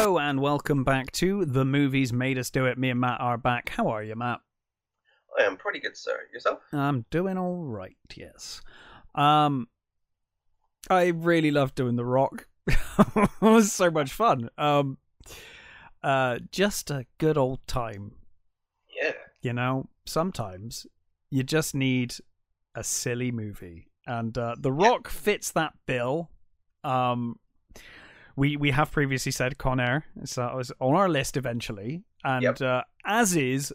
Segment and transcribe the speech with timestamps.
[0.00, 2.78] Hello and welcome back to The Movies Made Us Do It.
[2.78, 3.70] Me and Matt are back.
[3.70, 4.38] How are you, Matt?
[5.36, 6.20] I am pretty good, sir.
[6.32, 6.60] Yourself?
[6.72, 8.60] I'm doing all right, yes.
[9.16, 9.66] Um
[10.88, 12.46] I really love doing The Rock.
[12.68, 14.50] it was so much fun.
[14.56, 14.98] Um
[16.04, 18.12] uh just a good old time,
[19.02, 19.14] Yeah.
[19.42, 19.88] you know?
[20.06, 20.86] Sometimes
[21.28, 22.14] you just need
[22.72, 23.88] a silly movie.
[24.06, 26.30] And uh The Rock fits that bill.
[26.84, 27.40] Um
[28.38, 32.42] we we have previously said Con Air, so that was on our list eventually, and
[32.42, 32.60] Yep.
[32.60, 33.74] uh, as is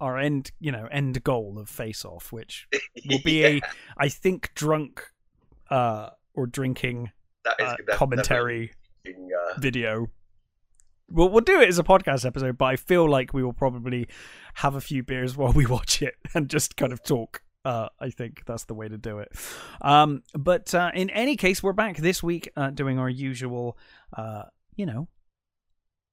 [0.00, 2.66] our end, you know, end goal of Face Off, which
[3.08, 3.60] will be Yeah, a,
[3.98, 5.02] I think, drunk
[5.70, 7.10] uh, or drinking
[7.44, 7.76] that is uh.
[7.86, 8.72] That's commentary
[9.06, 10.06] uh, video.
[11.10, 14.08] We'll we'll do it as a podcast episode, but I feel like we will probably
[14.54, 17.42] have a few beers while we watch it and just kind of talk.
[17.64, 19.32] Uh, I think that's the way to do it.
[19.80, 23.78] Um, but uh, in any case, we're back this week uh, doing our usual,
[24.16, 25.08] uh, you know,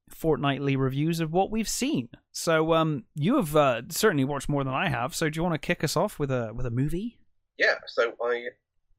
[0.10, 2.10] fortnightly reviews of what we've seen.
[2.32, 5.16] So um, you have uh, certainly watched more than I have.
[5.16, 7.18] So do you want to kick us off with a with a movie?
[7.58, 7.76] yeah.
[7.88, 8.46] So I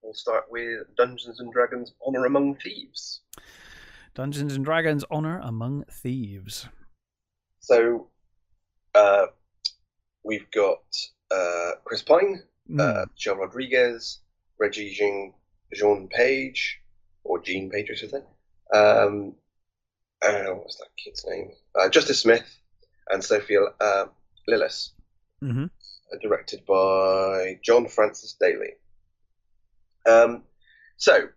[0.03, 3.21] will start with Dungeons and Dragons: Honor Among Thieves.
[4.15, 6.69] Dungeons and Dragons: Honor Among Thieves.
[7.61, 8.09] So,
[8.95, 9.27] uh,
[10.25, 10.83] we've got
[11.31, 12.81] uh, Chris Pine, Mm.
[12.81, 14.21] uh, Michelle Rodriguez,
[14.59, 15.35] Reggie Jean,
[15.75, 16.81] Jean Page,
[17.25, 18.23] or Jean Page, I should say.
[18.73, 19.35] Um,
[20.23, 21.51] uh, what was that kid's name?
[21.75, 22.47] Uh, Justice Smith
[23.09, 24.07] and Sophia uh,
[24.49, 24.91] Lillis.
[25.41, 28.75] hmm uh, directed by John Francis Daly.
[30.09, 30.45] Um,
[30.97, 31.29] so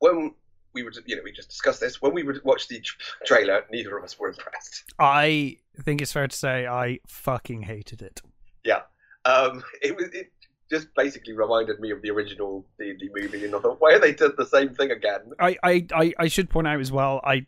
[0.00, 0.34] when
[0.74, 2.02] we were, you know, we just discussed this.
[2.02, 2.82] When we would watch the
[3.24, 4.84] trailer, neither of us were impressed.
[4.98, 8.20] I think it's fair to say I fucking hated it.
[8.64, 8.82] Yeah,
[9.24, 10.08] um, it was.
[10.12, 10.32] It
[10.70, 13.92] just basically reminded me of the original D and D movie, and I thought, why
[13.92, 15.20] are they did the same thing again?
[15.38, 17.20] I, I, I, I should point out as well.
[17.22, 17.46] I,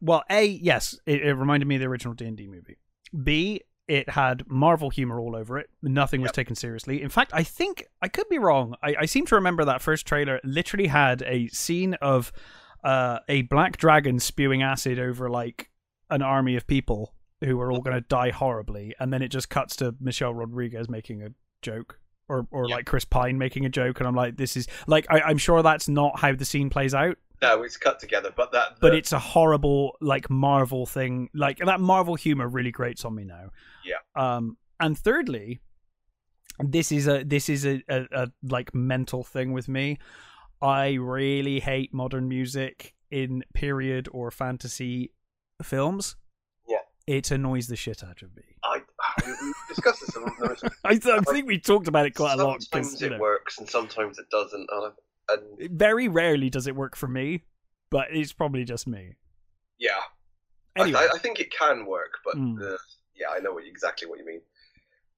[0.00, 2.76] well, a yes, it, it reminded me of the original D and D movie.
[3.22, 5.70] B, it had Marvel humor all over it.
[5.82, 6.34] Nothing was Yep.
[6.34, 7.00] taken seriously.
[7.02, 8.74] In fact, I think I could be wrong.
[8.82, 12.30] I, I seem to remember that first trailer literally had a scene of
[12.84, 15.70] uh, a black dragon spewing acid over like
[16.10, 17.14] an army of people
[17.44, 20.88] who are all going to die horribly, and then it just cuts to Michelle Rodriguez
[20.88, 21.28] making a
[21.62, 21.98] joke.
[22.30, 22.76] Or, or Yep.
[22.76, 25.62] like Chris Pine making a joke, and I'm like, this is like, I, I'm sure
[25.62, 28.76] that's not how the scene plays out No, it's cut together, but that.
[28.82, 31.30] but it's a horrible like Marvel thing.
[31.32, 33.48] Like that Marvel humor really grates on me now.
[33.82, 33.96] Yeah.
[34.14, 35.60] Um, and thirdly,
[36.60, 39.98] this is a this is a, a, a like mental thing with me.
[40.60, 45.12] I really hate modern music in period or fantasy
[45.62, 46.16] films.
[47.08, 48.42] It annoys the shit out of me.
[48.62, 48.82] I,
[49.66, 50.14] discussed this.
[50.84, 53.66] I, th- I think we talked about it quite a lot sometimes it works and
[53.66, 54.68] sometimes it doesn't.
[54.70, 54.92] And,
[55.58, 57.44] and very rarely does it work for me,
[57.90, 59.14] but it's probably just me.
[59.78, 59.92] yeah,
[60.76, 62.60] Anyway, I, I- I think it can work, but Mm.
[62.60, 62.76] uh,
[63.16, 64.40] yeah, I know what, exactly what you mean.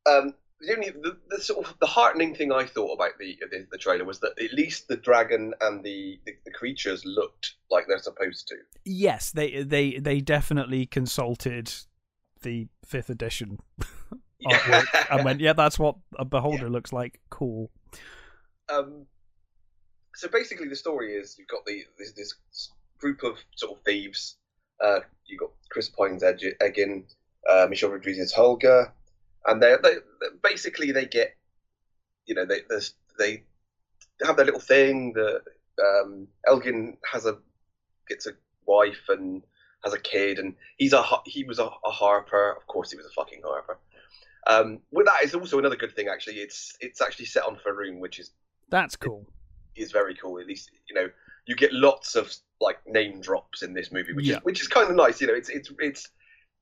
[0.07, 3.67] Um, the only the, the sort of the heartening thing I thought about the, the
[3.71, 7.87] the trailer was that at least the dragon and the, the, the creatures looked like
[7.89, 8.57] they're supposed to.
[8.85, 11.73] yes, they they they definitely consulted
[12.43, 13.59] the fifth edition
[14.47, 17.21] artwork and went, yeah, that's what a beholder looks like.
[17.31, 17.71] Cool.
[18.73, 19.07] um,
[20.15, 22.35] so basically, the story is you've got the this, this
[22.99, 24.37] group of sort of thieves.
[24.83, 27.05] Uh, you've got Chris Pine's Eg- Edgin,
[27.49, 28.93] uh, Michelle Rodriguez's Holga,
[29.47, 29.97] and they they
[30.43, 31.37] basically they get,
[32.27, 32.61] you know, they
[33.19, 33.43] they
[34.25, 35.13] have their little thing.
[35.15, 35.41] The
[35.83, 37.39] um, Edgin has a
[38.09, 38.33] gets a
[38.67, 39.43] wife and
[39.85, 42.53] has a kid, and he's a he was a, a harper.
[42.53, 43.79] Of course, he was a fucking harper.
[44.47, 46.09] Um, with that is also another good thing.
[46.09, 48.31] Actually, it's it's actually set on Faerun, which is
[48.71, 49.27] That's cool.
[49.77, 50.39] is very cool.
[50.39, 51.09] At least you know
[51.47, 54.37] you get lots of like name drops in this movie, which Yeah.
[54.37, 55.21] is which is kind of nice.
[55.21, 56.09] You know, it's it's it's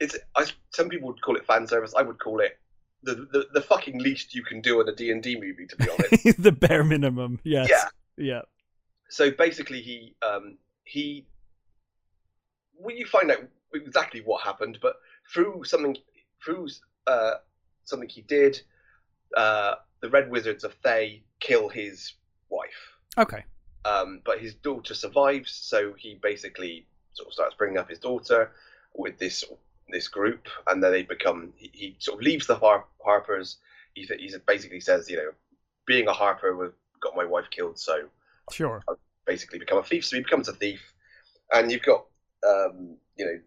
[0.00, 0.16] it's.
[0.36, 1.92] I, some people would call it fan service.
[1.96, 2.58] I would call it
[3.02, 5.66] the the, the fucking least you can do in a D and D movie.
[5.66, 5.88] To be
[6.24, 7.40] honest, the bare minimum.
[7.44, 7.68] Yes.
[7.70, 7.88] yeah.
[8.16, 8.42] Yeah.
[9.08, 11.26] So basically, he um he.
[12.78, 13.38] Well, you find out
[13.74, 14.96] exactly what happened, but
[15.32, 15.96] through something
[16.44, 16.68] through
[17.06, 17.34] uh
[17.84, 18.60] something he did,
[19.36, 22.14] uh the Red Wizards of Thay kill his
[22.50, 22.94] wife.
[23.16, 23.44] Okay.
[23.84, 28.52] um, but his daughter survives, so he basically sort of starts bringing up his daughter
[28.94, 29.42] with this
[29.90, 31.52] this group, and then they become.
[31.56, 33.56] He, he sort of leaves the Har- Harpers.
[33.94, 35.30] He he basically says, you know,
[35.86, 38.08] being a Harper would- got my wife killed, so
[38.50, 38.82] Sure.
[38.88, 38.94] I
[39.26, 40.04] basically become a thief.
[40.04, 40.80] So he becomes a thief,
[41.52, 42.06] and you've got
[42.46, 43.38] um, you know.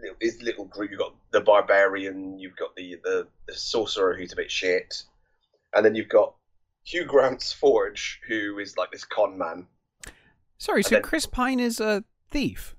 [0.00, 0.90] little- His little group.
[0.90, 2.38] You've got the barbarian.
[2.38, 5.02] You've got the, the the sorcerer who's a bit shit,
[5.74, 6.34] and then you've got
[6.84, 9.66] Hugh Grant's Forge, who is like this con man.
[10.58, 10.82] Sorry.
[10.82, 12.74] So then- Chris Pine is a thief.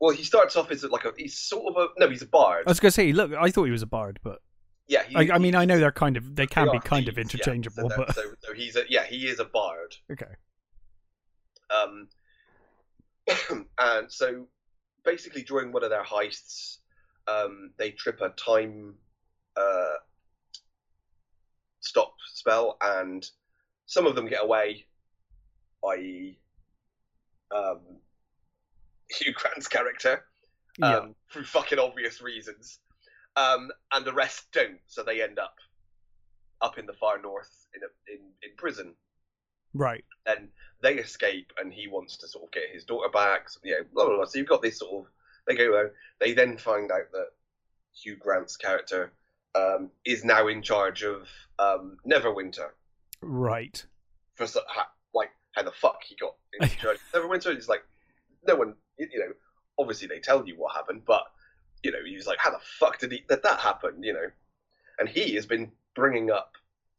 [0.00, 2.64] Well, he starts off as like a he's sort of a no, he's a bard.
[2.66, 4.40] I was gonna say, look, I thought he was a bard, but
[4.88, 7.08] yeah, he, I, I mean, I know they're kind of they can they be kind
[7.08, 7.38] of thieves, yeah.
[7.38, 9.96] interchangeable, so, but so, so he's a yeah, he is a bard.
[10.12, 10.26] okay,
[11.74, 12.08] Um,
[13.78, 14.46] and so
[15.04, 16.78] basically during one of their heists,
[17.26, 18.94] um, they trip a time
[19.56, 19.94] uh,
[21.80, 23.26] stop spell, and
[23.86, 24.84] some of them get away,
[25.90, 26.38] i.e.,
[27.54, 27.80] um,
[29.10, 30.24] Hugh Grant's character,
[30.82, 32.78] um, yeah, through fucking obvious reasons,
[33.36, 34.78] um, and the rest don't.
[34.86, 35.56] So they end up
[36.60, 38.94] up in the far north in a, in in prison
[39.74, 40.48] right, then
[40.82, 43.48] they escape and he wants to sort of get his daughter back.
[43.50, 44.24] So, you know, blah, blah, blah.
[44.24, 45.12] So you've got this sort of.
[45.46, 45.92] They go there.
[46.18, 47.26] They then find out that
[47.94, 49.12] Hugh Grant's character
[49.54, 52.70] um, is now in charge of um, Neverwinter.
[53.22, 53.84] right,
[54.34, 54.60] For so-
[55.14, 57.84] like how the fuck he got in charge of Neverwinter is like
[58.46, 58.74] no one.
[58.98, 59.32] You know,
[59.78, 61.24] obviously they tell you what happened, but
[61.82, 64.02] you know, he's like, how the fuck did he did that happen?
[64.02, 64.28] You know,
[64.98, 66.52] and he has been bringing up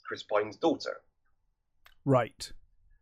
[0.07, 1.01] Chris Pine's daughter.
[2.05, 2.51] right.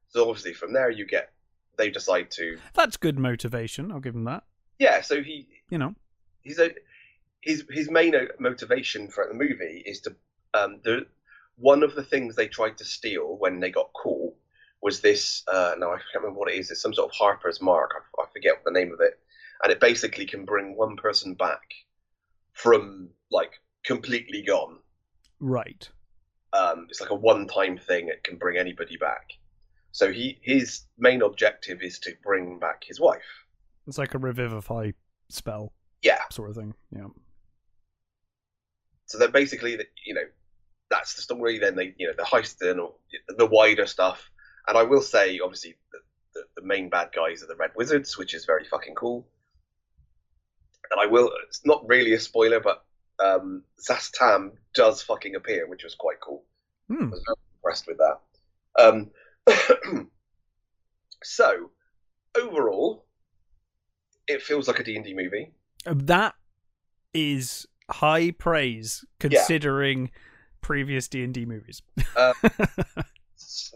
[0.09, 1.31] So obviously from there you get
[1.77, 3.91] they decide to That's good motivation.
[3.91, 4.43] I'll give him that.
[4.79, 5.01] yeah.
[5.01, 5.95] So he You know,
[6.41, 6.71] he's a
[7.41, 10.15] his his main motivation for the movie is to
[10.53, 11.05] um the
[11.57, 14.35] one of the things they tried to steal when they got caught
[14.85, 16.69] was this uh no I can't remember what it is.
[16.69, 17.91] It's some sort of Harper's mark.
[17.95, 19.19] I, I forget the name of it.
[19.63, 21.73] And it basically can bring one person back
[22.53, 23.53] from like
[23.83, 24.77] completely gone.
[25.39, 25.89] Right,
[26.53, 28.09] um it's like a one time thing.
[28.09, 29.31] It can bring anybody back.
[29.91, 33.31] So he his main objective is to bring back his wife.
[33.87, 34.91] It's like a revivify
[35.29, 35.73] spell.
[36.03, 36.21] Yeah.
[36.29, 36.75] Sort of thing.
[36.91, 37.07] Yeah,
[39.07, 40.25] so then basically you know
[40.91, 41.57] that's the story.
[41.57, 44.29] Then they you know the heist and all- the wider stuff
[44.67, 45.99] and i will say obviously the,
[46.33, 49.27] the, the main bad guys are the red wizards which is very fucking cool.
[50.91, 52.83] And i will it's not really a spoiler but
[53.23, 56.43] um Szass Tam does fucking appear which was quite cool.
[56.91, 57.09] I Hmm.
[57.09, 58.19] was very impressed with that.
[58.83, 59.11] Um
[61.23, 61.71] so
[62.37, 63.05] overall
[64.27, 65.53] it feels like a d&d movie.
[65.85, 66.33] That
[67.13, 70.09] is high praise considering
[70.61, 71.81] previous D and D movies.
[73.37, 73.73] S-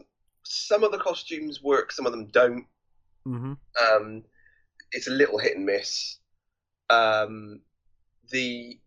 [0.50, 2.66] some of the costumes work some of them don't.
[3.24, 4.24] Hmm Um,
[4.92, 6.18] it's a little hit and miss.
[6.90, 7.62] Um,
[8.31, 8.80] the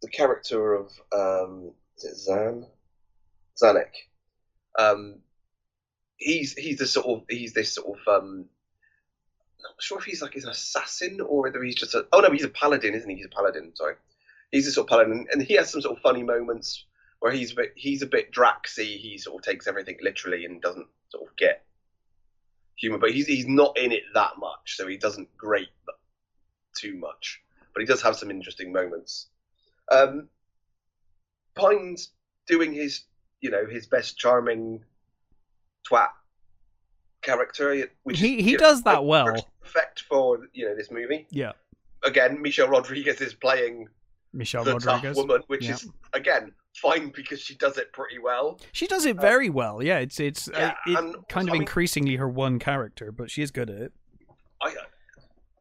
[0.00, 2.66] the character of um, is it Zan?
[3.60, 3.90] Zanuck.
[4.78, 5.16] Um,
[6.16, 8.44] he's he's the sort of he's this sort of um,
[9.60, 12.44] not sure if he's like an assassin or whether he's just a oh no he's
[12.44, 13.16] a paladin isn't he?
[13.16, 13.96] He's a paladin sorry.
[14.52, 16.84] He's a sort of paladin and he has some sort of funny moments
[17.20, 20.60] where he's a bit he's a bit Draxy he sort of takes everything literally and
[20.62, 21.64] doesn't sort of get
[22.76, 25.68] humor, but he's he's not in it that much, so he doesn't grate
[26.76, 27.40] too much.
[27.74, 29.28] But he does have some interesting moments.
[29.90, 30.28] Um,
[31.54, 32.12] Pine's
[32.46, 33.02] doing his,
[33.40, 34.84] you know, his best charming
[35.90, 36.08] twat
[37.22, 39.44] character, which He is, he you know, does that well.
[39.62, 41.26] perfect for you know this movie.
[41.30, 41.52] Yeah,
[42.04, 43.88] Again, Michelle Rodriguez is playing
[44.32, 45.02] Michelle the Rodriguez.
[45.02, 45.72] tough woman, which Yeah.
[45.72, 48.60] is again fine because she does it pretty well.
[48.72, 49.82] She does it very well.
[49.82, 53.30] Yeah, it's it's uh, Yeah, it, kind of I mean- increasingly her one character, but
[53.30, 53.92] she is good at it,
[54.62, 54.74] I,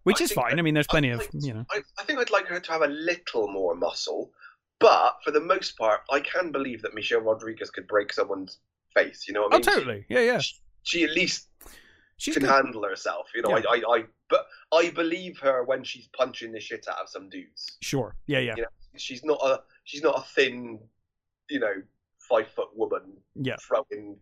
[0.04, 0.56] which I is fine.
[0.56, 1.66] I- I mean, there's plenty of you know.
[1.72, 4.32] I, I think I'd like her to have a little more muscle,
[4.80, 8.60] but for the most part, I can believe that Michelle Rodriguez could break someone's
[8.94, 9.26] face.
[9.28, 9.64] You know what I Oh, mean?
[9.64, 10.06] She- totally.
[10.10, 10.40] Yeah, yeah.
[10.40, 11.48] She, she at least
[12.18, 12.50] she can good.
[12.50, 13.28] handle herself.
[13.36, 13.64] You know, Yeah.
[13.70, 17.30] I, I, I, but I believe her when she's punching the shit out of some
[17.30, 17.78] dudes.
[17.82, 18.16] Sure.
[18.28, 20.80] Yeah, yeah, You know, she's not a, she's not a thin,
[21.50, 21.74] you know,
[22.20, 23.02] five foot woman
[23.36, 23.56] yeah.
[23.62, 24.18] throwing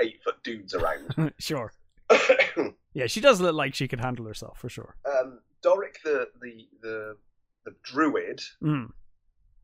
[0.00, 1.32] eight foot dudes around.
[1.38, 1.72] sure.
[2.92, 4.96] Yeah, she does look like she can handle herself for sure.
[5.06, 7.16] um, Doric, the the the
[7.64, 8.90] the druid, Mm.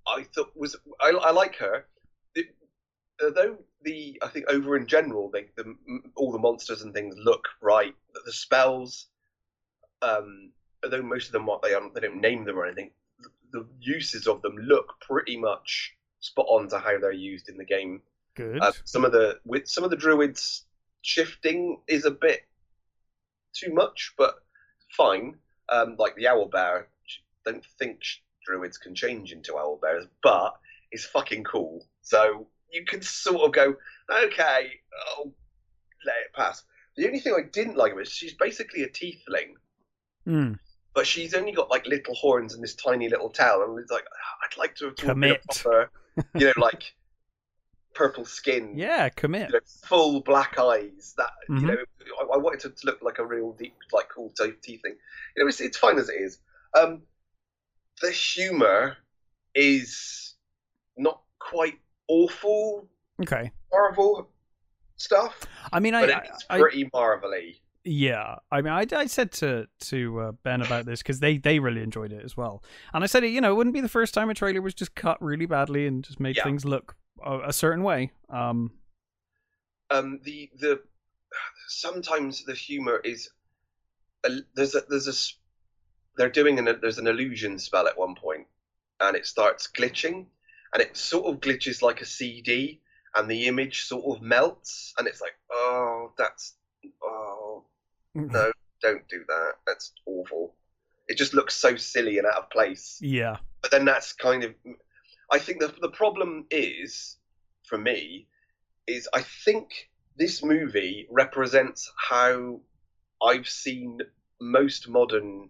[0.07, 1.87] I thought was I, I like her.
[2.37, 2.47] The,
[3.21, 5.75] although the I think over in general, they, the
[6.15, 7.97] all the monsters and things look right.
[8.25, 9.09] The, spells,
[10.03, 10.53] um,
[10.85, 12.93] although most of them what they are, they don't name them or anything.
[13.19, 15.96] The, the uses of them look pretty much
[16.27, 18.03] spot on to how they're used in the game.
[18.35, 18.61] Good.
[18.61, 20.65] Uh, some of the with some of the druids
[21.03, 22.41] shifting is a bit
[23.55, 24.35] too much, but
[24.97, 25.37] fine.
[25.69, 26.89] Um, like the owl bear,
[27.45, 28.01] don't think
[28.45, 30.55] druids can change into owl bears, but
[30.93, 31.85] it's fucking cool.
[32.03, 33.75] So you can sort of go,
[34.11, 34.71] okay,
[35.17, 35.33] I'll
[36.05, 36.63] let it pass.
[36.97, 39.55] The only thing I didn't like was she's basically a tiefling,
[40.27, 40.59] Mm.
[40.95, 44.05] but she's only got like little horns and this tiny little tail, and it's like
[44.45, 45.43] I'd like to have to Commit.
[45.45, 45.91] proper,
[46.35, 46.95] you know, like
[47.95, 49.49] purple skin, Yeah, commit.
[49.49, 51.15] you know, full black eyes.
[51.17, 51.61] That Mhm.
[51.63, 51.77] you know,
[52.21, 54.97] I, I wanted it to look like a real deep, like cool teeth thing.
[55.37, 56.39] You know, it's it's fine as it is.
[56.79, 57.03] Um,
[58.03, 58.97] the humor
[59.55, 60.35] is
[60.97, 62.89] not quite awful
[63.23, 63.51] Okay.
[63.73, 64.29] Marvel
[64.97, 65.41] stuff,
[65.73, 67.55] I mean, I, it's pretty Marvel-y.
[67.87, 68.37] Yeah.
[68.51, 71.83] I mean, I, I said to to uh, Ben about this because they they really
[71.83, 72.63] enjoyed it as well,
[72.93, 73.25] and I said.
[73.25, 75.87] You know, it wouldn't be the first time a trailer was just cut really badly
[75.87, 76.45] and just made Yeah.
[76.45, 78.13] things look a, a certain way.
[78.29, 78.73] Um,
[79.91, 80.81] um, the the
[81.69, 83.31] sometimes the humor is
[84.25, 85.15] a, there's a there's a
[86.17, 88.47] they're doing an there's an illusion spell at one point
[89.01, 90.27] and it starts glitching
[90.73, 92.81] and it sort of glitches like a CD
[93.15, 96.55] and the image sort of melts and it's like oh that's
[97.03, 97.65] oh
[98.17, 98.33] Mm-hmm.
[98.33, 100.55] no don't do that that's awful
[101.09, 103.37] it just looks so silly and out of place yeah.
[103.63, 104.55] but then that's kind of
[105.33, 107.17] i think the, the problem is
[107.65, 108.27] for me
[108.87, 112.61] is i think this movie represents how
[113.27, 113.99] i've seen
[114.41, 115.49] most modern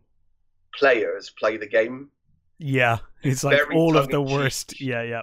[0.75, 2.11] players play the game
[2.59, 2.99] Yeah.
[3.23, 4.81] It's like Very all of the worst.
[4.81, 5.23] Yeah, yeah.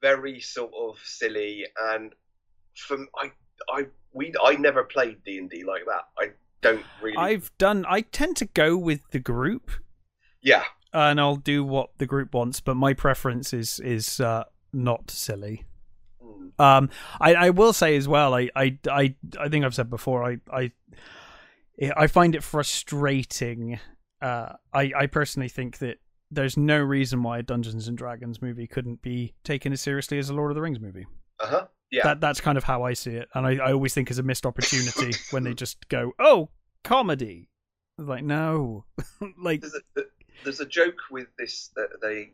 [0.00, 2.12] very sort of silly and
[2.76, 3.32] from i
[3.74, 6.30] i we i never played d&d like that i
[6.60, 7.84] don't really I've done.
[7.88, 9.70] I tend to go with the group,
[10.42, 12.60] yeah and I'll do what the group wants.
[12.60, 15.64] But my preference is is uh, not silly.
[16.22, 16.60] Mm.
[16.60, 18.34] Um, I, I will say as well.
[18.34, 20.24] I, I, I, I think I've said before.
[20.24, 20.72] I, I,
[21.96, 23.78] I find it frustrating.
[24.20, 25.98] Uh, I, I personally think that
[26.30, 30.28] there's no reason why a Dungeons and Dragons movie couldn't be taken as seriously as
[30.28, 31.06] a Lord of the Rings movie.
[31.40, 34.10] uh-huh yeah That that's kind of how I see it, and I, I always think
[34.10, 36.50] it's a missed opportunity when they just go, "Oh,
[36.84, 37.48] comedy."
[37.98, 38.84] Like no,
[39.42, 40.02] like there's a,
[40.44, 42.30] there's a joke with this that they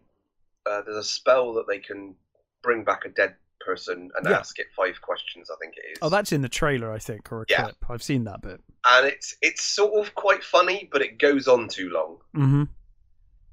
[0.71, 2.15] uh, there's a spell that they can
[2.63, 4.39] bring back a dead person and Yeah.
[4.39, 5.49] ask it five questions.
[5.51, 5.99] I think it is.
[6.03, 7.63] oh, that's in the trailer, I think, or a Yeah.
[7.63, 7.77] clip.
[7.89, 8.61] I've seen that bit.
[8.91, 12.19] and it's it's sort of quite funny, but it goes on too long.
[12.37, 12.65] Mm-hmm.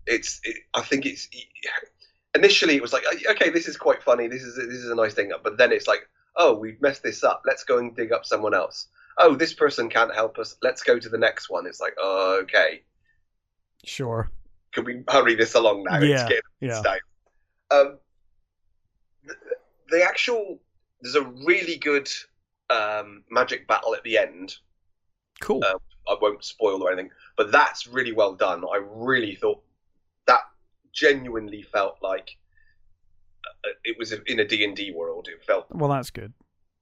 [0.08, 1.29] It's it, I think it's
[2.36, 4.28] initially it was like okay, this is quite funny.
[4.28, 6.08] This is this is a nice thing, but then it's like
[6.38, 7.44] oh, we've messed this up.
[7.46, 8.88] Let's go and dig up someone else.
[9.18, 10.56] Oh, this person can't help us.
[10.62, 11.66] Let's go to the next one.
[11.66, 12.84] It's like oh, okay,
[13.84, 14.30] Sure.
[14.72, 16.00] can we hurry this along now?
[16.00, 16.98] Yeah, It's getting Yeah.
[17.72, 17.98] Um,
[19.26, 19.36] the,
[19.90, 20.60] the actual
[21.02, 22.10] there's a really good
[22.70, 24.56] um, magic battle at the end.
[25.40, 25.64] Cool.
[25.64, 28.64] Uh, I won't spoil or anything, but that's really well done.
[28.64, 29.62] I really thought
[30.93, 32.38] genuinely felt like
[33.65, 35.27] uh, it was in a D and D world.
[35.27, 36.33] It felt, well, that's good.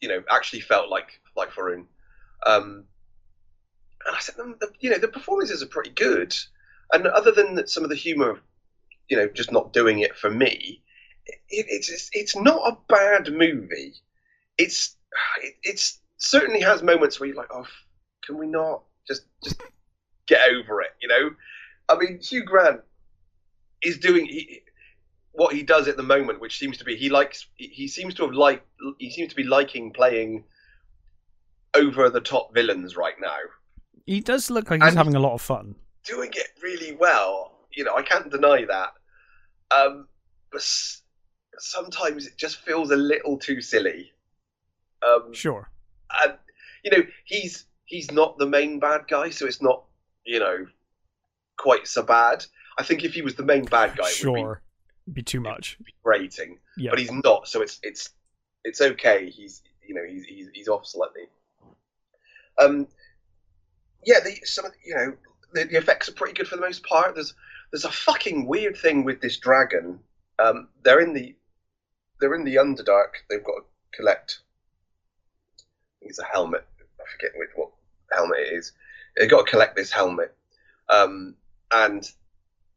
[0.02, 1.86] you know, actually felt like like Faerun.
[2.46, 2.86] Um,
[4.06, 6.36] and I said, "Mm, the, you know, the performances are pretty good,
[6.94, 8.40] and other than some of the humor,
[9.10, 10.82] you know, just not doing it for me,
[11.28, 13.94] it, it's it's not a bad movie.
[14.58, 14.96] It's
[15.42, 17.68] it, it's certainly has moments where you're like, oh,
[18.24, 19.62] can we not just just
[20.28, 20.92] get over it?
[21.02, 21.32] You know,
[21.90, 22.82] I mean, Hugh Grant
[23.84, 24.62] is doing he,
[25.32, 28.24] what he does at the moment, which seems to be he likes he, seems to
[28.24, 28.66] have like
[28.98, 30.44] he seems to be liking playing
[31.76, 33.38] over the top villains right now,
[34.06, 35.76] He does look like he's And- having a lot of fun.
[36.04, 37.68] doing it really well.
[37.72, 38.94] You know, I can't deny that.
[39.70, 40.08] Um,
[40.52, 41.04] but s-
[41.60, 44.12] sometimes it just feels a little too silly.
[45.04, 45.70] Um, Sure.
[46.24, 46.38] and
[46.84, 49.84] you know he's he's not the main bad guy, so it's not
[50.26, 50.66] you know
[51.58, 52.44] quite so bad.
[52.80, 54.62] I think if he was the main bad guy, it would be, Sure.
[55.12, 55.78] Be too much.
[55.84, 56.92] be grating, Yeah.
[56.92, 58.10] but he's not, so it's it's
[58.64, 59.30] it's okay.
[59.30, 61.24] He's you know he's he's, he's off slightly.
[62.58, 62.88] Um,
[64.06, 65.14] yeah, the some of the, you know
[65.54, 67.16] the, the effects are pretty good for the most part.
[67.16, 67.34] There's
[67.72, 70.00] there's a fucking weird thing with this dragon.
[70.40, 71.36] Um, they're in the
[72.22, 73.12] they're in the Underdark.
[73.30, 74.40] They've got to collect.
[75.58, 76.66] I think it's a helmet.
[76.82, 77.72] I forget which what
[78.12, 78.72] helmet it is.
[79.18, 80.36] They've got to collect this helmet,
[80.90, 81.36] um,
[81.72, 82.10] and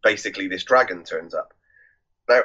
[0.03, 1.55] basically this dragon turns up.
[2.29, 2.43] Now,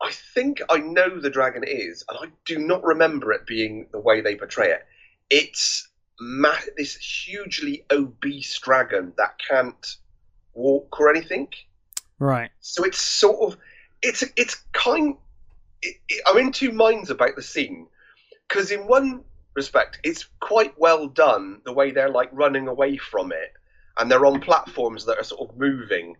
[0.00, 4.00] I think I know the dragon is, and I do not remember it being the
[4.00, 4.86] way they portray it.
[5.30, 5.88] It's
[6.20, 9.96] ma- this hugely obese dragon that can't
[10.54, 11.48] walk or anything.
[12.18, 12.50] Right.
[12.60, 13.58] So it's sort of
[14.02, 15.16] it's it's kind.
[15.82, 17.86] It, it, I'm in two minds about the scene
[18.48, 23.32] because in one respect it's quite well done the way they're like running away from
[23.32, 23.52] it
[23.98, 26.14] and they're on platforms that are sort of moving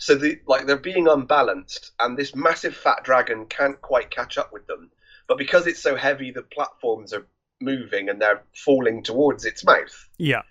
[0.00, 4.52] so the like they're being unbalanced and this massive fat dragon can't quite catch up
[4.52, 4.90] with them
[5.28, 7.26] but because it's so heavy the platforms are
[7.60, 10.42] moving and they're falling towards its mouth Yeah.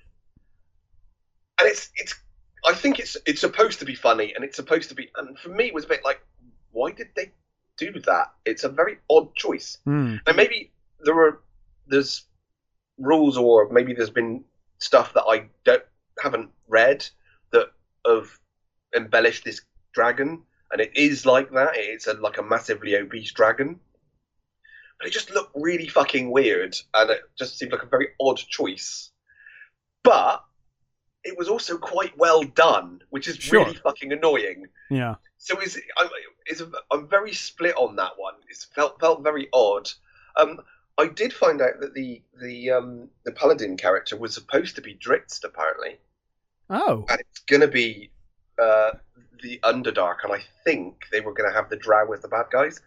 [1.59, 2.15] and it's it's
[2.65, 5.49] I think it's it's supposed to be funny and it's supposed to be and for
[5.49, 6.21] me it was a bit like
[6.71, 7.31] why did they
[7.79, 8.33] do that.
[8.45, 9.77] It's a very odd choice.
[9.85, 10.17] Hmm.
[10.27, 11.41] And maybe there are
[11.87, 12.25] there's
[12.97, 14.43] rules or maybe there's been
[14.79, 15.83] stuff that I don't
[16.21, 17.07] haven't read
[17.51, 17.67] that
[18.05, 18.29] have
[18.95, 19.61] embellished this
[19.93, 21.71] dragon, and it is like that.
[21.75, 23.79] It's a, like a massively obese dragon,
[24.97, 28.37] but it just looked really fucking weird, and it just seemed like a very odd
[28.37, 29.11] choice.
[30.03, 30.43] But
[31.23, 33.65] it was also quite well done, which is Sure.
[33.65, 34.67] really fucking annoying.
[34.89, 35.15] Yeah.
[35.37, 36.07] So is I'm,
[36.47, 38.35] is I'm very split on that one.
[38.49, 39.89] It's felt felt very odd.
[40.37, 40.59] Um,
[40.97, 44.95] I did find out that the the um, the paladin character was supposed to be
[44.95, 45.97] Drizzt apparently,
[46.69, 47.05] Oh.
[47.09, 48.11] and it's going to be
[48.61, 48.91] uh,
[49.41, 52.47] the Underdark, and I think they were going to have the Drow as the bad
[52.51, 52.81] guys,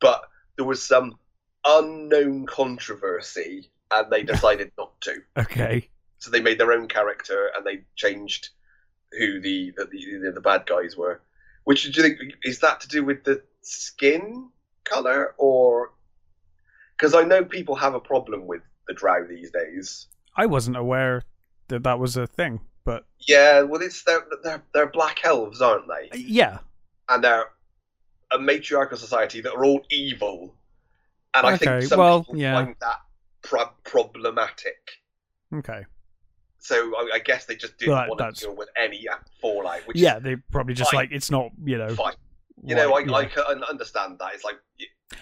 [0.00, 0.22] but
[0.56, 1.18] there was some
[1.64, 5.22] unknown controversy, and they decided not to.
[5.36, 5.88] Okay.
[6.18, 8.50] So they made their own character, and they changed
[9.18, 11.20] who the the, the, the bad guys were.
[11.64, 14.48] Which do you think is that to do with the skin
[14.84, 15.92] color, or
[16.96, 20.06] because I know people have a problem with the Drow these days.
[20.36, 21.22] I wasn't aware
[21.68, 25.86] that that was a thing, but Yeah, well, it's they're they're, they're black elves, aren't
[25.88, 26.08] they?
[26.10, 26.58] Uh, yeah.
[27.10, 27.44] And they're
[28.32, 30.54] a matriarchal society that are all evil.
[31.34, 32.54] And I think some well, people yeah.
[32.64, 32.96] find that
[33.42, 34.92] pro- problematic.
[35.54, 35.84] Okay.
[36.58, 39.06] So I, I guess they just didn't Right, want that's- to deal with any
[39.42, 39.86] fallout.
[39.86, 41.00] Which Yeah, they probably just fine.
[41.00, 41.94] like it's not, you know.
[41.94, 42.14] fine.
[42.64, 43.28] You know, I, right, I yeah.
[43.28, 44.32] can understand that.
[44.34, 44.56] It's like,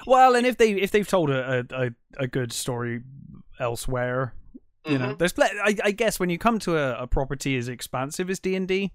[0.06, 3.02] Well, and if they if they've told a a, a good story
[3.58, 4.34] elsewhere,
[4.86, 7.56] you know, mhm, there's pl- I, I guess when you come to a, a property
[7.56, 8.92] as expansive as D and D,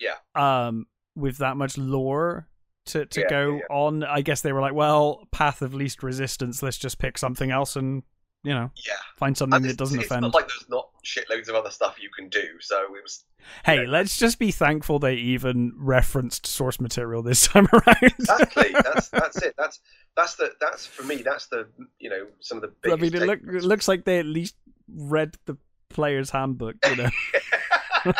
[0.00, 0.14] Yeah.
[0.34, 2.48] um, with that much lore
[2.86, 3.76] to to Yeah, go yeah, yeah.
[3.76, 6.62] on, I guess they were like, well, path of least resistance.
[6.62, 8.02] Let's just pick something else and
[8.44, 8.94] you know yeah.
[9.16, 10.22] find something And that doesn't it's offend.
[10.22, 12.42] not like there's not shitloads of other stuff you can do.
[12.60, 13.24] So it was
[13.64, 18.02] hey, let's just be thankful they even referenced source material this time around.
[18.02, 19.54] exactly that's that's it.
[19.56, 19.78] That's
[20.16, 21.16] that's the that's for me.
[21.22, 21.68] That's the
[22.00, 24.56] you know some of the I mean, it, look, it looks like they at least
[24.94, 25.56] read the
[25.88, 26.76] player's handbook.
[26.88, 27.10] You know.
[28.04, 28.12] yeah.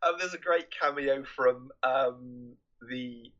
[0.00, 2.52] Um, there's a great cameo from um,
[2.88, 3.32] the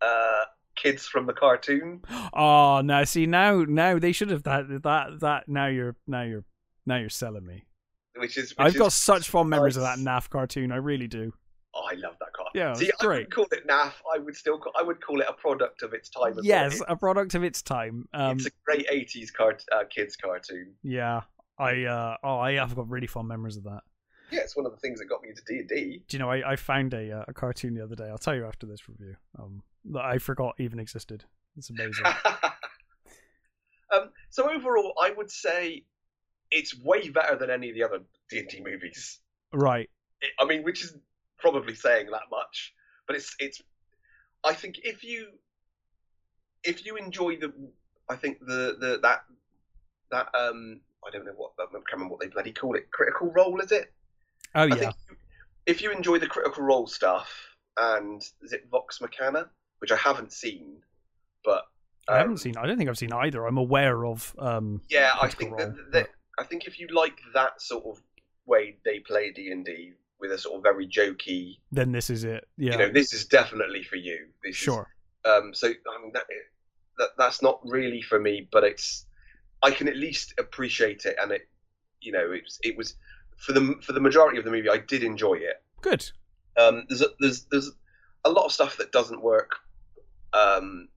[0.00, 0.44] uh,
[0.76, 2.02] kids from the cartoon.
[2.32, 3.04] Oh no!
[3.04, 5.48] See now, now they should have that that that.
[5.48, 6.44] Now you're now you're
[6.86, 7.64] now you're selling me.
[8.16, 10.24] Which is which I've got such fond memories of that nice.
[10.24, 10.72] NAF cartoon.
[10.72, 11.32] I really do.
[11.74, 12.46] Oh, I love that car.
[12.54, 13.92] Yeah, See, it's I wouldn't call it naff.
[14.12, 16.36] I would still call, I would call it a product of its time.
[16.38, 16.86] As Yes, well.
[16.88, 18.08] a product of its time.
[18.12, 20.74] Um, it's a great '80s cart, uh, kids cartoon.
[20.82, 21.20] yeah,
[21.58, 23.82] I uh, oh, I have got really fond memories of that.
[24.32, 26.02] Yeah, it's one of the things that got me into D and D.
[26.08, 26.30] Do you know?
[26.30, 28.08] I, I found a uh, a cartoon the other day.
[28.08, 29.16] I'll tell you after this review.
[29.38, 31.24] Um, that I forgot even existed.
[31.56, 32.04] It's amazing.
[33.92, 35.84] um, so overall, I would say
[36.50, 39.20] it's way better than any of the other D and D movies.
[39.52, 39.88] right.
[40.38, 40.94] I mean, which is
[41.40, 42.74] probably saying that much,
[43.06, 43.62] but it's it's.
[44.44, 45.28] I think if you
[46.64, 47.52] if you enjoy the,
[48.08, 49.24] I think the the that
[50.10, 52.90] that um I don't know what I can't remember what they bloody call it.
[52.90, 53.92] Critical role is it?
[54.54, 54.92] Oh I yeah.
[55.66, 57.30] if you enjoy the critical role stuff
[57.78, 59.48] and is it Vox Machina,
[59.78, 60.78] which I haven't seen,
[61.44, 61.64] but
[62.08, 62.56] I haven't um, seen.
[62.56, 63.46] I don't think I've seen either.
[63.46, 64.34] I'm aware of.
[64.38, 68.02] Um, Yeah, I think Role, that, that I think if you like that sort of
[68.46, 72.24] way they play D and D with a sort of very jokey, then this is
[72.24, 72.46] it.
[72.56, 72.72] Yeah.
[72.72, 74.26] you know, this is definitely for you.
[74.42, 74.88] This is- sure.
[75.24, 75.52] um.
[75.54, 76.24] So I mean that,
[76.98, 79.06] that that's not really for me, but it's
[79.62, 81.48] I can at least appreciate it, and it
[82.00, 82.94] you know it was it was
[83.36, 85.62] for the for the majority of the movie I did enjoy it.
[85.80, 86.10] Good.
[86.56, 87.70] Um, there's a, there's there's
[88.24, 89.52] a lot of stuff that doesn't work,
[90.32, 90.88] um,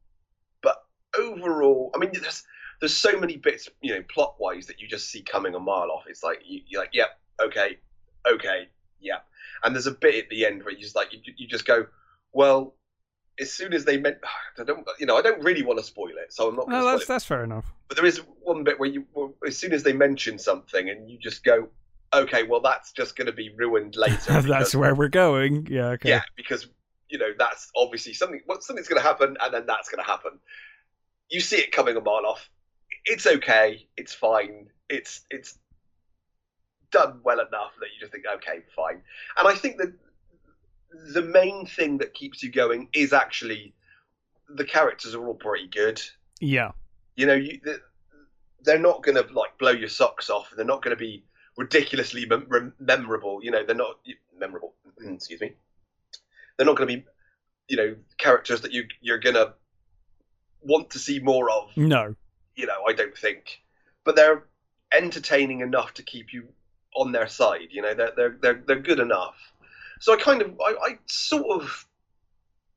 [0.62, 0.84] but
[1.18, 2.44] overall, I mean, there's
[2.82, 5.90] there's so many bits, you know, plot wise that you just see coming a mile
[5.92, 6.04] off.
[6.08, 7.78] It's like you, you're like, yep, okay,
[8.30, 8.68] okay,
[9.04, 9.20] yeah.
[9.64, 11.86] And there's a bit at the end where you just like you, you just go,
[12.32, 12.76] well,
[13.40, 14.18] as soon as they meant,
[14.60, 16.68] I don't, you know, I don't really want to spoil it, so I'm not.
[16.68, 17.66] going No, that's that's fair enough.
[17.88, 21.10] But there is one bit where you, well, as soon as they mention something, and
[21.10, 21.70] you just go,
[22.14, 24.18] okay, well, that's just going to be ruined later.
[24.34, 25.68] that's because- where we're going.
[25.70, 25.90] Yeah.
[25.90, 26.10] Okay.
[26.10, 26.68] yeah, because
[27.10, 28.42] you know that's obviously something.
[28.48, 30.40] Well, something's going to happen, and then that's going to happen.
[31.30, 32.50] You see it coming a mile off.
[33.06, 33.88] It's okay.
[33.98, 34.68] It's fine.
[34.90, 35.58] It's it's
[36.94, 39.02] done well enough that you just think, okay, fine.
[39.38, 39.94] And I think that
[41.14, 43.74] the main thing that keeps you going is actually
[44.48, 46.02] the characters are all pretty good.
[46.40, 46.72] Yeah.
[47.16, 47.76] You know, you, they-
[48.66, 50.54] they're not going to like blow your socks off.
[50.56, 51.26] They're not going to be
[51.58, 53.42] ridiculously mem- memorable.
[53.44, 53.98] You know, they're not
[54.40, 54.74] memorable.
[55.02, 55.52] excuse me.
[56.56, 57.06] They're not going to be,
[57.68, 59.54] you know, characters that you you're going to
[60.62, 61.76] want to see more of.
[61.76, 62.16] No.
[62.56, 63.62] You know, I don't think,
[64.06, 64.46] but they're
[64.94, 66.48] entertaining enough to keep you
[66.96, 67.68] on their side.
[67.72, 69.36] You know, they're they're they're, they're good enough.
[70.00, 71.86] So I kind of I, I sort of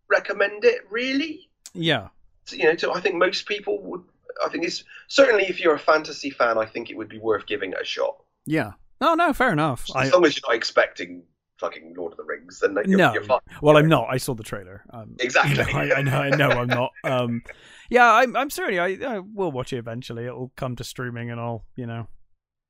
[0.09, 1.49] recommend it really.
[1.75, 2.09] Yeah.
[2.51, 4.03] you know, to, I think most people would.
[4.45, 7.47] I think it's certainly if you're a fantasy fan, I think it would be worth
[7.47, 8.17] giving it a shot.
[8.45, 8.73] Yeah.
[9.01, 9.85] No, no, fair enough.
[9.91, 11.23] As I, long as you're not expecting
[11.59, 13.13] fucking Lord of the Rings, then you're, No.
[13.15, 13.41] you're fine.
[13.63, 14.07] well, I'm not.
[14.11, 14.85] I saw the trailer.
[14.91, 15.65] Um, Exactly.
[15.73, 16.19] I, I know.
[16.19, 16.49] I know.
[16.51, 16.93] I'm not.
[17.05, 17.43] Um,
[17.91, 18.37] yeah, I'm.
[18.37, 18.79] I'm certainly.
[18.79, 20.25] I, I will watch it eventually.
[20.27, 21.65] It'll come to streaming, and I'll.
[21.77, 22.09] You know,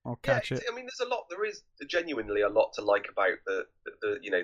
[0.07, 0.65] I'll catch yeah, it.
[0.71, 1.25] I mean, there's a lot.
[1.29, 4.43] There is genuinely a lot to like about the, the, the you know,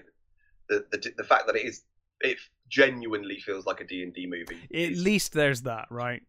[0.68, 1.82] the, the the fact that it is
[2.20, 4.58] it genuinely feels like a D and D movie.
[4.74, 6.22] At least there's that, right?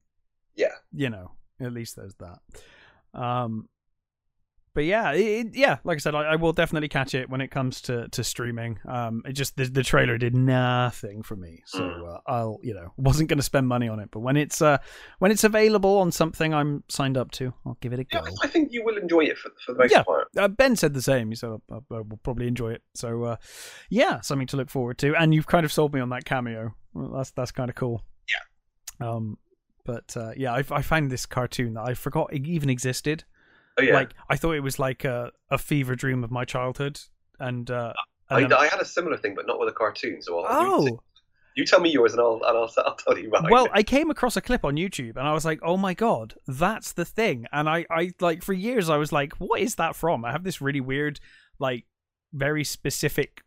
[0.55, 3.19] yeah, You know, at least there's that.
[3.19, 3.69] Um,
[4.73, 5.77] but yeah, it, yeah.
[5.83, 8.79] Like I said, I, I will definitely catch it when it comes to to streaming.
[8.87, 12.15] Um, it just the, the trailer did nothing for me, so Mm.
[12.15, 14.09] uh, I'll you know wasn't going to spend money on it.
[14.11, 14.77] But when it's uh
[15.19, 18.21] when it's available on something I'm signed up to, I'll give it a yeah.
[18.21, 18.27] go.
[18.41, 20.03] I think you will enjoy it for, for the most Yeah.
[20.03, 20.27] part.
[20.37, 21.29] Uh, ben said the same.
[21.29, 22.81] He said I, I will probably enjoy it.
[22.95, 23.35] So uh,
[23.89, 25.15] yeah, something to look forward to.
[25.15, 26.73] And you've kind of sold me on that cameo.
[26.93, 28.03] Well, that's that's kind of cool.
[28.29, 29.07] Yeah.
[29.09, 29.37] Um,
[29.85, 33.25] but uh, yeah, I, I find this cartoon that I forgot it even existed.
[33.77, 36.99] Oh yeah, Like I thought it was like a, a fever dream of my childhood.
[37.39, 37.93] And, uh,
[38.29, 40.21] I, and then- I had a similar thing, but not with a cartoon.
[40.21, 40.99] So I'll, you, oh
[41.55, 43.45] you tell me yours, and I'll and I'll, I'll tell you mine.
[43.49, 46.33] well, I came across a clip on YouTube and I was like, "Oh my god,
[46.47, 49.95] that's the thing!" And I, I like for years I was like, "What is that
[49.95, 51.19] from?" I have this really weird,
[51.59, 51.85] like,
[52.33, 53.41] very specific,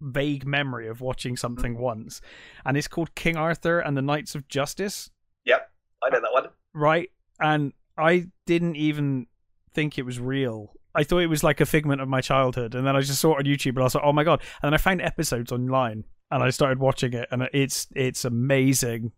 [0.00, 2.22] vague memory of watching something once,
[2.64, 5.10] and it's called King Arthur and the Knights of Justice,
[5.44, 5.70] yep,
[6.02, 6.48] I know that one.
[6.72, 7.10] right?
[7.40, 9.26] And I didn't even
[9.74, 10.72] think it was real.
[10.94, 13.36] I thought it was like a figment of my childhood, and then I just saw
[13.36, 15.52] it on YouTube, and I was like, "Oh my god!" And then I found episodes
[15.52, 19.12] online, and I started watching it, and it's it's amazing.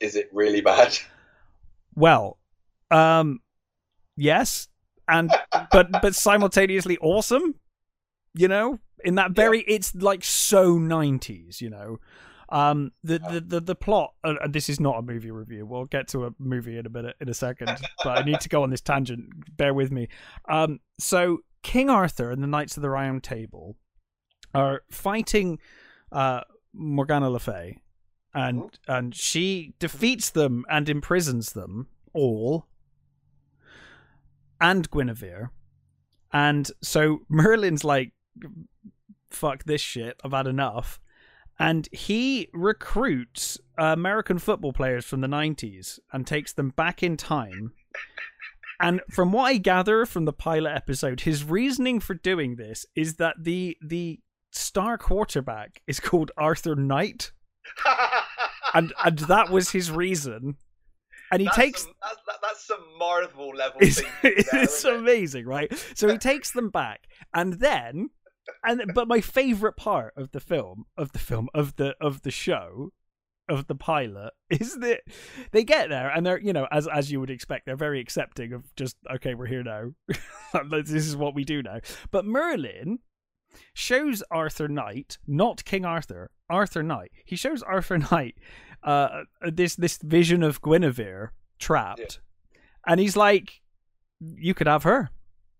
[0.00, 0.96] Is it really bad?
[1.94, 2.38] Well,
[2.92, 3.40] um,
[4.16, 4.68] yes,
[5.08, 5.32] and
[5.72, 7.56] but but simultaneously awesome.
[8.34, 11.60] You know, in that very, it's like so nineties.
[11.60, 11.98] You know,
[12.50, 14.14] um, the the the, the plot.
[14.24, 15.66] Uh, and this is not a movie review.
[15.66, 17.70] We'll get to a movie in a minute in a second,
[18.04, 19.56] but I need to go on this tangent.
[19.56, 20.08] Bear with me.
[20.48, 23.76] Um, so King Arthur and the Knights of the Round Table
[24.54, 25.58] are fighting
[26.10, 26.40] uh
[26.72, 27.82] Morgana Le Fay
[28.34, 32.66] and and she defeats them and imprisons them all
[34.60, 35.50] and Guinevere.
[36.32, 38.12] And so Merlin's like
[39.30, 41.00] fuck this shit, I've had enough.
[41.58, 47.72] And he recruits American football players from the 90s and takes them back in time.
[48.80, 53.16] And from what I gather from the pilot episode, his reasoning for doing this is
[53.16, 54.20] that the the
[54.52, 57.32] star quarterback is called Arthur Knight,
[58.74, 60.56] and and that was his reason.
[61.30, 64.10] And he That's takes some, that's, that, that's some Marvel level it's, thing.
[64.22, 64.98] there, it's isn't it?
[64.98, 65.84] amazing, right?
[65.94, 68.10] So he takes them back, and then,
[68.64, 72.30] and but my favorite part of the film, of the film, of the of the
[72.30, 72.92] show,
[73.48, 75.00] of the pilot, is that
[75.52, 78.52] they get there and they're, you know, as as you would expect, they're very accepting
[78.52, 79.90] of just okay, we're here now.
[80.70, 81.80] this is what we do now.
[82.10, 83.00] But Merlin
[83.74, 87.10] shows Arthur Knight, not King Arthur, Arthur Knight.
[87.24, 88.36] He shows Arthur Knight
[88.82, 92.20] uh, this this vision of Guinevere trapped,
[92.86, 93.60] and he's like,
[94.20, 95.10] "You could have her.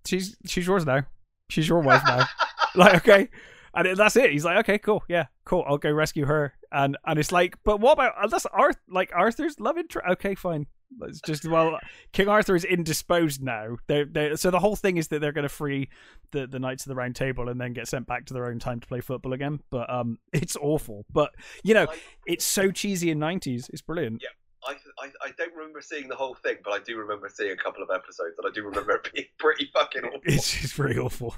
[0.07, 1.05] She's she's yours now.
[1.49, 2.27] She's your wife now."
[2.75, 3.29] like, okay,
[3.75, 4.33] and that's it.
[4.33, 5.65] He's like, "Okay, cool, yeah, cool.
[5.67, 9.59] I'll go rescue her." And and it's like, but what about that's Arth like Arthur's
[9.61, 10.07] love interest?
[10.13, 10.67] Okay, fine.
[11.03, 11.79] It's just well,
[12.13, 13.77] King Arthur is indisposed now.
[13.87, 15.89] They're, they're, so the whole thing is that they're going to free
[16.33, 18.59] the the Knights of the Round Table and then get sent back to their own
[18.59, 19.61] time to play football again.
[19.71, 21.05] But um, it's awful.
[21.13, 21.87] But you know,
[22.27, 23.69] it's so cheesy in nineties.
[23.73, 24.23] It's brilliant.
[24.67, 27.57] I, I, I don't remember seeing the whole thing, but I do remember seeing a
[27.57, 30.21] couple of episodes, and I do remember it being pretty fucking awful.
[30.25, 31.35] It's just pretty awful.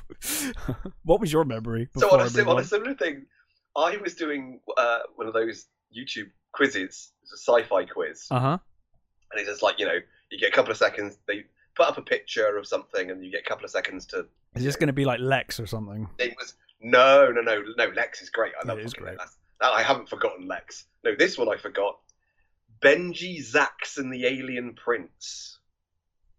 [1.04, 1.88] what was your memory?
[1.96, 3.26] So on a, on a similar thing,
[3.76, 8.58] I was doing uh, one of those YouTube quizzes, it's a sci-fi quiz, Uh huh.
[9.32, 9.98] and it's just like you know,
[10.30, 11.18] you get a couple of seconds.
[11.28, 11.44] They
[11.76, 14.26] put up a picture of something, and you get a couple of seconds to.
[14.54, 16.08] Is this going to be like Lexx or something?
[16.18, 17.90] It was no, no, no, no.
[17.90, 18.52] Lexx is great.
[18.60, 19.18] I love It is great.
[19.18, 19.36] Lexx.
[19.62, 20.84] No, I haven't forgotten Lexx.
[21.04, 21.98] No, this one I forgot.
[22.82, 25.58] Benji Zax and the Alien Prince.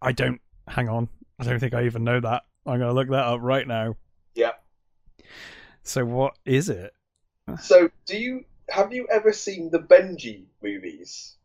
[0.00, 0.40] I don't.
[0.68, 1.08] Hang on.
[1.38, 2.42] I don't think I even know that.
[2.66, 3.96] I'm going to look that up right now.
[4.34, 4.62] Yep.
[5.82, 6.94] So what is it?
[7.60, 11.36] So, do you have you ever seen the Benji movies?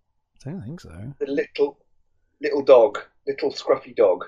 [0.45, 1.13] I don't think so.
[1.19, 1.79] The little
[2.39, 4.25] little dog, little scruffy dog.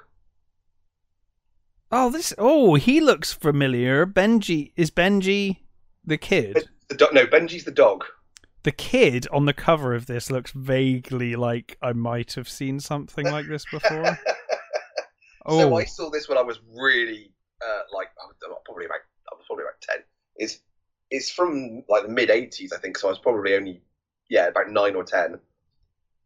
[1.91, 2.33] Oh, this.
[2.37, 4.05] Oh, he looks familiar.
[4.05, 5.57] Benji is Benji
[6.03, 6.69] the kid.
[6.87, 8.05] The do- no, Benji's the dog.
[8.63, 13.25] The kid on the cover of this looks vaguely like I might have seen something
[13.25, 14.17] like this before.
[15.45, 17.31] Oh, So I saw this when I was really
[17.65, 18.99] uh, like I was probably about
[19.31, 20.03] I was probably about ten.
[20.35, 20.59] It's
[21.09, 22.97] it's from like the mid '80s, I think.
[22.97, 23.81] So I was probably only
[24.29, 25.39] yeah about nine or ten.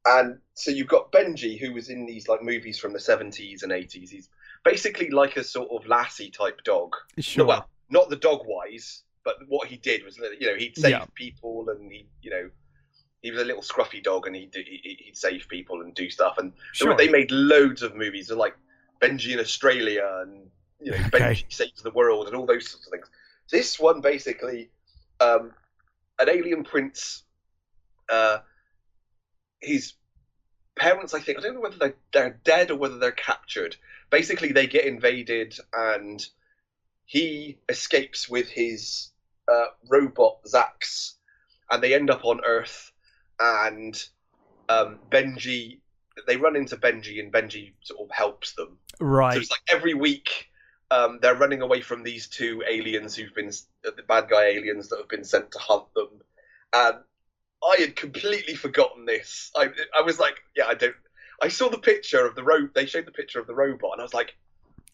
[0.06, 3.72] and so you've got Benji, who was in these like movies from the seventies and
[3.72, 4.10] eighties.
[4.10, 4.30] He's
[4.66, 6.94] basically like a sort of lassie type dog.
[7.20, 7.46] Sure.
[7.46, 11.06] Well, not the dog wise, but what he did was, you know, he'd save Yeah.
[11.16, 12.50] people and he, you know,
[13.22, 16.38] he was a little scruffy dog and he'd he- he'd save people and do stuff.
[16.38, 16.96] And Sure.
[16.96, 18.56] they made loads of movies like
[19.02, 21.20] Benji in Australia and you know Okay.
[21.36, 23.10] Benji saves the world and all those sorts of things.
[23.50, 24.70] This one basically,
[25.22, 25.54] um,
[26.20, 27.24] an alien prince,
[28.10, 28.40] uh,
[29.62, 29.94] his
[30.76, 33.78] parents, I think, I don't know whether they're, they're dead or whether they're captured.
[34.10, 36.26] Basically, they get invaded and
[37.06, 39.10] he escapes with his
[39.52, 41.14] uh, robot Zax,
[41.72, 42.92] and they end up on Earth.
[43.40, 44.02] And
[44.70, 45.80] um, Benji,
[46.28, 48.78] they run into Benji, and Benji sort of helps them.
[49.00, 49.34] Right.
[49.34, 50.48] So it's like every week
[50.92, 53.50] um, they're running away from these two aliens who've been
[53.88, 56.10] uh, the bad guy aliens that have been sent to hunt them.
[56.74, 56.98] And
[57.64, 59.52] I had completely forgotten this.
[59.56, 60.96] I I was like, yeah, I don't.
[61.42, 62.68] I saw the picture of the ro.
[62.74, 64.36] They showed the picture of the robot, and I was like,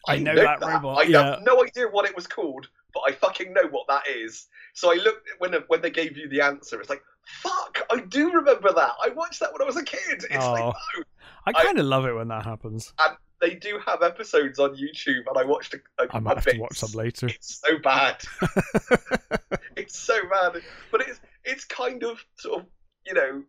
[0.08, 1.30] I know that robot, I yeah.
[1.32, 4.48] have no idea what it was called, but I fucking know what that is.
[4.74, 6.80] So I looked when when they gave you the answer.
[6.80, 8.92] It's like, fuck, I do remember that.
[9.04, 10.00] I watched that when I was a kid.
[10.08, 10.72] It's like, Oh.
[10.96, 11.02] no,
[11.46, 12.92] I I- kind of love it when that happens.
[12.98, 16.36] And they do have episodes on YouTube, and I watched a, a, I a might
[16.36, 17.26] have to watch some later.
[17.26, 18.22] It's so bad.
[19.76, 20.60] it's so bad,
[20.92, 22.66] but it's it's kind of sort of
[23.06, 23.42] you know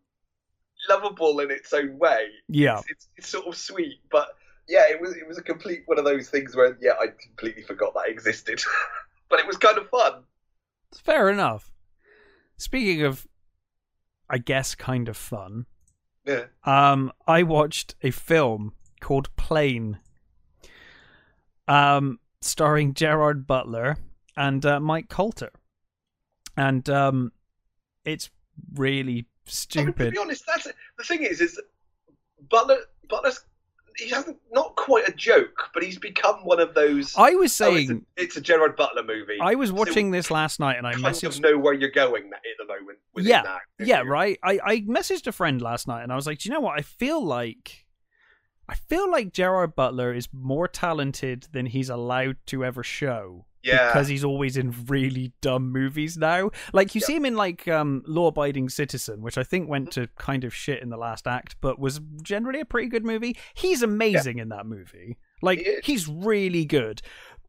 [0.90, 2.28] lovable in its own way.
[2.48, 2.80] Yeah.
[2.80, 4.30] It's, it's, it's sort of sweet, but
[4.72, 7.62] yeah, it was it was a complete one of those things where yeah, I completely
[7.62, 8.64] forgot that existed,
[9.30, 10.24] but it was kind of fun.
[10.96, 11.70] Fair enough.
[12.58, 13.28] Speaking of,
[14.30, 15.66] I guess, kind of fun.
[16.26, 16.46] Yeah.
[16.64, 20.00] Um, I watched a film called Plane,
[21.68, 23.98] um, starring Gerard Butler
[24.38, 25.52] and uh, Mike Colter,
[26.56, 27.34] and um,
[28.06, 28.30] it's
[28.74, 30.12] really I mean, to stupid.
[30.14, 30.76] be honest, that's it.
[30.98, 31.60] the thing is is
[32.50, 32.78] Butler
[33.10, 33.44] Butler's
[33.98, 37.16] he hasn't not quite a joke, but he's become one of those.
[37.18, 39.38] I was oh, it's, a, saying, it's a Gerard Butler movie.
[39.42, 41.92] I was So watching this last night, and I kind messaged of know where you're
[41.92, 43.00] going at the moment.
[43.18, 44.10] Yeah, it Yeah, you?
[44.10, 44.40] right.
[44.44, 46.78] I, I messaged a friend last night and I was like, Do you know what?
[46.78, 47.86] I feel like
[48.72, 53.46] I feel like Gerard Butler is more talented than he's allowed to ever show.
[53.64, 56.50] Yeah, Because he's always in really dumb movies now.
[56.74, 57.06] Like you Yeah.
[57.08, 60.54] see him in like um Law Abiding Citizen, which I think went to kind of
[60.54, 63.38] shit in the last act, but was generally a pretty good movie.
[63.54, 65.18] He's amazing in that movie.
[65.42, 67.02] Like He he's really good.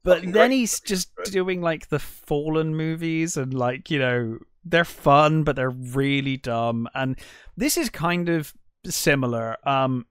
[0.05, 0.57] But Fucking then great.
[0.59, 5.71] he's just doing like the Fallen movies and like, you know, they're fun but they're
[5.71, 7.19] really dumb and
[7.57, 8.53] this is kind of
[8.85, 9.57] similar.
[9.69, 10.07] Um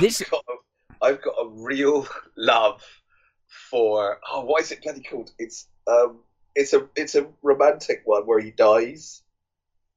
[0.00, 2.82] this I've got, a, I've got a real love
[3.76, 5.30] for oh, what is it bloody called?
[5.38, 6.20] It's um,
[6.54, 9.22] it's a it's a romantic one where he dies.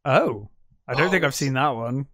[0.04, 0.50] Oh,
[0.88, 2.08] I don't Oh, think I've seen that one.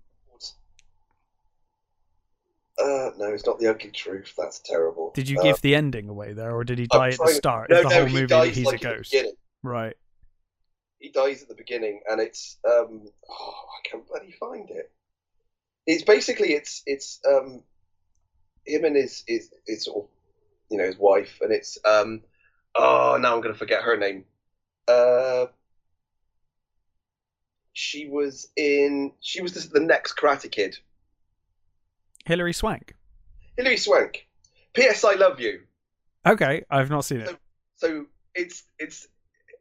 [2.78, 4.34] Uh, no, it's not the ugly truth.
[4.38, 5.12] That's terrible.
[5.16, 7.70] Did you Uh, give the ending away there or did he die at the start?
[7.70, 9.16] No, the no, whole he movie dies that he's like a ghost?
[9.64, 9.96] Right.
[11.00, 14.92] He dies at the beginning, and it's um, oh, I can't bloody find it.
[15.88, 17.64] It's basically it's it's um,
[18.66, 20.10] him and his his, his sort of
[20.70, 22.22] you know his wife, and it's um,
[22.76, 24.26] oh now I'm gonna forget her name.
[24.88, 25.48] Uh,
[27.74, 30.78] she was in she was the, the next Karate Kid.
[32.26, 32.96] Hilary Swank.
[33.58, 34.28] Hilary Swank.
[34.74, 35.04] P.S.
[35.04, 35.62] I love you.
[36.26, 37.38] Okay, I've not seen it.
[37.76, 39.08] so it's it's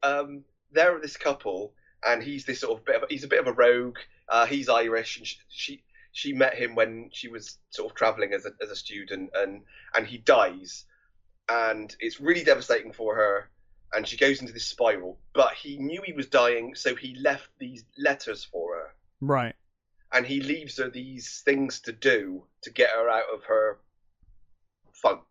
[0.02, 1.72] um they're this couple
[2.06, 3.96] and he's this sort of bit of he's a bit of a rogue
[4.28, 8.32] uh he's irish and she she, she met him when she was sort of traveling
[8.32, 9.62] as a, as a student and
[9.94, 10.84] and he dies
[11.48, 13.50] and it's really devastating for her
[13.92, 17.48] and she goes into this spiral but he knew he was dying so he left
[17.58, 19.54] these letters for her Right.
[20.12, 23.78] and he leaves her these things to do to get her out of her
[24.92, 25.22] funk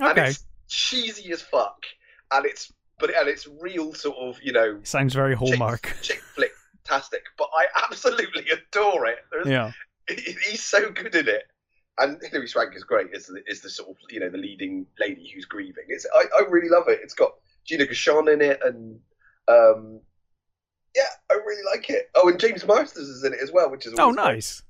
[0.00, 0.10] Okay.
[0.10, 1.84] and it's cheesy as fuck,
[2.32, 5.94] and it's but and it's real sort of you know Sounds very Hallmark.
[6.02, 6.50] chick flick
[6.84, 7.22] tastic.
[7.38, 9.18] But I absolutely adore it.
[9.30, 9.72] There's, Yeah.
[10.08, 11.44] He's so good in it,
[11.98, 13.08] and Hilary Swank is great.
[13.12, 15.84] Is the, is the sort of you know the leading lady who's grieving.
[15.88, 17.00] It's I, I really love it.
[17.02, 17.32] It's got
[17.64, 18.98] Gina Gershon in it, and
[19.48, 20.00] um,
[20.94, 22.10] yeah, I really like it.
[22.14, 24.62] Oh, and James Marsters is in it as well, which is Oh, nice.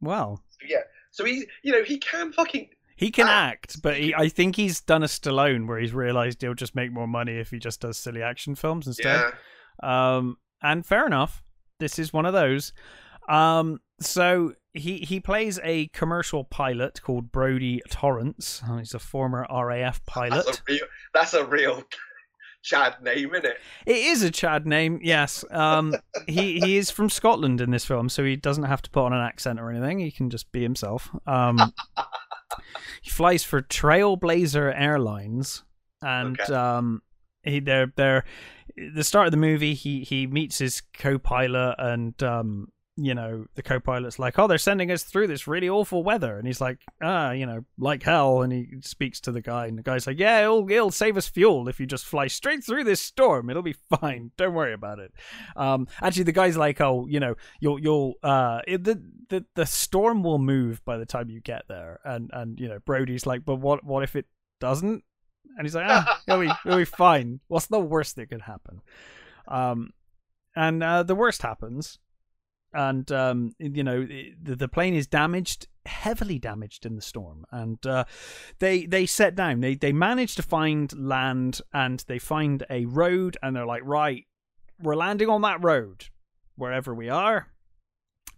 [0.00, 0.38] Wow.
[0.68, 4.28] Yeah, so he you know he can fucking He can Ah, act, but he, I
[4.28, 7.58] think he's done a Stallone where he's realized he'll just make more money if he
[7.58, 9.32] just does silly action films instead.
[9.82, 10.16] yeah.
[10.16, 11.42] Um, and fair enough.
[11.80, 12.72] This is one of those.
[13.28, 18.62] Um, so he he plays a commercial pilot called Brodie Torrance.
[18.68, 20.44] Oh, he's a former RAF pilot.
[20.46, 20.86] That's a real.
[21.14, 21.82] That's a real
[22.64, 23.56] Chad name, isn't it?
[23.86, 25.44] It is a Chad name, yes.
[25.50, 25.94] Um,
[26.28, 29.12] he he is from Scotland in this film, so he doesn't have to put on
[29.12, 29.98] an accent or anything.
[29.98, 31.10] He can just be himself.
[31.26, 31.72] Um,
[33.02, 35.64] he flies for Trailblazer Airlines,
[36.00, 36.54] and Okay.
[36.54, 37.02] um,
[37.42, 38.24] he they're they're
[38.94, 39.74] the start of the movie.
[39.74, 44.90] He he meets his co-pilot, and um, you know the co-pilot's like, "Oh, they're sending
[44.90, 48.52] us through this really awful weather," and he's like, "Ah, you know, like hell." And
[48.52, 51.68] he speaks to the guy, and the guy's like, "Yeah, it'll it'll save us fuel
[51.68, 53.48] if you just fly straight through this storm.
[53.48, 54.32] It'll be fine.
[54.36, 55.12] Don't worry about it."
[55.56, 59.66] Um, actually, the guy's like, "Oh, you know, you'll you'll uh, it, the the the
[59.66, 63.44] storm will move by the time you get there," and and you know, Brodie's like,
[63.44, 64.26] "But what what if it
[64.60, 65.02] doesn't?"
[65.56, 67.40] And he's like, "Ah, it'll be it'll be fine.
[67.48, 68.82] What's the worst that could happen?"
[69.48, 69.92] Um,
[70.54, 71.98] and uh, the worst happens,
[72.72, 77.84] and um, you know, the the plane is damaged, heavily damaged in the storm, and
[77.86, 78.04] uh,
[78.58, 79.60] they they set down.
[79.60, 84.26] They they manage to find land, and they find a road, and they're like, right,
[84.80, 86.06] we're landing on that road,
[86.56, 87.48] wherever we are.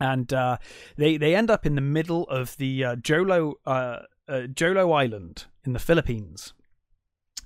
[0.01, 0.59] And uh,
[0.97, 5.47] they they end up in the middle of the uh, Jolo uh, uh, Jolo Island
[5.65, 6.53] in the Philippines.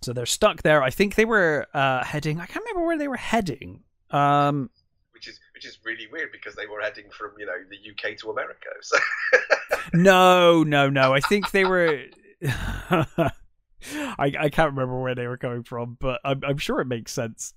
[0.00, 0.82] So they're stuck there.
[0.82, 2.40] I think they were uh, heading.
[2.40, 3.82] I can't remember where they were heading.
[4.10, 4.70] Um,
[5.58, 8.68] Which is really weird because they were heading from you know the UK to America.
[8.80, 8.96] So
[9.92, 11.12] no, no, no.
[11.12, 12.04] I think they were.
[12.46, 13.32] I
[14.38, 17.54] I can't remember where they were going from, but I'm I'm sure it makes sense.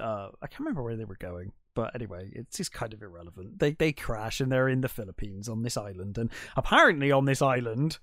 [0.00, 3.58] Uh, I can't remember where they were going, but anyway, it's just kind of irrelevant.
[3.58, 7.42] They they crash and they're in the Philippines on this island, and apparently on this
[7.42, 7.98] island,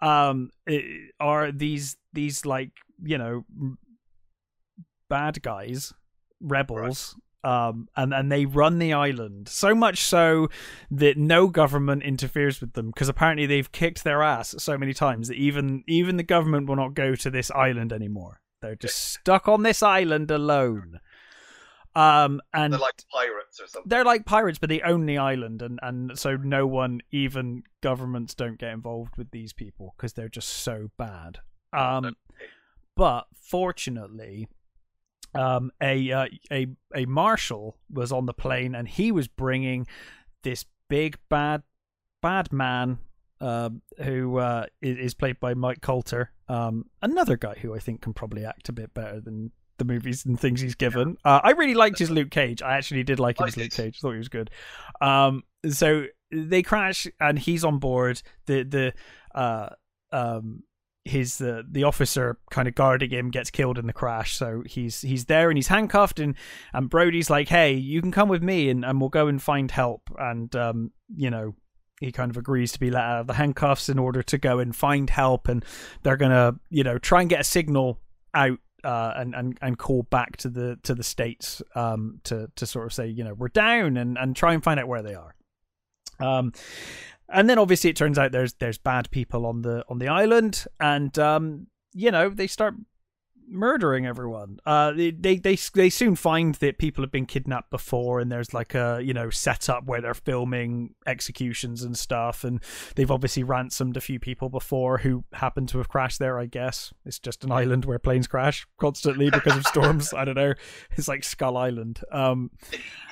[0.00, 2.70] um, it, are these these like
[3.02, 3.44] you know
[5.08, 5.92] bad guys,
[6.40, 7.16] rebels.
[7.44, 10.48] Um, and and they run the island so much so
[10.92, 15.26] that no government interferes with them because apparently they've kicked their ass so many times
[15.26, 18.40] that even even the government will not go to this island anymore.
[18.60, 21.00] They're just stuck on this island alone.
[21.94, 23.88] Um, and they're like pirates or something.
[23.88, 28.34] they're like pirates, but they own the island, and and so no one, even governments,
[28.34, 31.40] don't get involved with these people because they're just so bad.
[31.74, 32.16] Um,
[32.96, 34.48] but fortunately,
[35.34, 39.86] um, a uh, a a marshal was on the plane, and he was bringing
[40.42, 41.62] this big bad
[42.20, 42.98] bad man.
[43.40, 48.00] Um, who uh, is, is played by Mike Colter, um, another guy who I think
[48.00, 51.16] can probably act a bit better than the movies and things he's given.
[51.24, 52.62] Uh, I really liked his Luke Cage.
[52.62, 53.72] I actually did like him as Luke.
[53.72, 54.00] Cage.
[54.00, 54.50] Thought he was good.
[55.00, 58.22] Um, so they crash and he's on board.
[58.46, 58.94] The the
[59.34, 59.70] uh,
[60.12, 60.62] um,
[61.04, 64.36] his uh, the officer kind of guarding him gets killed in the crash.
[64.36, 66.34] So he's he's there and he's handcuffed and
[66.72, 69.70] and Brodie's like, hey, you can come with me and, and we'll go and find
[69.70, 70.02] help.
[70.18, 71.54] And um, you know.
[72.00, 74.58] He kind of agrees to be let out of the handcuffs in order to go
[74.58, 75.64] and find help, and
[76.02, 78.00] they're gonna, you know, try and get a signal
[78.34, 82.66] out uh, and, and and call back to the to the states um, to to
[82.66, 85.14] sort of say you know we're down and and try and find out where they
[85.14, 85.34] are.
[86.18, 86.52] Um,
[87.32, 90.64] and then obviously it turns out there's there's bad people on the on the island,
[90.80, 92.74] and um, you know they start
[93.48, 94.58] murdering everyone.
[94.64, 98.52] Uh, they, they they they soon find that people have been kidnapped before, and there's
[98.52, 102.62] like a you know setup where they're filming executions and stuff, and
[102.96, 106.38] they've obviously ransomed a few people before who happen to have crashed there.
[106.38, 110.12] I guess it's just an island where planes crash constantly because of storms.
[110.16, 110.54] I don't know.
[110.96, 112.00] It's like Skull Island.
[112.10, 112.50] Um,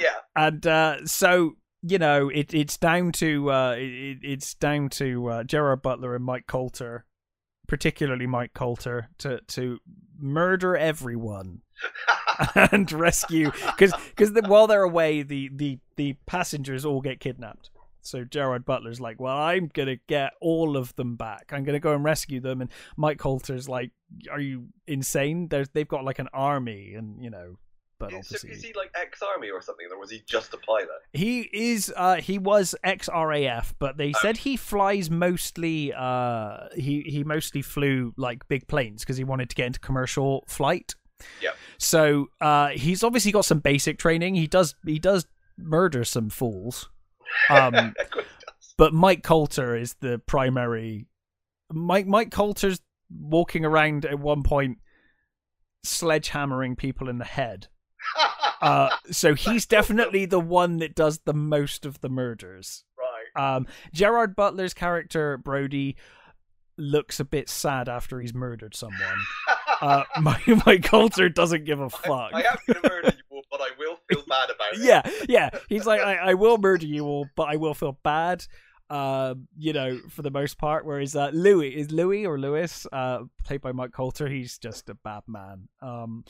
[0.00, 5.28] Yeah, and uh, so you know it, it's down to uh, it, it's down to
[5.28, 7.04] uh, Gerard Butler and Mike Colter,
[7.66, 9.78] particularly Mike Colter, to to
[10.18, 11.62] murder everyone
[12.54, 17.70] and rescue because because while they're away, the the the passengers all get kidnapped.
[18.02, 21.50] So Gerard Butler's like, well, I'm gonna get all of them back.
[21.52, 22.60] I'm gonna go and rescue them.
[22.60, 23.90] And Mike Colter's like,
[24.30, 25.48] are you insane?
[25.48, 27.56] There's they've got like an army, and you know,
[28.00, 30.88] but Is, is he like ex-army or something, or was he just a pilot?
[31.12, 37.02] he is uh he was ex RAF, but they said he flies mostly uh he
[37.02, 40.94] he mostly flew like big planes because he wanted to get into commercial flight.
[41.42, 41.54] Yep.
[41.78, 44.34] So uh he's obviously got some basic training.
[44.34, 45.26] He does he does
[45.56, 46.88] murder some fools.
[47.48, 48.74] Um Of course he does.
[48.78, 51.06] but Mike Colter is the primary
[51.72, 52.80] Mike Mike Colter's
[53.10, 54.78] walking around at one point
[55.84, 57.68] sledgehammering people in the head.
[58.60, 62.84] Uh so he's definitely the one that does the most of the murders.
[62.98, 63.56] right.
[63.56, 65.96] Um, Gerard Butler's character Brodie
[66.76, 68.98] looks a bit sad after he's murdered someone.
[69.80, 72.32] Uh, Mike, Mike Colter doesn't give a fuck.
[72.34, 74.80] I, I am murder you all, but I will feel bad about it.
[74.80, 75.48] yeah, yeah.
[75.70, 78.44] He's like, I, I will murder you all, but I will feel bad.
[78.90, 80.84] Um, you know, for the most part.
[80.84, 84.28] Whereas uh, Louis is Louis or Lewis, uh, played by Mike Colter.
[84.28, 85.68] He's just a bad man.
[85.80, 86.26] Um,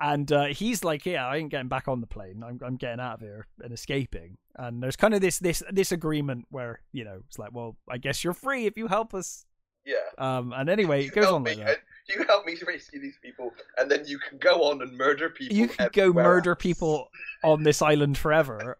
[0.00, 2.42] and uh, he's like, "Yeah, I ain't getting back on the plane.
[2.46, 5.92] I'm I'm getting out of here and escaping." And there's kind of this this this
[5.92, 9.46] agreement where you know it's like, "Well, I guess you're free if you help us."
[9.84, 9.96] Yeah.
[10.16, 11.78] Um, and anyway, You it goes on like me, that.
[12.08, 15.28] You help me to rescue these people, and then you can go on and murder
[15.30, 15.56] people.
[15.56, 16.58] You can go murder else.
[16.62, 17.08] people
[17.42, 18.78] on this island forever,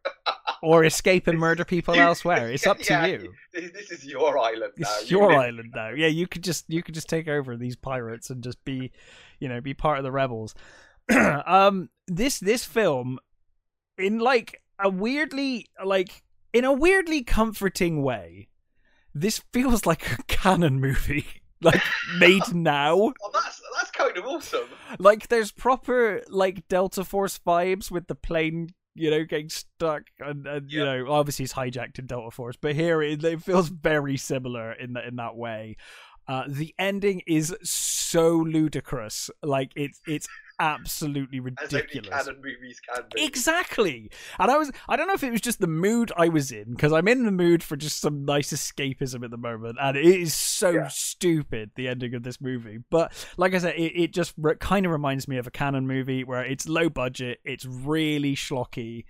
[0.62, 2.50] or escape and murder people You- elsewhere.
[2.52, 3.32] It's up to you.
[3.52, 4.88] This is your island now.
[5.00, 5.90] It's You your island now.
[5.90, 8.92] Yeah, you could just you could just take over these pirates and just be,
[9.40, 10.54] you know, be part of the rebels.
[11.46, 13.18] um, this this film,
[13.98, 16.22] in like a weirdly like
[16.52, 18.48] in a weirdly comforting way,
[19.14, 21.26] this feels like a Cannon movie,
[21.62, 21.82] like
[22.18, 22.96] made now.
[22.96, 24.68] Well, that's that's kind of awesome.
[24.98, 30.46] Like there's proper like Delta Force vibes with the plane, you know, getting stuck, and,
[30.46, 34.16] and you know, obviously it's hijacked in Delta Force, but here it, it feels very
[34.16, 35.76] similar in that in that way.
[36.32, 40.28] Uh, the ending is so ludicrous, like it's it's
[40.60, 41.42] absolutely As
[41.74, 42.08] only ridiculous.
[42.26, 43.24] Cannon movies can be.
[43.24, 44.10] Exactly.
[44.38, 46.70] And I was I don't know if it was just the mood I was in
[46.70, 50.04] because I'm in the mood for just some nice escapism at the moment and it
[50.04, 50.88] is so Yeah.
[50.88, 52.78] stupid the ending of this movie.
[52.90, 55.86] But like I said it, it just re- kind of reminds me of a Cannon
[55.86, 59.04] movie where it's low budget, it's really schlocky.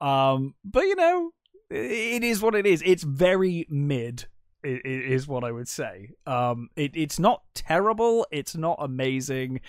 [0.00, 1.30] Um but you know
[1.70, 2.82] it is what it is.
[2.84, 4.26] It's very mid
[4.68, 6.10] i- i- is what I would say.
[6.26, 9.60] Um it, it's not terrible, it's not amazing.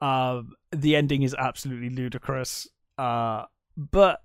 [0.00, 2.68] Um, the ending is absolutely ludicrous.
[2.98, 3.44] Uh,
[3.76, 4.22] but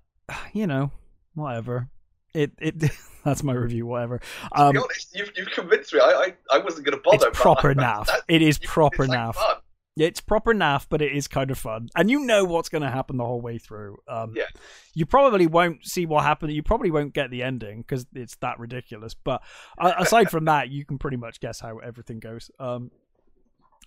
[0.52, 0.90] you know,
[1.34, 1.88] whatever.
[2.34, 2.74] It it
[3.24, 3.86] that's my review.
[3.86, 4.18] Whatever.
[4.18, 6.00] to Um, be honest, you've, you've convinced me.
[6.00, 6.06] I
[6.52, 7.28] I, I wasn't going to bother.
[7.28, 9.56] it's proper that- It is proper like fun.
[9.96, 12.90] It's proper naff, but it is kind of fun, and you know what's going to
[12.90, 13.98] happen the whole way through.
[14.08, 14.46] Um, Yeah.
[14.94, 16.52] You probably won't see what happened.
[16.52, 19.12] You probably won't get the ending because it's that ridiculous.
[19.14, 19.42] But
[19.78, 22.50] uh, aside from that, you can pretty much guess how everything goes.
[22.58, 22.90] Um,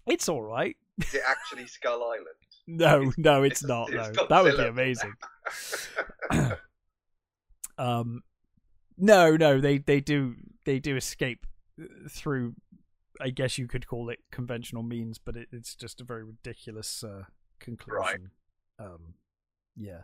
[0.05, 0.75] it's all right.
[1.01, 2.27] Is it actually Skull Island?
[2.67, 3.91] No, no, it's, it's- not.
[3.91, 5.13] it's no, that would be amazing.
[7.77, 8.21] um,
[8.97, 10.35] no, no, they they do
[10.65, 11.45] they do escape
[12.09, 12.53] through.
[13.21, 17.03] I guess you could call it conventional means, but it, it's just a very ridiculous
[17.03, 17.23] uh,
[17.59, 18.31] conclusion.
[18.79, 19.15] Um,
[19.75, 20.01] yeah.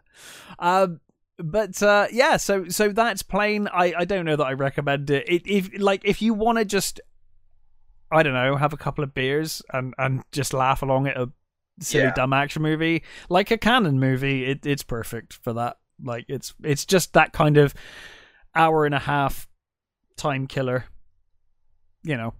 [0.59, 0.99] Um,
[1.37, 3.67] but uh, yeah, so so that's Plane.
[3.67, 5.27] I I don't know that I recommend it.
[5.27, 6.99] it if like if you want to just,
[8.11, 11.31] I don't know, have a couple of beers and and just laugh along at a
[11.79, 12.13] silly Yeah.
[12.13, 15.77] dumb action movie like a Cannon movie, it it's perfect for that.
[16.03, 17.73] Like it's it's just that kind of
[18.53, 19.47] hour and a half
[20.17, 20.85] time killer.
[22.03, 22.33] You know,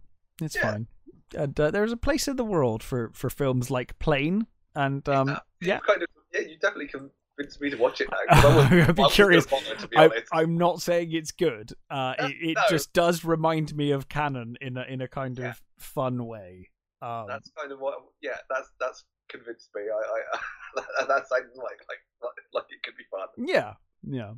[0.45, 0.71] it's Yeah.
[0.71, 0.87] fine.
[1.35, 5.37] And uh, there's a place in the world for for films like Plane and um
[5.61, 5.79] yeah.
[5.79, 6.07] kind of.
[6.33, 8.17] Yeah, you definitely convinced me to watch it now.
[8.29, 9.45] I I'd be I wasn't gonna curious.
[9.45, 10.09] bother, to be I.
[10.33, 11.71] I'm not saying it's good.
[11.89, 12.61] Uh, Uh, it it no.
[12.69, 15.53] just does remind me of Cannon in a in a kind of Yeah.
[15.77, 16.69] fun way.
[17.01, 17.95] Um, That's kind of what.
[18.21, 19.83] Yeah, that's that's convinced me.
[19.83, 23.27] I, I that sounds like like like it could be fun.
[23.47, 23.73] yeah,
[24.03, 24.33] yeah.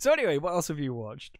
[0.00, 1.36] So anyway, what else have you watched?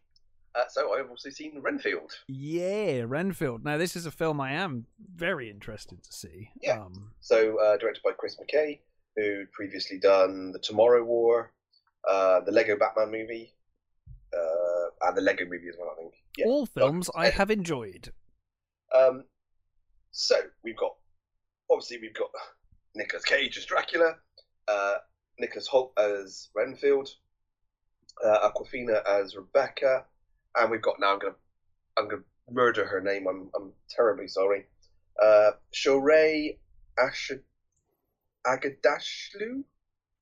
[0.55, 2.11] Uh, so I've also seen Renfield.
[2.27, 3.63] Yeah, Renfield.
[3.63, 4.85] Now this is a film I am
[5.15, 6.49] very interested to see.
[6.61, 6.81] Yeah.
[6.81, 8.79] Um, So uh, directed by Chris McKay,
[9.15, 11.51] who'd previously done the Tomorrow War,
[12.09, 13.53] uh, the Lego Batman movie,
[14.33, 15.91] uh, and the Lego movie as well.
[15.91, 16.13] I think.
[16.37, 16.45] Yeah.
[16.47, 18.11] All films I have enjoyed.
[18.97, 19.25] Um,
[20.11, 20.95] so we've got
[21.71, 22.29] obviously we've got
[22.95, 24.15] Nicolas Cage as Dracula,
[24.67, 24.95] uh,
[25.37, 27.09] Nicholas Hoult as Renfield,
[28.25, 30.05] uh, Awkwafina as Rebecca,
[30.57, 31.35] and we've got now I'm gonna
[31.97, 33.27] I'm gonna murder her name.
[33.27, 34.65] I'm I'm terribly sorry.
[35.21, 36.57] Uh, Shoray
[36.97, 37.31] Ash
[38.47, 39.63] Agadashlu,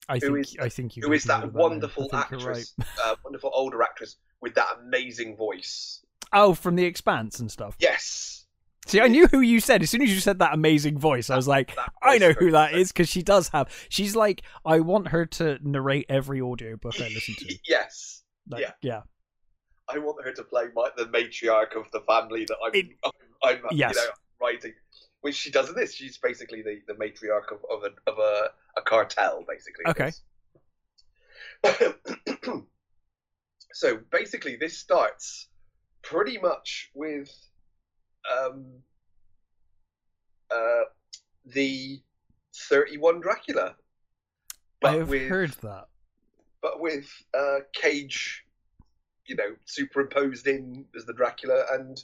[0.10, 1.04] I think is- I think you.
[1.04, 2.74] who is can that wonderful I think you're actress,
[3.04, 6.04] uh, wonderful older actress with that amazing voice.
[6.34, 7.76] Oh, from The Expanse and stuff.
[7.80, 8.46] Yes.
[8.86, 11.30] See, I knew who you said as soon as you said that amazing voice.
[11.30, 13.70] I was like, That I know who that is because she does have.
[13.90, 17.56] She's like, I want her to narrate every audiobook I listen to.
[17.68, 18.24] yes.
[18.50, 18.72] Like, Yeah.
[18.82, 19.02] yeah,
[19.90, 22.98] I want her to play my, the matriarch of the family that I'm, It-
[23.44, 23.96] I'm, I'm Yes.
[23.96, 24.10] you know,
[24.42, 24.74] writing.
[25.22, 25.94] Which she does in this.
[25.94, 29.86] She's basically the, the matriarch of, of, a, of a, a cartel, basically.
[29.88, 30.12] Okay.
[33.74, 35.48] so basically, this starts
[36.04, 37.32] pretty much with
[38.40, 38.66] um,
[40.52, 40.84] uh,
[41.46, 42.02] the
[42.70, 43.76] 31 Dracula.
[44.84, 45.88] I have with, heard that.
[46.62, 48.46] but with uh, Cage,
[49.28, 52.04] you know, superimposed in as the Dracula and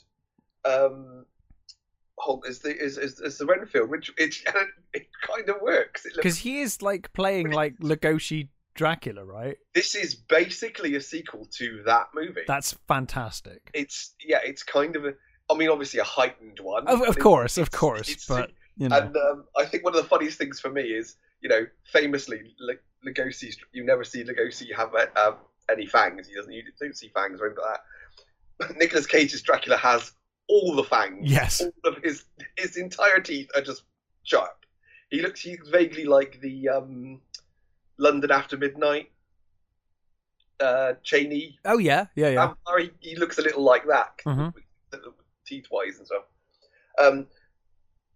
[0.64, 1.24] um,
[2.20, 4.36] Hoult is the is, is, is the Renfield, which it,
[4.94, 6.04] it kind of works.
[6.04, 9.56] It looks, Because he is like playing like Lugosi Dracula, right?
[9.74, 12.42] this is basically a sequel to that movie.
[12.46, 13.70] That's fantastic.
[13.74, 15.14] it's yeah, it's kind of a.
[15.50, 16.86] I mean, obviously a heightened one.
[16.88, 20.02] Of, of course, of course, it's- but you know, and um, I think one of
[20.02, 22.40] the funniest things for me is you know, famously,
[23.06, 25.32] Lugosi's you never see Lugosi have uh,
[25.70, 26.28] any fangs.
[26.28, 26.52] He doesn't.
[26.52, 27.80] You don't see fangs or anything like that.
[28.58, 30.12] But Nicolas Cage's Dracula has
[30.48, 31.30] all the fangs.
[31.30, 31.60] Yes.
[31.60, 32.24] All of his
[32.56, 33.82] his entire teeth are just
[34.22, 34.64] sharp.
[35.10, 35.40] He looks.
[35.40, 37.20] He's vaguely like the um,
[37.98, 39.10] London After Midnight
[40.60, 41.58] uh, Chaney.
[41.64, 42.46] Oh yeah, yeah, yeah.
[42.46, 42.90] Vampire.
[43.00, 44.52] He, he looks a little like that, Mhm.
[45.46, 46.24] teeth wise and stuff.
[46.98, 47.26] Um,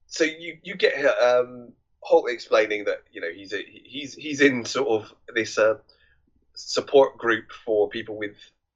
[0.06, 1.72] so you you get um,
[2.08, 5.78] Hoult explaining that you know he's a, he's he's in sort of this uh,
[6.58, 8.34] support group for people with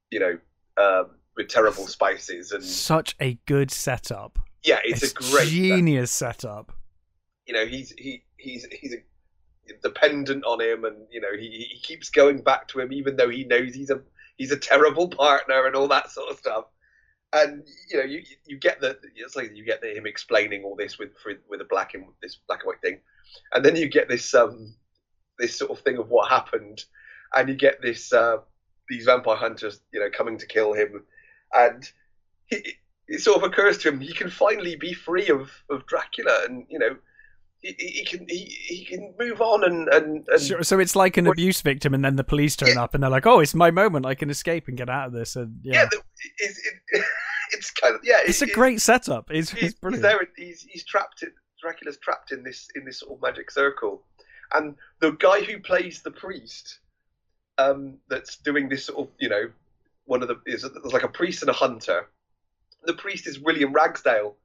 [0.09, 0.37] you know
[0.77, 4.39] um, with terrible spices and Such a good setup.
[4.63, 6.71] yeah, it's, a great genius setup.
[7.45, 8.97] you know he's he he's he's a,
[9.81, 13.29] dependent on him and you know he he keeps going back to him even though
[13.29, 14.01] he knows he's a
[14.37, 16.65] he's a terrible partner and all that sort of stuff
[17.33, 20.75] and you know you you get the it's like you get the, him explaining all
[20.75, 21.11] this with
[21.49, 22.99] with a black and this black and white thing
[23.53, 24.73] and then you get this um
[25.39, 26.83] this sort of thing of what happened
[27.35, 28.37] and you get this uh
[28.89, 31.03] these vampire hunters you know coming to kill him
[31.53, 31.91] and
[32.47, 32.75] he,
[33.07, 36.65] it sort of occurs to him he can finally be free of of dracula and
[36.69, 36.95] you know
[37.61, 41.15] he, he can he, he can move on and and, and So, so it's like
[41.15, 43.71] an abuse victim, and then the police turn up, and they're like, "Oh, it's my
[43.71, 44.05] moment.
[44.05, 46.01] I can escape and get out of this." And yeah, yeah, the,
[46.39, 46.59] it's,
[46.91, 47.05] it,
[47.53, 48.19] it's kind of yeah.
[48.25, 49.31] it's a it- great setup.
[49.31, 50.03] It's, He's, it's he's brilliant.
[50.03, 50.27] there.
[50.35, 51.23] He's he's trapped.
[51.23, 51.31] In,
[51.61, 54.03] Dracula's trapped in this in this sort of magic circle,
[54.53, 56.79] and the guy who plays the priest,
[57.57, 59.49] um, that's doing this sort of you know,
[60.05, 62.09] one of the is there's like a priest and a hunter.
[62.85, 64.35] The priest is William Ragsdale,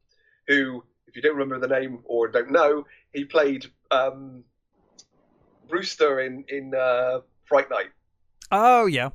[0.46, 4.44] who, if you don't remember the name or don't know, he played um,
[5.68, 7.88] Brewster in in uh, Fright Night
[8.50, 9.10] Oh yeah,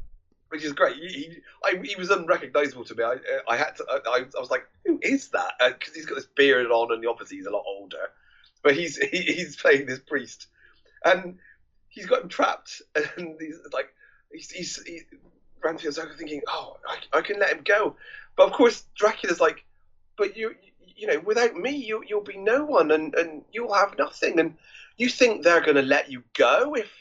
[0.49, 0.95] which is great.
[0.95, 3.03] He, he, I, he was unrecognizable to me.
[3.03, 3.15] I,
[3.47, 3.85] I had to.
[3.89, 5.53] I, I was like, who is that?
[5.59, 8.11] Because he's got this beard on, and obviously he's a lot older.
[8.61, 10.47] But he's he, he's playing this priest,
[11.03, 11.39] and
[11.93, 13.93] he's got him trapped, and he's like,
[14.31, 15.03] he's he's, he's
[15.63, 17.95] Renfield's over thinking, oh, I, I can let him go,
[18.35, 19.63] but of course Dracula's like,
[20.17, 20.55] but you
[20.95, 24.55] you know, without me, you you'll be no one, and and you'll have nothing, and
[24.97, 26.91] you think they're going to let you go if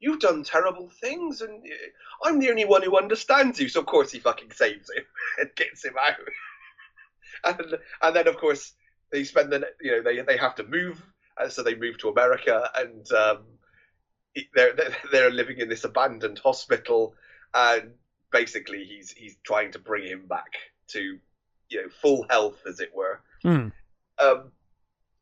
[0.00, 3.68] you've done terrible things, and uh, I'm the only one who understands you.
[3.68, 5.04] So of course he fucking saves him
[5.38, 7.54] and gets him out.
[7.60, 8.72] and and then of course
[9.12, 11.02] they spend the you know they they have to move,
[11.38, 13.38] and so they move to America, and um,
[14.54, 14.76] they're
[15.12, 17.14] they're- living in this abandoned hospital,
[17.54, 17.92] and
[18.30, 20.54] basically he's he's trying to bring him back
[20.88, 21.18] to
[21.68, 23.20] you know full health as it were.
[23.42, 23.68] Hmm.
[24.18, 24.52] Um,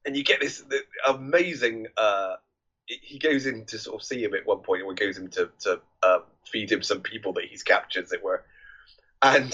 [0.04, 0.64] and you get this
[1.06, 1.86] amazing.
[1.96, 2.36] Uh,
[2.86, 5.50] he goes in to sort of see him at one point, or goes in to
[5.60, 8.44] to uh, feed him some people that he's captured, as it were.
[9.20, 9.52] And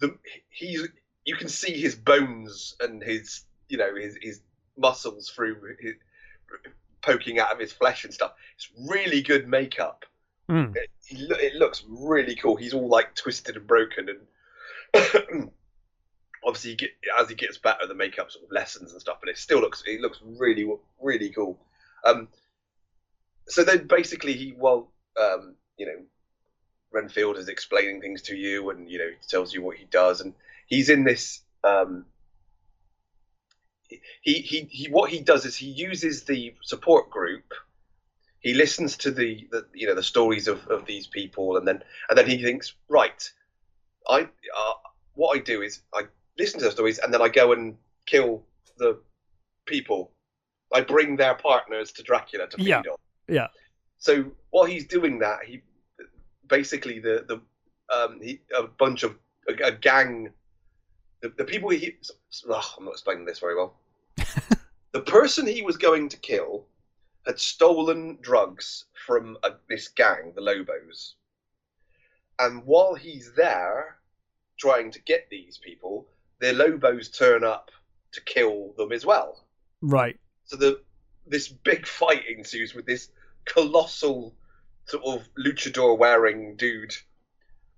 [0.00, 0.16] the
[0.50, 0.88] he's
[1.24, 4.40] you can see his bones and his you know his his
[4.76, 5.94] muscles through his,
[7.02, 8.32] poking out of his flesh and stuff.
[8.56, 10.04] It's really good makeup.
[10.48, 10.72] Hmm.
[10.74, 12.56] It, it looks really cool.
[12.56, 14.08] He's all like twisted and broken,
[14.94, 15.50] and
[16.44, 16.90] obviously, get,
[17.20, 19.18] as he gets better, the makeup sort of lessens and stuff.
[19.20, 20.66] But it still looks it looks really
[21.00, 21.58] really cool.
[22.04, 22.28] Um,
[23.46, 24.90] so then basically, he well,
[25.20, 26.02] um, you know,
[26.92, 30.20] Renfield is explaining things to you, and you know, he tells you what he does,
[30.20, 30.34] and
[30.66, 31.42] he's in this.
[31.64, 32.06] Um,
[33.88, 37.44] he, he he what he does is he uses the support group
[38.40, 41.82] he listens to the, the you know the stories of, of these people and then
[42.08, 43.30] and then he thinks right
[44.08, 44.72] i uh,
[45.14, 46.02] what i do is i
[46.38, 47.76] listen to the stories and then i go and
[48.06, 48.42] kill
[48.78, 48.98] the
[49.66, 50.12] people
[50.74, 52.78] i bring their partners to dracula to feed Yeah.
[52.78, 52.96] on
[53.28, 53.48] Yeah.
[53.98, 55.62] so while he's doing that he
[56.46, 57.40] basically the the
[57.94, 59.16] um he, a bunch of
[59.48, 60.30] a, a gang
[61.20, 61.96] the, the people he
[62.50, 63.74] ugh, i'm not explaining this very well
[64.92, 66.66] the person he was going to kill
[67.28, 71.14] had stolen drugs from a, this gang, the Lobos.
[72.38, 73.98] And while he's there
[74.58, 76.08] trying to get these people,
[76.40, 77.70] the Lobos turn up
[78.12, 79.44] to kill them as well.
[79.82, 80.18] Right.
[80.44, 80.80] So the
[81.26, 83.10] this big fight ensues with this
[83.44, 84.34] colossal
[84.86, 86.94] sort of luchador wearing dude,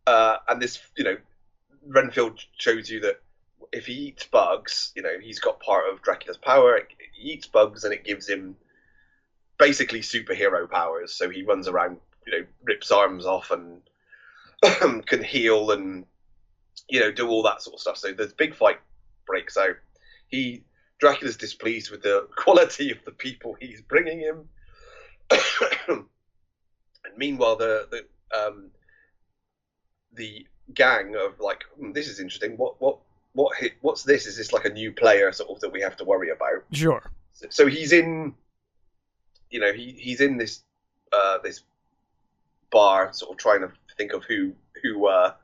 [0.06, 1.16] uh, and this you know
[1.84, 3.20] Renfield shows you that
[3.72, 6.80] if he eats bugs, you know he's got part of Dracula's power.
[7.12, 8.56] He eats bugs and it gives him
[9.58, 11.14] basically superhero powers.
[11.14, 13.82] So he runs around, you know, rips arms off and
[15.06, 16.06] can heal and
[16.88, 17.96] you know do all that sort of stuff.
[17.96, 18.80] So this big fight
[19.26, 19.76] breaks out.
[20.28, 20.64] He
[20.98, 24.48] Dracula's displeased with the quality of the people he's bringing him.
[25.88, 26.06] and
[27.16, 28.04] meanwhile, the the
[28.36, 28.70] um,
[30.12, 32.56] the gang of like, hmm, this is interesting.
[32.56, 32.98] What what
[33.32, 33.72] what hit?
[33.80, 34.26] What's this?
[34.26, 36.64] Is this like a new player sort of that we have to worry about?
[36.72, 37.02] Sure.
[37.48, 38.34] So he's in
[39.50, 40.62] you know he he's in this
[41.12, 41.62] uh, this
[42.70, 44.52] bar, sort of trying to think of who
[44.82, 45.34] who uh,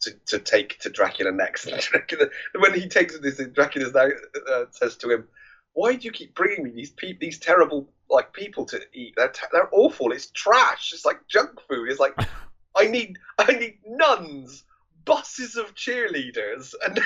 [0.00, 1.64] to to take to Dracula next.
[1.90, 2.28] Dracula,
[2.58, 4.08] when he takes this, Dracula now
[4.52, 5.28] uh, says to him,
[5.74, 9.14] "Why do you keep bringing me these pe- these terrible like people to eat?
[9.16, 10.12] They're t- they're awful.
[10.12, 10.92] It's trash.
[10.92, 11.90] It's like junk food.
[11.90, 12.16] It's like
[12.76, 14.64] I need I need nuns,
[15.04, 17.00] buses of cheerleaders, and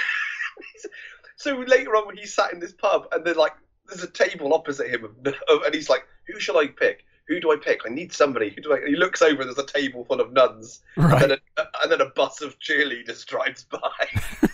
[1.36, 3.53] so later on when he sat in this pub and then like
[3.88, 7.05] there's a table opposite him and he's like, who shall I pick?
[7.28, 7.80] Who do I pick?
[7.84, 8.51] I need somebody.
[8.51, 8.86] Who do I?
[8.86, 9.42] He looks over.
[9.42, 11.22] and There's a table full of nuns, Right.
[11.22, 13.80] and, then a, and then a bus of cheerleaders drives by.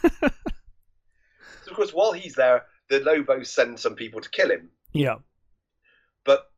[0.20, 4.70] so of course, while he's there, the Lobos send some people to kill him.
[4.92, 5.16] Yeah.
[6.24, 6.50] But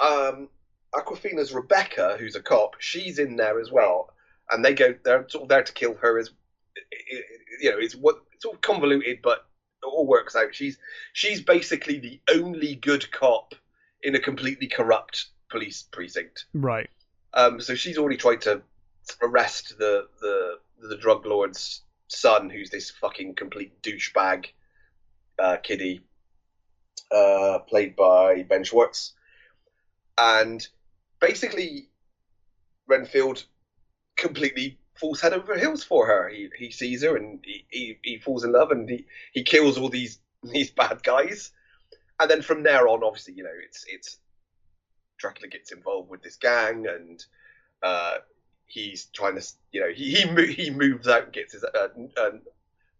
[0.00, 0.48] um,
[0.94, 4.11] Awkwafina's Rebecca, who's a cop, she's in there as well,
[4.52, 4.94] and they go.
[5.04, 6.18] They're sort of there to kill her.
[6.18, 6.30] As
[7.60, 9.46] you know, it's what it's all convoluted, but
[9.82, 10.54] it all works out.
[10.54, 10.78] She's
[11.12, 13.54] she's basically the only good cop
[14.02, 16.46] in a completely corrupt police precinct.
[16.54, 16.90] Right.
[17.34, 18.62] Um, so she's already tried to
[19.22, 24.46] arrest the the the drug lord's son, who's this fucking complete douchebag
[25.38, 26.02] uh, kiddie,
[27.10, 29.14] uh, played by Ben Schwartz,
[30.18, 30.66] and
[31.20, 31.88] basically
[32.86, 33.44] Renfield
[34.16, 36.28] completely falls head over heels for her.
[36.28, 39.78] He he sees her and he, he, he falls in love and he, he kills
[39.78, 41.50] all these these bad guys,
[42.20, 44.18] and then from there on, obviously, you know, it's it's
[45.18, 47.24] Dracula gets involved with this gang and
[47.82, 48.16] uh,
[48.66, 52.30] he's trying to, you know, he he, he moves out and gets his uh, uh,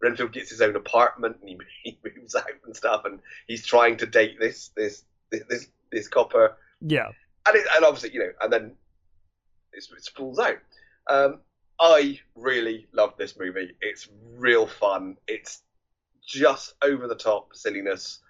[0.01, 3.97] Renfield gets his own apartment and he, he moves out and stuff and he's trying
[3.99, 7.09] to date this this this this, this copper Yeah.
[7.47, 8.73] and it, and obviously you know and then
[9.73, 10.59] it, it spools out.
[11.09, 11.41] Um,
[11.81, 13.75] I really love this movie.
[13.81, 15.17] It's real fun.
[15.27, 15.63] It's
[16.27, 18.21] just over the top silliness.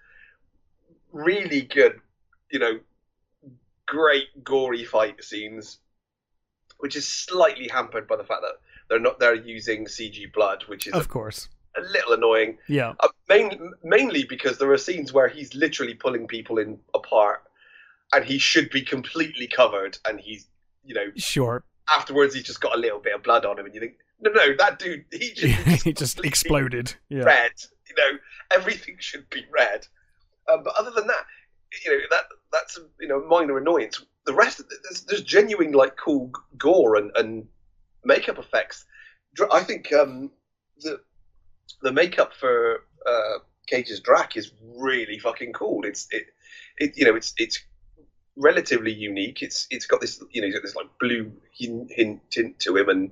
[1.11, 1.99] Really good,
[2.51, 2.79] you know,
[3.85, 5.77] great gory fight scenes,
[6.79, 8.55] which is slightly hampered by the fact that
[8.89, 11.49] they're not they're using CG blood, which is Of a, course.
[11.77, 12.57] a little annoying.
[12.67, 12.93] Yeah.
[12.99, 17.43] Uh, main, mainly because there are scenes where he's literally pulling people in apart,
[18.11, 20.47] and he should be completely covered, and he's
[20.83, 21.63] you know Sure.
[21.89, 24.31] Afterwards he's just got a little bit of blood on him, and you think no
[24.31, 26.93] no that dude he just, it just exploded.
[27.09, 27.23] Yeah.
[27.23, 27.51] red.
[27.89, 28.19] You know,
[28.51, 29.85] everything should be red.
[30.51, 31.25] Um, but other than that,
[31.85, 34.03] you know, that that's you know minor annoyance.
[34.25, 37.45] The rest, of the, there's, there's genuine like cool gore and, and
[38.05, 38.85] makeup effects.
[39.51, 40.31] I think um,
[40.79, 41.01] the
[41.81, 45.85] the makeup for uh, Cage's Drac is really fucking cool.
[45.85, 46.27] It's it,
[46.77, 47.63] it you know it's it's
[48.35, 49.41] relatively unique.
[49.41, 52.77] It's it's got this you know he's got this like blue hint, hint tint to
[52.77, 53.11] him and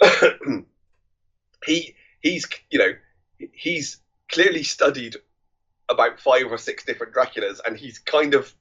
[1.64, 2.92] he he's you know
[3.52, 3.98] he's
[4.30, 5.16] clearly studied
[5.88, 8.54] about five or six different Draculas, and he's kind of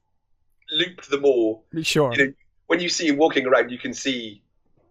[0.71, 1.65] looped them all.
[1.81, 2.13] Sure.
[2.13, 2.33] You know,
[2.67, 4.41] when you see him walking around, you can see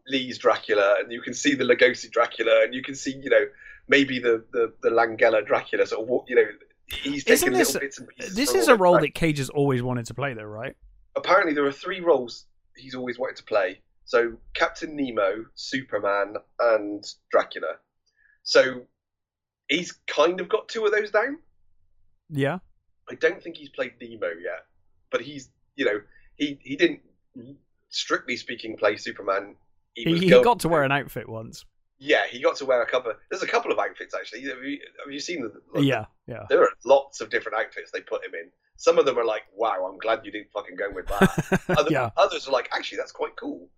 [0.09, 3.47] Lee's Dracula, and you can see the Lugosi Dracula, and you can see you know
[3.89, 5.87] maybe the the, the Langella Dracula.
[5.87, 6.45] Sort of you know
[6.89, 8.35] he's Isn't this- little bits and pieces.
[8.35, 10.77] This is a role that Cage has always wanted to play, though, right?
[11.17, 12.47] Apparently there are three roles
[12.77, 13.81] he's always wanted to play.
[14.05, 17.77] So Captain Nemo, Superman, and Dracula.
[18.45, 18.83] So
[19.69, 21.39] he's kind of got two of those down.
[22.31, 22.59] Yeah.
[23.11, 24.67] I don't think he's played Nemo yet,
[25.11, 26.01] but he's you know
[26.37, 27.01] he he didn't
[27.89, 29.57] strictly speaking play Superman.
[29.95, 31.65] He, was he got to wear an outfit once.
[31.99, 33.11] Yeah he got to wear a couple.
[33.13, 34.43] Of, there's a couple of outfits actually.
[34.43, 35.53] Have you, have you seen them?
[35.75, 36.07] like, Yeah.
[36.27, 36.45] Yeah.
[36.49, 38.51] There are lots of different outfits they put him in.
[38.77, 41.63] Some of them are like, wow, I'm glad you didn't fucking go with that.
[41.79, 42.11] Other, yeah.
[42.17, 43.69] Others are like, actually, that's quite cool.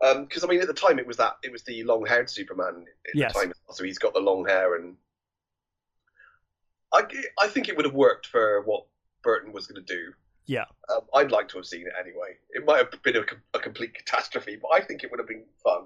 [0.00, 2.84] Because I mean, at the time, it was that it was the long-haired Superman.
[3.08, 3.32] At Yes.
[3.32, 4.96] the time, so he's got the long hair, and
[6.92, 7.02] I,
[7.40, 8.86] I think it would have worked for what
[9.22, 10.12] Burton was going to do.
[10.46, 10.64] Yeah.
[10.90, 12.36] Um, I'd like to have seen it anyway.
[12.50, 13.24] It might have been a,
[13.56, 15.84] a complete catastrophe, but I think it would have been fun.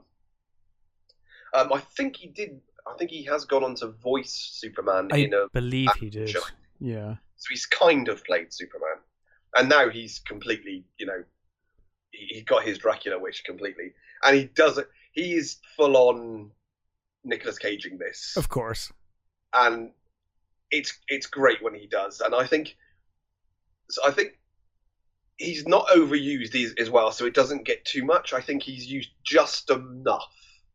[1.55, 2.61] Um, I think he did.
[2.87, 5.49] I think he has gone on to voice Superman I in a.
[5.53, 6.29] believe he did.
[6.31, 6.41] show.
[6.81, 7.17] Yeah.
[7.37, 8.99] So he's kind of played Superman,
[9.57, 11.23] and now he's completely, you know,
[12.11, 13.93] he, he got his Dracula wish completely,
[14.25, 14.89] and he does it.
[15.13, 16.51] He is full on
[17.25, 18.93] Nicholas Caging this, Of course.
[19.53, 19.91] and
[20.71, 22.21] it's it's great when he does.
[22.21, 22.77] And I think,
[23.91, 24.39] so I think
[25.37, 28.33] he's not overused as, as well, so it doesn't get too much.
[28.33, 30.27] I think he's used just enough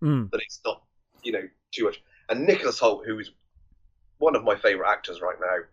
[0.04, 0.30] Mm.
[0.32, 0.84] that it's not,
[1.24, 2.02] you know, too much.
[2.30, 3.32] And Nicholas Hoult, who is
[4.18, 5.64] one of my favourite actors right now,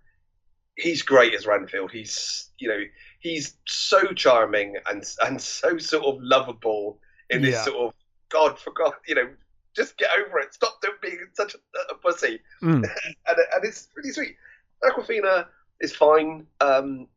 [0.77, 1.91] he's great as Renfield.
[1.91, 2.81] He's, you know,
[3.19, 7.65] he's so charming and and so sort of lovable in this Yeah.
[7.65, 7.95] sort of
[8.29, 9.29] God for God, you know,
[9.77, 10.55] just get over it.
[10.55, 11.59] Stop being such a,
[11.93, 12.41] a pussy.
[12.63, 12.85] Mm.
[13.27, 14.37] and and it's really sweet.
[14.85, 15.47] Awkwafina
[15.81, 16.47] is fine.
[16.61, 17.09] Um,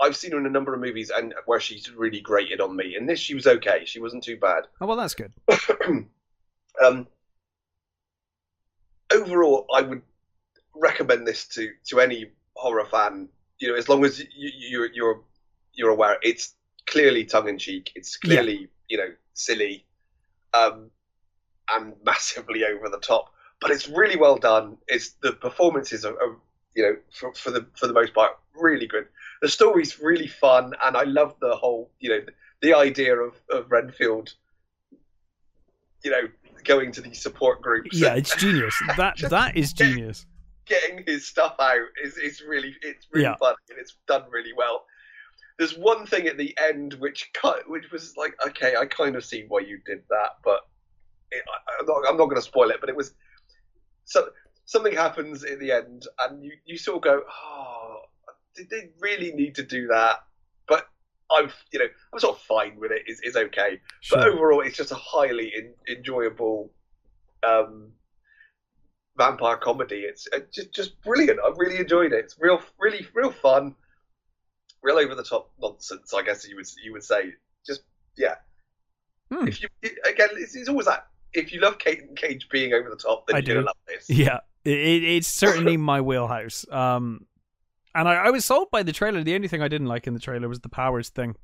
[0.00, 2.96] I've seen her in a number of movies and where she's really grated on me.
[2.96, 3.84] And this, she was okay.
[3.84, 4.64] She wasn't too bad.
[4.80, 5.32] Oh well, that's good.
[6.82, 7.06] um,
[9.12, 10.02] overall, I would
[10.74, 13.28] recommend this to to any horror fan.
[13.58, 15.22] You know, as long as you, you, you're
[15.72, 16.54] you're aware, it's
[16.86, 17.92] clearly tongue in cheek.
[17.94, 18.66] It's clearly yeah.
[18.88, 19.86] you know silly,
[20.52, 20.90] um,
[21.72, 23.32] and massively over the top.
[23.60, 24.76] But it's really well done.
[24.88, 26.36] It's the performances are, are
[26.74, 29.06] you know for, for the for the most part really good.
[29.42, 33.34] The story's really fun, and I love the whole you know the, the idea of,
[33.50, 34.34] of Renfield.
[36.02, 36.28] You know,
[36.64, 37.98] going to these support groups.
[37.98, 38.74] Yeah, it's genius.
[38.96, 40.26] That that is genius.
[40.66, 43.36] Getting his stuff out is, is really it's really yeah.
[43.36, 44.84] fun and it's done really well.
[45.58, 49.24] There's one thing at the end which cut, which was like, okay, I kind of
[49.24, 50.62] see why you did that, but
[51.30, 52.80] it, I, am not, I'm not going to spoil it.
[52.80, 53.12] But it was
[54.04, 54.28] so
[54.64, 57.96] something happens at the end, and you you sort of go, oh,
[58.54, 60.24] did they really need to do that?
[61.30, 63.02] I'm you know I'm sort of fine with it.
[63.06, 63.80] It's, it's okay.
[64.00, 64.18] Sure.
[64.18, 66.70] But overall, it's just a highly in, enjoyable
[67.46, 67.92] um,
[69.16, 70.00] vampire comedy.
[70.00, 71.40] It's uh, just just brilliant.
[71.44, 72.24] I really enjoyed it.
[72.24, 73.74] It's real, really, real fun.
[74.82, 77.32] Real over the top nonsense, I guess you would you would say.
[77.66, 77.82] Just
[78.16, 78.34] yeah.
[79.32, 79.48] Hmm.
[79.48, 81.06] If you again, it's, it's, always that.
[81.32, 83.66] If you love Kate Cage being over the top, then I you're do.
[83.66, 84.10] love this.
[84.10, 86.66] Yeah, it, it's certainly my wheelhouse.
[86.70, 87.26] Um,
[87.94, 89.22] and I, I was sold by the trailer.
[89.22, 91.36] The only thing I didn't like in the trailer was the powers thing.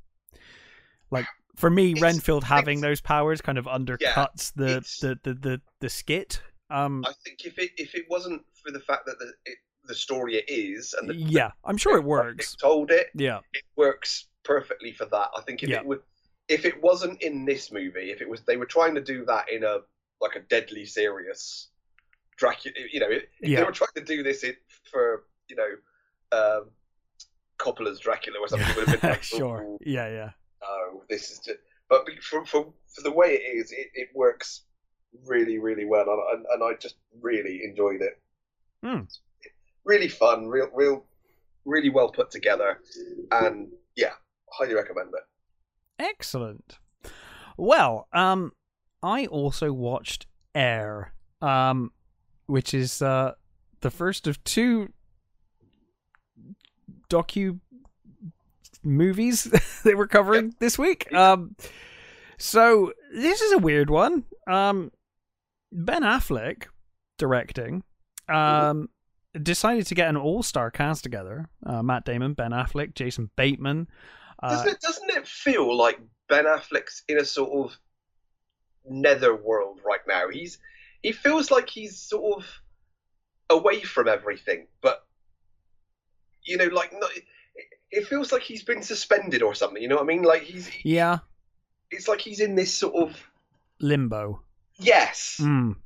[1.10, 1.26] Like
[1.56, 5.60] for me, it's, Renfield having those powers kind of undercuts yeah, the, the, the, the
[5.80, 6.42] the skit.
[6.70, 9.94] Um, I think if it if it wasn't for the fact that the it, the
[9.94, 12.54] story it is, and the, yeah, I'm sure it works.
[12.56, 15.28] Told it, yeah, it works perfectly for that.
[15.36, 15.78] I think if yeah.
[15.78, 16.00] it would,
[16.48, 19.50] if it wasn't in this movie, if it was, they were trying to do that
[19.50, 19.78] in a
[20.20, 21.68] like a deadly serious
[22.36, 22.74] Dracula.
[22.92, 23.58] You know, if yeah.
[23.58, 24.44] they were trying to do this
[24.90, 25.68] for you know
[26.32, 26.70] um,
[27.58, 30.30] Coppola's Dracula or something would have been like, sure, yeah, yeah.
[30.62, 31.58] No, this is just.
[31.88, 34.62] But for for, for the way it is, it, it works
[35.26, 38.20] really, really well, and, and I just really enjoyed it.
[38.84, 39.08] Mm.
[39.84, 41.04] Really fun, real, real,
[41.64, 42.80] really well put together,
[43.32, 44.12] and yeah,
[44.50, 45.24] highly recommend it.
[45.98, 46.78] Excellent.
[47.56, 48.52] Well, um,
[49.02, 51.12] I also watched Air,
[51.42, 51.92] um,
[52.46, 53.32] which is uh
[53.80, 54.92] the first of two
[57.10, 57.58] docu
[58.82, 59.44] movies
[59.84, 60.54] they were covering yep.
[60.58, 61.12] this week.
[61.12, 61.54] Um,
[62.38, 64.24] so this is a weird one.
[64.46, 64.90] Um,
[65.70, 66.64] ben Affleck
[67.18, 67.82] directing.
[68.28, 68.88] Um,
[69.40, 71.48] decided to get an all-star cast together.
[71.64, 73.88] Uh, Matt Damon, Ben Affleck, Jason Bateman.
[74.42, 77.78] Uh, doesn't, it, doesn't it feel like Ben Affleck's in a sort of
[78.88, 80.28] nether world right now?
[80.30, 80.58] He's
[81.02, 82.60] he feels like he's sort of
[83.50, 85.06] away from everything, but
[86.50, 87.10] you know, like not,
[87.90, 89.80] it feels like he's been suspended or something.
[89.80, 90.22] You know what I mean?
[90.22, 91.18] Like he's yeah.
[91.90, 93.30] It's like he's in this sort of
[93.80, 94.42] limbo.
[94.76, 95.38] Yes.
[95.40, 95.76] Mm.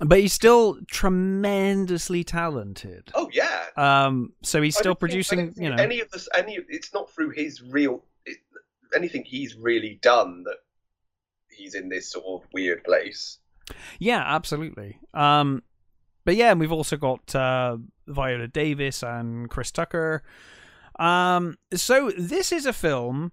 [0.00, 3.10] But he's still tremendously talented.
[3.14, 3.66] Oh yeah.
[3.76, 4.32] Um.
[4.42, 5.52] So he's still producing.
[5.56, 6.28] you know, any of this.
[6.34, 6.58] Any.
[6.68, 8.02] It's not through his real.
[8.24, 8.38] It,
[8.94, 10.56] anything he's really done that
[11.50, 13.38] he's in this sort of weird place.
[13.98, 14.98] Yeah, absolutely.
[15.12, 15.62] Um,
[16.24, 20.22] but yeah, and we've also got uh, Viola Davis and Chris Tucker.
[20.98, 23.32] Um, so this is a film.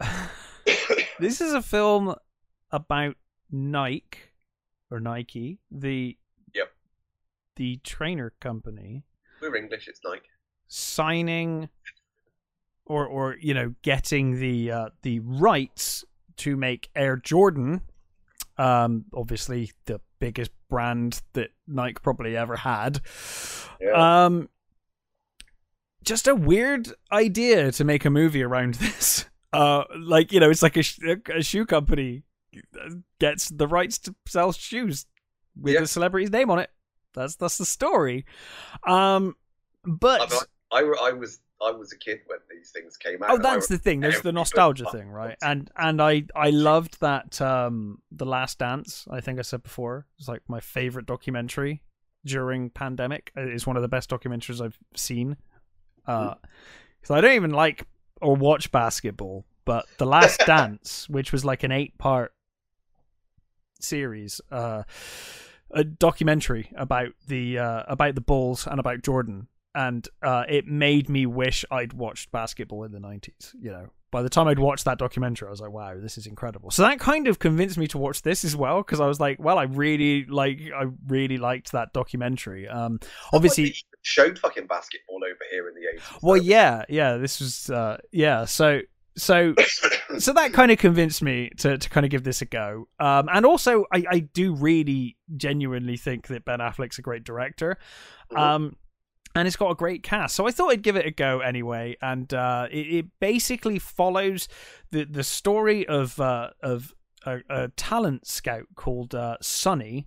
[1.18, 2.14] this is a film
[2.70, 3.16] about
[3.50, 4.18] Nike
[4.90, 6.16] or Nike, the
[6.54, 6.72] yep,
[7.56, 9.04] the trainer company.
[9.40, 9.88] We're English.
[9.88, 10.22] It's Nike.
[10.68, 11.68] Signing,
[12.86, 16.04] or or you know, getting the uh, the rights
[16.38, 17.82] to make Air Jordan.
[18.56, 23.00] Um, obviously the biggest brand that Nike probably ever had.
[23.80, 24.24] Yeah.
[24.24, 24.48] Um,
[26.02, 29.26] just a weird idea to make a movie around this.
[29.52, 31.00] Uh, like you know, it's like a, sh-
[31.34, 32.22] a shoe company
[33.18, 35.06] gets the rights to sell shoes
[35.60, 35.82] with yeah.
[35.82, 36.70] a celebrity's name on it.
[37.14, 38.26] That's that's the story.
[38.86, 39.36] Um,
[39.84, 40.32] but
[40.70, 43.30] I, I, I was I was a kid when these things came out.
[43.30, 44.00] Oh, that's the thing.
[44.00, 45.36] There's the nostalgia thing, right?
[45.42, 49.06] And and I I loved that um the Last Dance.
[49.10, 51.82] I think I said before it's like my favorite documentary
[52.24, 53.32] during pandemic.
[53.36, 55.36] It's one of the best documentaries I've seen.
[56.06, 56.34] Uh,
[57.00, 57.86] because I don't even like
[58.20, 62.32] or watch basketball, but the Last Dance, which was like an eight part
[63.80, 64.84] series, uh,
[65.70, 71.08] a documentary about the uh about the Bulls and about Jordan and uh, it made
[71.08, 73.88] me wish I'd watched basketball in the 90s, you know.
[74.10, 76.70] by the time I'd watched that documentary, I was like, wow, this is incredible.
[76.70, 79.38] So that kind of convinced me to watch this as well because I was like,
[79.38, 82.66] well, I really like, I really liked that documentary.
[82.66, 82.98] Um,
[83.32, 86.22] obviously, showed fucking basketball over here in the 80s.
[86.22, 88.46] Well, yeah, yeah, this was, uh, yeah.
[88.46, 88.80] So,
[89.16, 89.54] so,
[90.18, 92.88] so that kind of convinced me to, to kind of give this a go.
[92.98, 97.76] Um, and also, I, I do really genuinely think that Ben Affleck's a great director.
[98.32, 98.38] Mhm.
[98.38, 98.76] Um,
[99.34, 100.34] and it's got a great cast.
[100.34, 101.96] So I thought I'd give it a go anyway.
[102.00, 104.48] And uh, it, it basically follows
[104.90, 110.06] the the story of uh, of a, a talent scout called uh, Sonny,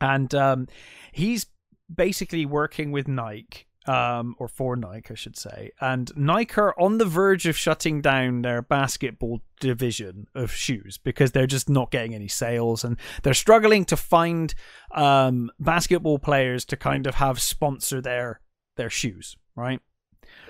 [0.00, 0.68] and um,
[1.12, 1.46] he's
[1.92, 3.66] basically working with Nike.
[3.86, 8.02] Um, or for Nike, I should say, and Nike are on the verge of shutting
[8.02, 13.32] down their basketball division of shoes because they're just not getting any sales, and they're
[13.32, 14.54] struggling to find
[14.94, 18.40] um, basketball players to kind of have sponsor their
[18.76, 19.80] their shoes, right?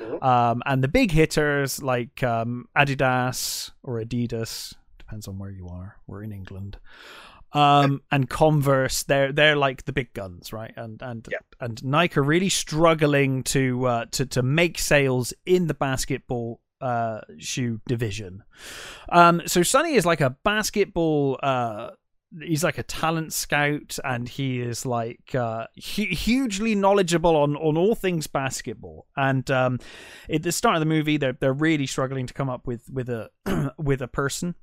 [0.00, 0.22] Mhm.
[0.22, 5.96] Um, and the big hitters like um, Adidas or Adidas depends on where you are.
[6.06, 6.78] We're in England.
[7.52, 10.72] Um, and Converse, they're they're like the big guns, right?
[10.76, 11.38] And and Yeah.
[11.60, 17.20] and Nike are really struggling to uh, to to make sales in the basketball uh,
[17.38, 18.42] shoe division.
[19.10, 21.38] Um, so Sonny is like a basketball.
[21.42, 21.90] Uh,
[22.40, 27.76] he's like a talent scout, and he is like uh, hu- hugely knowledgeable on on
[27.76, 29.06] all things basketball.
[29.16, 29.80] And um,
[30.32, 33.08] at the start of the movie, they're they're really struggling to come up with with
[33.10, 33.28] a
[33.76, 34.54] with a person.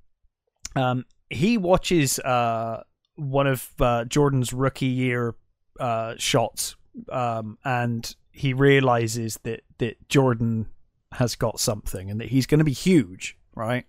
[0.75, 2.83] Um, he watches uh
[3.15, 5.35] one of uh, Jordan's rookie year
[5.79, 6.75] uh shots,
[7.11, 10.67] um, and he realizes that that Jordan
[11.13, 13.85] has got something and that he's going to be huge, right?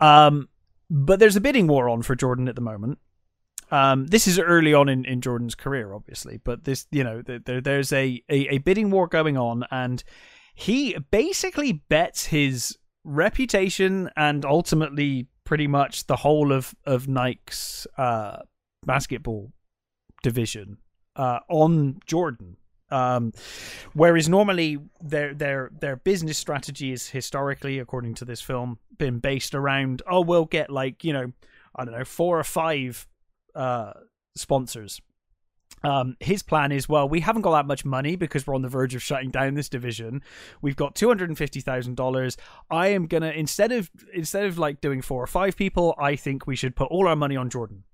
[0.00, 0.48] Um,
[0.88, 2.98] but there's a bidding war on for Jordan at the moment.
[3.70, 7.60] Um, this is early on in, in Jordan's career, obviously, but this, you know, there,
[7.60, 10.02] there's a, a, a bidding war going on, and
[10.54, 18.36] he basically bets his reputation and ultimately pretty much the whole of of Nike's uh,
[18.86, 19.50] basketball
[20.22, 20.78] division
[21.16, 22.56] uh, on Jordan.
[22.88, 23.32] Um,
[23.92, 29.52] whereas normally their their their business strategy is historically, according to this film, been based
[29.52, 31.32] around oh we'll get like you know
[31.74, 33.08] I don't know four or five
[33.56, 33.94] uh,
[34.36, 35.00] sponsors.
[35.82, 38.68] Um, his plan is well, we haven't got that much money because we're on the
[38.68, 40.22] verge of shutting down this division.
[40.60, 42.36] We've got two hundred and fifty thousand dollars.
[42.70, 46.46] I am gonna instead of instead of like doing four or five people, I think
[46.46, 47.84] we should put all our money on Jordan.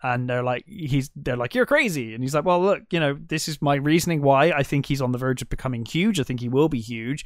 [0.00, 2.14] And they're like, he's they're like, you're crazy.
[2.14, 5.02] And he's like, well, look, you know, this is my reasoning why I think he's
[5.02, 6.20] on the verge of becoming huge.
[6.20, 7.24] I think he will be huge.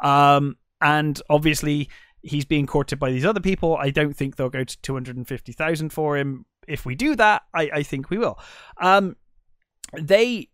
[0.00, 1.88] Um, and obviously,
[2.22, 3.76] he's being courted by these other people.
[3.76, 6.46] I don't think they'll go to two hundred and fifty thousand for him.
[6.68, 8.38] If we do that, I, I think we will.
[8.80, 9.16] Um,
[10.00, 10.48] they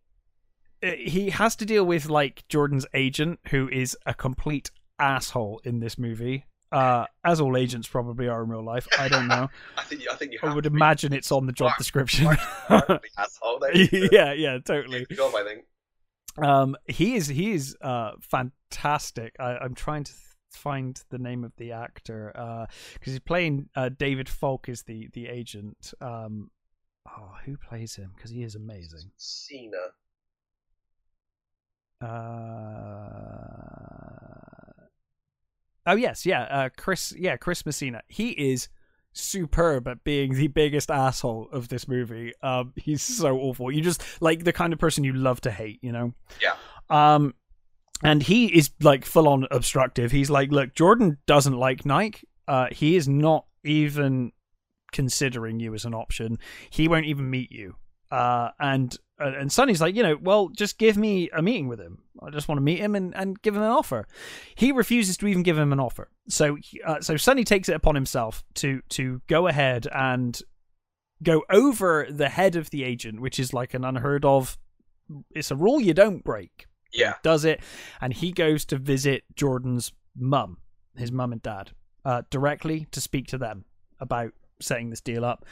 [0.82, 5.80] uh, he has to deal with like Jordan's agent, who is a complete asshole in
[5.80, 6.44] this movie.
[6.72, 8.86] Uh, as all agents probably are in real life.
[8.96, 9.48] I don't know.
[9.76, 12.26] I think I think you I would imagine it's on the job description.
[12.68, 13.60] asshole.
[13.74, 15.04] Yeah, yeah, totally.
[15.10, 15.64] Job, I think.
[16.38, 19.34] Um, he is he is uh fantastic.
[19.40, 20.22] I, I'm trying to th-
[20.52, 22.32] find the name of the actor
[22.94, 25.92] because he's playing uh, David Falk is the the agent.
[26.00, 26.50] Um,
[27.08, 28.12] oh, who plays him?
[28.14, 29.10] Because he is amazing.
[29.16, 29.76] Cena.
[32.02, 32.06] Uh,
[35.86, 37.14] oh yes, yeah, uh, Chris.
[37.18, 38.02] Yeah, Chris Messina.
[38.08, 38.68] He is
[39.12, 42.32] superb at being the biggest asshole of this movie.
[42.42, 43.70] Um, he's so awful.
[43.70, 45.78] You just like the kind of person you love to hate.
[45.82, 46.14] You know.
[46.40, 46.54] Yeah.
[46.88, 47.34] Um,
[48.02, 50.10] and he is like full on obstructive.
[50.10, 52.26] He's like, look, Jordan doesn't like Nike.
[52.48, 54.32] Uh, he is not even
[54.92, 56.38] considering you as an option.
[56.70, 57.76] He won't even meet you.
[58.10, 61.78] Uh, and uh, and Sonny's like, you know, well, just give me a meeting with
[61.78, 61.98] him.
[62.22, 64.08] I just want to meet him and, and give him an offer.
[64.54, 66.10] He refuses to even give him an offer.
[66.28, 70.40] So uh, so Sonny takes it upon himself to to go ahead and
[71.22, 74.58] go over the head of the agent, which is like an unheard of.
[75.34, 76.66] It's a rule you don't break.
[76.92, 77.14] Yeah.
[77.22, 77.60] Does it,
[78.00, 80.58] and he goes to visit Jordan's mum,
[80.96, 81.70] his mum and dad,
[82.04, 83.64] uh, directly to speak to them
[84.00, 85.44] about setting this deal up.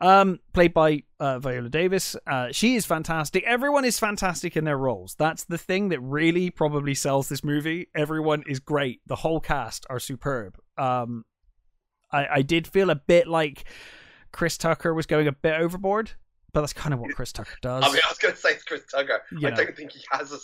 [0.00, 2.16] Um played by uh, viola davis.
[2.26, 3.44] Uh she is fantastic.
[3.44, 5.14] Everyone is fantastic in their roles.
[5.14, 7.88] That's the thing that really probably sells this movie.
[7.94, 9.00] Everyone is great.
[9.06, 10.58] The whole cast are superb.
[10.76, 11.24] Um
[12.12, 13.64] i i did feel a bit like
[14.30, 16.10] chris tucker was going a bit overboard
[16.52, 17.82] but that's kind of what chris tucker does.
[17.84, 19.20] I mean, I was going to say it's Chris Tucker.
[19.32, 19.56] You I know.
[19.56, 20.38] don't think he has a,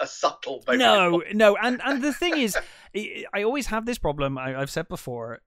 [0.00, 0.62] a subtle.
[0.68, 2.56] no no and and the thing is
[3.34, 5.40] i always have this problem I, i've said before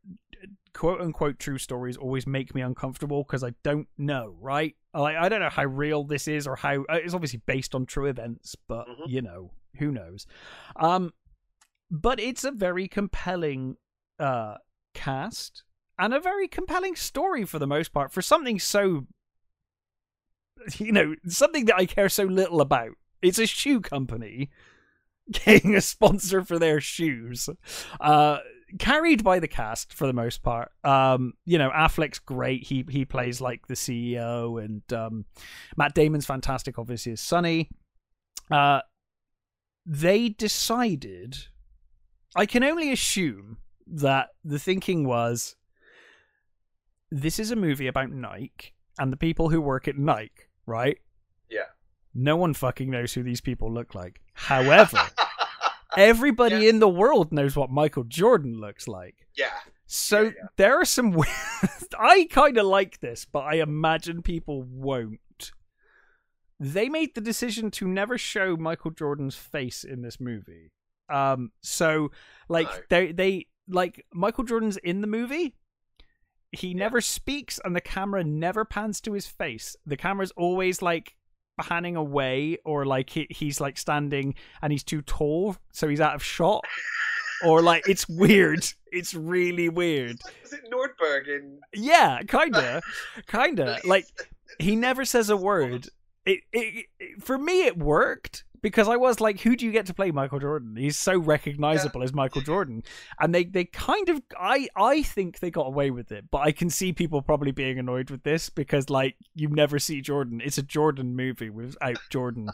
[0.74, 5.28] quote unquote true stories always make me uncomfortable because i don't know right like i
[5.28, 8.56] don't know how real this is or how uh, it's obviously based on true events
[8.68, 9.08] but Mhm.
[9.08, 10.26] you know who knows
[10.78, 11.14] um
[11.92, 13.78] but it's a very compelling
[14.20, 14.56] uh,
[14.94, 15.64] cast
[16.00, 19.06] and a very compelling story for the most part for something so
[20.78, 22.92] you know something that I care so little about.
[23.22, 24.50] It's a shoe company
[25.32, 27.50] getting a sponsor for their shoes.
[28.00, 28.40] Uh,
[28.80, 30.72] carried by the cast for the most part.
[30.84, 32.64] Um, you know, Affleck's great.
[32.64, 35.26] He he plays like the CEO, and um,
[35.76, 36.78] Matt Damon's fantastic.
[36.78, 37.70] Obviously, as Sonny.
[38.50, 38.82] Uh,
[39.86, 41.38] they decided.
[42.36, 43.58] I can only assume
[43.88, 45.56] that the thinking was,
[47.10, 50.98] this is a movie about Nike and the people who work at Nike, right?
[52.18, 52.24] Yeah.
[52.24, 54.20] No one fucking knows who these people look like.
[54.34, 54.98] However,
[55.98, 56.70] everybody Yeah.
[56.70, 59.28] in the world knows what Michael Jordan looks like.
[59.36, 59.52] yeah.
[59.90, 60.48] So Yeah, yeah.
[60.58, 61.12] there are some.
[61.12, 61.26] we-
[62.00, 65.20] I kind of like this, but I imagine people won't.
[66.60, 70.72] They made the decision to never show Michael Jordan's face in this movie.
[71.10, 72.12] Um, so
[72.50, 72.80] like No.
[72.90, 75.56] they they like Michael Jordan's in the movie.
[76.52, 79.76] He never speaks, and the camera never pans to his face.
[79.86, 81.16] The camera's always like
[81.58, 86.16] panning away, or like he, he's like standing and he's too tall, so he's out
[86.16, 86.64] of shot.
[87.46, 88.66] Or like it's weird.
[88.92, 90.20] It's really weird.
[90.42, 91.60] Was it Nordberg in?
[91.74, 92.82] Yeah, kinda,
[93.28, 93.80] kinda.
[93.86, 94.08] Like
[94.60, 95.88] he never says a word.
[96.26, 99.86] It, it, it for me it worked because I was like, who do you get
[99.88, 100.76] to play Michael Jordan?
[100.76, 102.84] He's so recognizable as Michael Jordan,
[103.20, 106.52] and they they kind of I I think they got away with it, but I
[106.52, 110.42] can see people probably being annoyed with this because like you never see Jordan.
[110.44, 112.50] It's a Jordan movie without Jordan,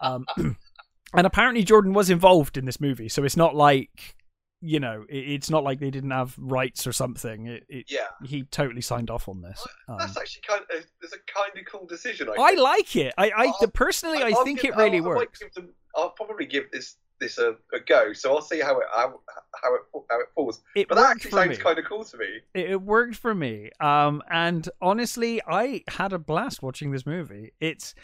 [0.00, 4.16] um, and apparently Jordan was involved in this movie, so it's not like.
[4.64, 7.46] You know, it, it's not like they didn't have rights or something.
[7.46, 8.06] It, it, Yeah.
[8.24, 9.66] he totally signed off on this.
[9.88, 12.28] Um, That's actually kind of it's a kind of cool decision.
[12.28, 13.12] I, I like it.
[13.18, 15.40] I, I I'll- personally, I I'll think give- it really I'll- I works.
[15.54, 18.12] them- I'll probably give this this a, a go.
[18.12, 19.20] So I'll see how it how,
[19.62, 20.62] how it how it falls.
[20.74, 21.56] It But that actually sounds me.
[21.56, 22.26] kind of cool to me.
[22.54, 23.70] It, it worked for me.
[23.80, 27.52] Um, and honestly, I had a blast watching this movie.
[27.60, 27.94] It's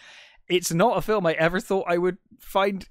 [0.48, 2.88] it's not a film I ever thought I would find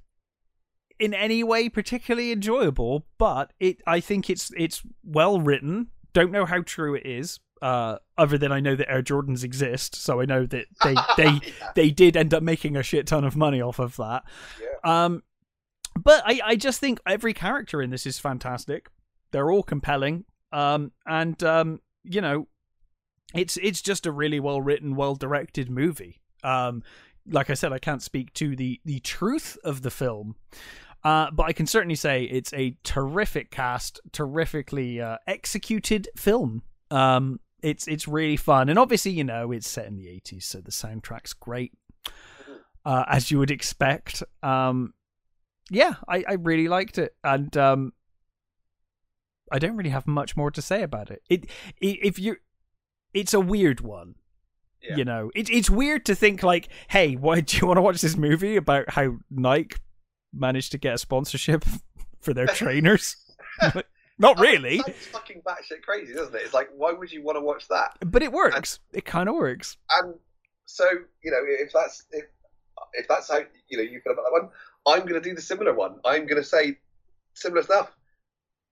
[0.99, 5.87] in any way particularly enjoyable, but it I think it's it's well written.
[6.13, 7.39] Don't know how true it is.
[7.59, 11.31] Uh, other than I know that Air Jordans exist, so I know that they they
[11.31, 11.71] yeah.
[11.75, 14.23] they did end up making a shit ton of money off of that.
[14.61, 15.05] Yeah.
[15.05, 15.23] Um,
[15.97, 18.89] but I, I just think every character in this is fantastic.
[19.31, 20.25] They're all compelling.
[20.51, 22.47] Um, and um, you know,
[23.33, 26.21] it's it's just a really well written, well directed movie.
[26.43, 26.83] Um,
[27.29, 30.35] like I said, I can't speak to the the truth of the film.
[31.03, 36.63] Uh, but I can certainly say it's a terrific cast, terrifically uh, executed film.
[36.91, 40.59] Um, it's it's really fun, and obviously, you know, it's set in the '80s, so
[40.59, 41.73] the soundtrack's great,
[42.85, 44.23] uh, as you would expect.
[44.43, 44.93] Um,
[45.69, 47.93] yeah, I, I really liked it, and um,
[49.51, 51.21] I don't really have much more to say about it.
[51.29, 51.45] It,
[51.81, 52.37] it if you,
[53.13, 54.15] it's a weird one.
[54.81, 54.97] Yeah.
[54.97, 58.01] You know, it, it's weird to think like, hey, why do you want to watch
[58.01, 59.77] this movie about how Nike
[60.37, 61.65] managed to get a sponsorship
[62.21, 63.17] for their trainers?
[64.19, 64.79] Not really,
[65.11, 66.41] fucking batshit crazy, doesn't it?
[66.43, 67.97] It's like, why would you want to watch that?
[68.03, 68.79] but it works.
[68.91, 69.77] It kind of works.
[69.99, 70.15] And
[70.65, 70.85] so,
[71.23, 72.25] you know, if that's if
[72.93, 74.49] if that's how you know you feel about that one,
[74.87, 75.99] I'm going to do the similar one.
[76.03, 76.79] I'm going to say
[77.35, 77.91] similar stuff.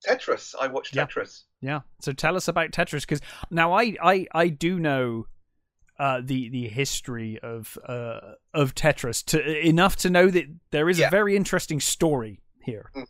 [0.08, 0.56] Tetris.
[0.60, 1.06] I watched Yeah.
[1.06, 1.44] Tetris.
[1.62, 1.82] Yeah.
[2.02, 5.28] So tell us about Tetris because now I I I do know
[6.00, 11.00] uh, the the history of uh, of Tetris to enough to know that there is
[11.00, 11.08] Yeah.
[11.08, 12.92] a very interesting story here.
[12.94, 13.04] hmm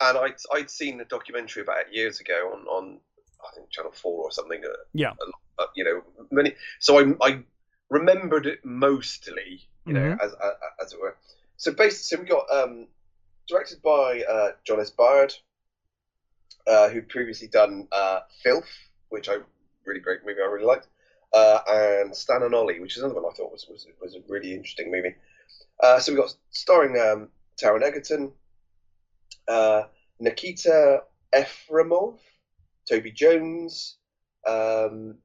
[0.00, 3.00] And I'd I'd seen a documentary about it years ago on on
[3.44, 4.62] I think Channel Four or something.
[4.64, 5.12] Uh, Yeah.
[5.76, 6.54] you know, many.
[6.80, 7.42] So I I
[7.90, 9.68] remembered it mostly.
[9.84, 10.24] You know, Mhm.
[10.24, 11.16] as, as as it were.
[11.56, 12.86] So basically, so we got um,
[13.48, 14.90] directed by uh, Jon S.
[14.90, 15.34] Baird,
[16.68, 18.70] uh, who'd previously done uh, Filth,
[19.08, 19.38] which I
[19.84, 20.86] really great movie I really liked,
[21.32, 24.20] uh, and Stan and Ollie, which is another one I thought was was, was a
[24.28, 25.14] really interesting movie.
[25.82, 27.28] Uh, so we got starring um,
[27.60, 28.32] Taron Egerton,
[29.48, 29.82] uh,
[30.20, 31.02] Nikita
[31.34, 32.18] Efremov,
[32.88, 33.96] Toby Jones,
[34.46, 35.16] um,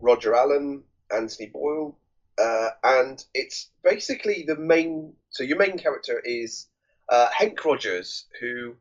[0.00, 1.98] Roger Allam, Anthony Boyle,
[2.38, 5.12] uh, and it's basically the main.
[5.30, 6.66] So your main character is
[7.08, 8.74] uh, Henk Rogers, who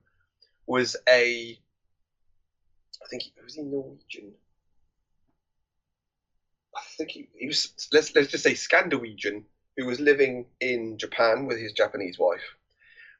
[0.67, 1.59] was a,
[3.03, 4.33] I think he was he Norwegian.
[6.75, 9.45] I think he, he was let's let's just say Scandinavian,
[9.77, 12.55] who was living in Japan with his Japanese wife,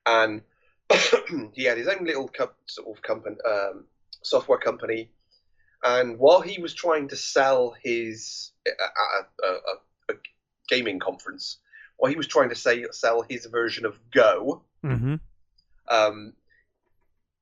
[0.06, 0.42] and
[1.54, 3.86] he had his own little co- sort of company, um,
[4.24, 5.10] software company,
[5.84, 10.18] and while he was trying to sell his at a, a, a,
[10.68, 11.60] gaming conference,
[11.98, 15.16] while he was trying to say sell his version of Go, Mm-hmm.
[15.90, 16.34] um,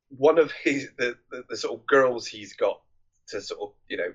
[0.09, 2.81] one of his the, the, the sort of girls he's got
[3.27, 4.13] to sort of you know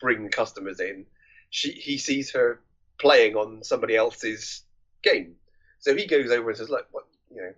[0.00, 1.06] bring customers in,
[1.54, 2.60] she he sees her
[2.98, 4.62] playing on somebody else's
[5.04, 5.36] game,
[5.78, 7.52] so he goes over and says, "Look, what you know."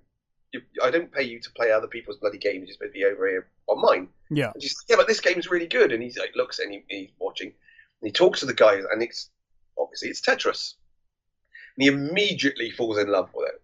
[0.52, 2.68] You, I don't pay you to play other people's bloody games.
[2.68, 4.08] You're supposed to be over here on mine.
[4.30, 4.52] Yeah.
[4.54, 5.90] And she's like, yeah, but this game's really good.
[5.90, 7.48] And he's like, looks and he, he's watching.
[7.48, 9.28] And he talks to the guy, and it's
[9.76, 10.74] obviously it's Tetris.
[11.76, 13.60] And he immediately falls in love with it.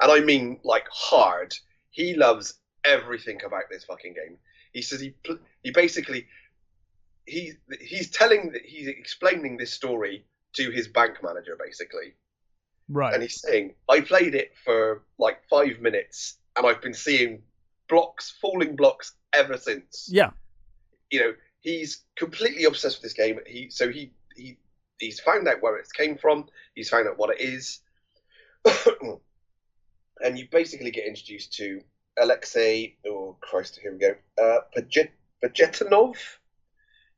[0.00, 1.54] And I mean, like hard.
[1.90, 2.54] He loves
[2.84, 4.38] everything about this fucking game.
[4.72, 5.14] He says he
[5.64, 6.28] he basically
[7.26, 12.14] he he's telling he's explaining this story to his bank manager basically,
[12.88, 13.14] Right.
[13.14, 17.42] and he's saying I played it for like five minutes, and I've been seeing
[17.88, 20.08] blocks, falling blocks ever since.
[20.10, 20.30] Yeah.
[21.10, 23.38] you know he's completely obsessed with this game.
[23.46, 24.58] He so he he
[24.98, 26.46] he's found out where it came from.
[26.74, 27.80] He's found out what it is.
[30.24, 31.80] And you basically get introduced to
[32.18, 35.10] alexei oh christ here we go uh Pajet-
[35.42, 36.14] Pajetanov,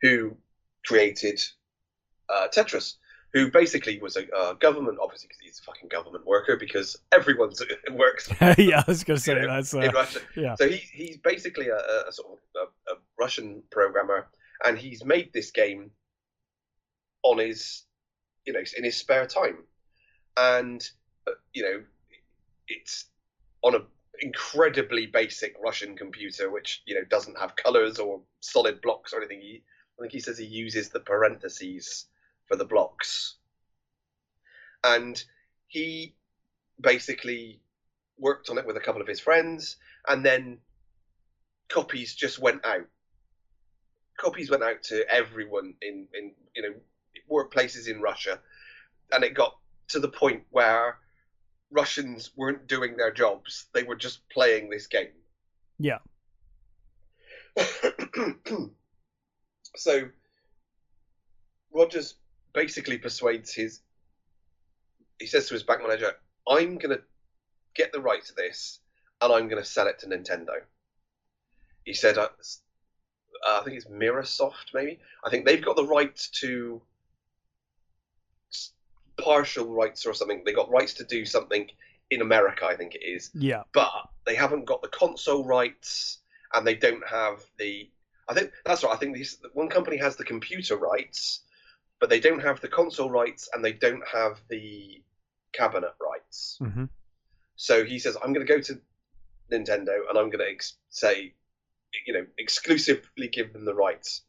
[0.05, 0.36] who
[0.84, 1.40] created
[2.28, 2.96] uh, tetris
[3.32, 7.50] who basically was a uh, government obviously because he's a fucking government worker because everyone
[7.92, 10.20] works yeah, I was gonna say You know, that's in uh, Russia.
[10.36, 10.55] yeah.
[10.57, 14.28] So he, he's basically a, a, sort of a, a Russian programmer,
[14.64, 15.90] and he's made this game
[17.22, 17.84] on his,
[18.46, 19.64] you know, in his spare time,
[20.36, 20.86] and
[21.26, 21.82] uh, you know,
[22.68, 23.07] it's
[23.62, 23.78] on a
[24.20, 29.40] incredibly basic Russian computer, which you know doesn't have colors or solid blocks or anything.
[29.40, 29.62] He,
[29.99, 32.07] I think he says he uses the parentheses
[32.47, 33.36] for the blocks,
[34.82, 35.22] and
[35.68, 36.14] he
[36.80, 37.61] basically
[38.18, 39.76] worked on it with a couple of his friends,
[40.09, 40.59] and then
[41.68, 42.86] copies just went out.
[44.16, 46.74] Copies went out to everyone in, in you know
[47.30, 48.40] workplaces in Russia,
[49.12, 49.57] and it got
[49.88, 50.99] to the point where
[51.70, 55.12] Russians weren't doing their jobs; they were just playing this game.
[55.78, 55.99] Yeah.
[59.77, 60.09] so
[61.72, 62.14] Rogers
[62.53, 63.81] basically persuades his.
[65.18, 66.12] He says to his bank manager,
[66.49, 67.03] "I'm going to
[67.75, 68.81] get the rights to this,
[69.20, 70.62] and I'm going to sell it to Nintendo."
[71.85, 72.29] He said, uh,
[73.47, 75.01] uh, "I think it's Mirrorsoft, maybe.
[75.25, 76.81] I think they've got the rights to
[79.16, 80.43] partial rights or something.
[80.45, 81.70] They got rights to do something
[82.11, 83.62] in America, I think it is, Yeah.
[83.72, 83.91] but
[84.25, 86.18] they haven't got the console rights,
[86.53, 87.91] and they don't have the.
[88.29, 88.93] I think that's right.
[88.93, 91.41] I think these, one company has the computer rights,
[92.01, 95.03] but they don't have the console rights, and they don't have the
[95.53, 96.59] cabinet rights.
[96.61, 96.85] hmm
[97.57, 98.81] So he says, I'm going to go to
[99.51, 101.35] Nintendo and I'm going to ex- say,
[102.07, 104.22] you know, exclusively give them the rights.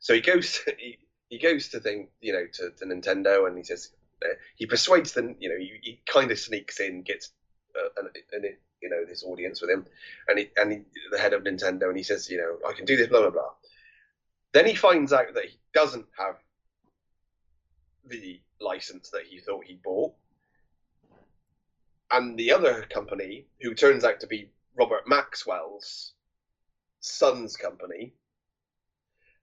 [0.00, 3.64] So he goes, he, he goes to thing, you know, to, to Nintendo and he
[3.64, 3.90] says,
[4.24, 7.30] uh, he persuades them, you know, he, he kind of sneaks in, gets
[7.76, 9.86] uh, an, an, you know, this audience with him,
[10.28, 12.84] and he, and he, the head of Nintendo, and he says, you know, I can
[12.84, 13.50] do this, blah blah blah.
[14.52, 16.36] Then he finds out that he doesn't have
[18.06, 20.14] the license that he thought he bought
[22.12, 26.12] and the other company, who turns out to be Robert Maxwell's
[27.00, 28.12] son's company,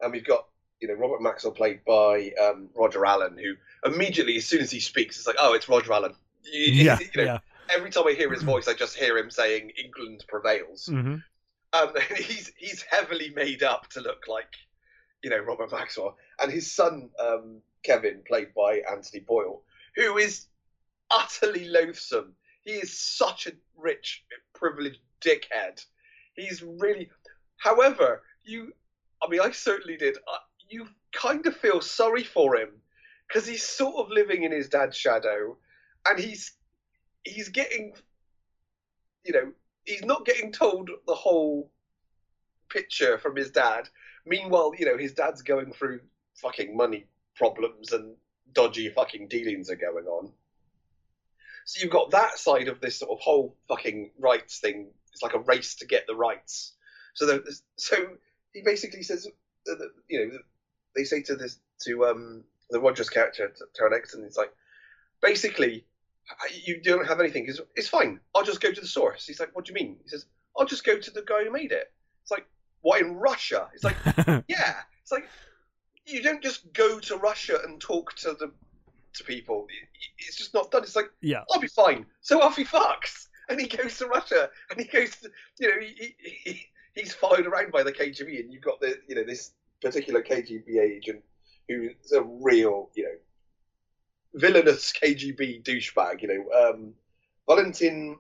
[0.02, 0.48] and we've got
[0.80, 3.56] you know Robert Maxwell played by um, Roger Allam, who
[3.90, 6.16] immediately as soon as he speaks, it's like oh, it's Roger Allam.
[6.44, 7.00] You- Yeah.
[7.00, 7.40] you know, Yeah.
[7.70, 10.88] Every time I hear his voice, I just hear him saying England prevails.
[10.88, 11.16] hmm
[11.74, 14.54] Um, he's he's heavily made up to look like,
[15.24, 19.64] you know, Robert Maxwell, and his son um, Kevin, played by Anthony Boyle,
[19.96, 20.48] who is
[21.12, 22.34] utterly loathsome.
[22.64, 24.24] He is such a rich,
[24.54, 25.84] privileged dickhead.
[26.36, 27.10] He's really.
[27.58, 28.74] However, you,
[29.22, 30.18] I mean, I certainly did.
[30.18, 30.38] Uh,
[30.70, 32.70] you kind of feel sorry for him
[33.28, 35.58] because he's sort of living in his dad's shadow,
[36.08, 36.54] and he's
[37.24, 37.94] he's getting,
[39.24, 39.52] you know,
[39.86, 41.72] he's not getting told the whole
[42.70, 43.90] picture from his dad.
[44.26, 46.02] Meanwhile, you know, his dad's going through
[46.36, 47.06] fucking money
[47.36, 48.16] problems and
[48.54, 50.32] dodgy fucking dealings are going on.
[51.66, 54.92] So you've got that side of this sort of whole fucking rights thing.
[55.14, 56.74] It's like a race to get the rights.
[57.14, 57.96] So the, so
[58.54, 59.28] he basically says,
[60.10, 60.38] you know,
[60.96, 64.52] they say to this to um the Rogers character to Taron Egerton, it's like
[65.22, 65.86] basically
[66.66, 67.46] you don't have anything.
[67.48, 68.20] It's, it's fine.
[68.34, 69.28] I'll just go to the source.
[69.28, 69.98] He's like, what do you mean?
[70.04, 70.26] He says,
[70.58, 71.92] I'll just go to the guy who made it.
[72.22, 72.46] It's like,
[72.82, 73.70] what in Russia?
[73.74, 73.98] It's like,
[74.48, 74.76] yeah.
[75.02, 75.28] It's like
[76.06, 78.52] you don't just go to Russia and talk to the
[79.14, 79.68] to people.
[80.18, 80.84] It's just not done.
[80.84, 81.44] It's like yeah.
[81.52, 82.06] I'll be fine.
[82.22, 85.30] So off he fucks, and he goes to Russia, and he goes to
[85.60, 89.00] you know he, he, he he's followed around by the KGB, and you've got the
[89.08, 89.52] you know this
[89.82, 91.24] particular KGB agent
[91.68, 93.16] who's a real you know
[94.36, 96.22] villainous KGB douchebag.
[96.22, 96.94] You know um,
[97.48, 98.18] Valentin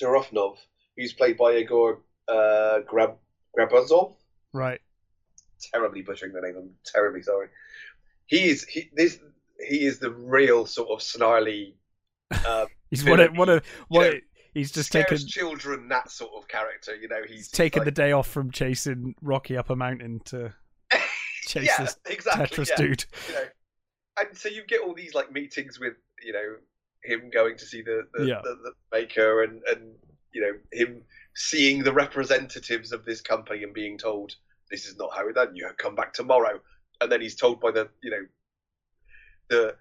[0.00, 0.56] Jarofnov,
[0.96, 3.16] who's played by Igor uh, Grab
[3.56, 4.14] Grabazov.
[4.52, 4.80] Right.
[5.72, 6.54] Terribly butchering the name.
[6.56, 7.48] I'm terribly sorry.
[8.26, 9.18] He is he this
[9.68, 11.76] he is the real sort of snarly.
[12.30, 14.18] Uh, He's what a what a what know,
[14.52, 16.96] he's just taken children that sort of character.
[16.96, 20.20] You know, he's, he's taken like, the day off from chasing Rocky up a mountain
[20.24, 20.52] to
[21.46, 22.76] chase yeah, this exactly, Tetris yeah.
[22.76, 23.04] dude.
[23.28, 23.44] you know,
[24.18, 26.56] and so you get all these like meetings with you know
[27.04, 28.40] him going to see the the, Yeah.
[28.42, 29.94] the, the maker and and
[30.32, 31.02] you know him
[31.34, 34.34] seeing the representatives of this company and being told
[34.70, 35.54] this is not how it done.
[35.56, 36.60] You come back tomorrow,
[37.00, 38.26] and then he's told by the you know
[39.48, 39.76] the.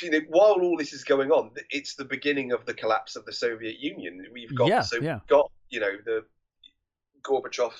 [0.00, 3.24] You know, while all this is going on, it's the beginning of the collapse of
[3.24, 4.24] the Soviet Union.
[4.32, 5.14] We've got Yeah, so yeah.
[5.14, 6.24] we've got you know the
[7.22, 7.72] Gorbachev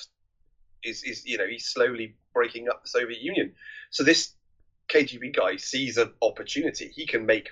[0.83, 3.55] is is you know he's slowly breaking up the Soviet Union.
[3.91, 4.35] So this
[4.89, 6.91] KGB guy sees an opportunity.
[6.95, 7.51] He can make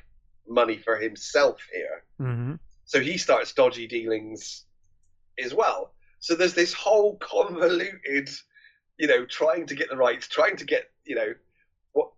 [0.48, 2.04] money for himself here.
[2.18, 2.54] hmm
[2.84, 4.64] So he starts dodgy dealings
[5.42, 5.92] as well.
[6.20, 8.30] So there's this whole convoluted,
[8.98, 11.34] you know, trying to get the rights, trying to get, you know,
[11.92, 12.10] what,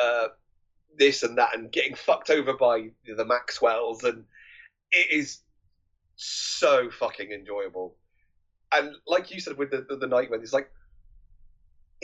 [0.00, 0.28] uh,
[0.96, 4.24] this and that, and getting fucked over by the Maxwells, and
[4.92, 5.40] it is
[6.16, 7.96] so fucking enjoyable.
[8.72, 10.70] And like you said with the the, the Nightmare, it's like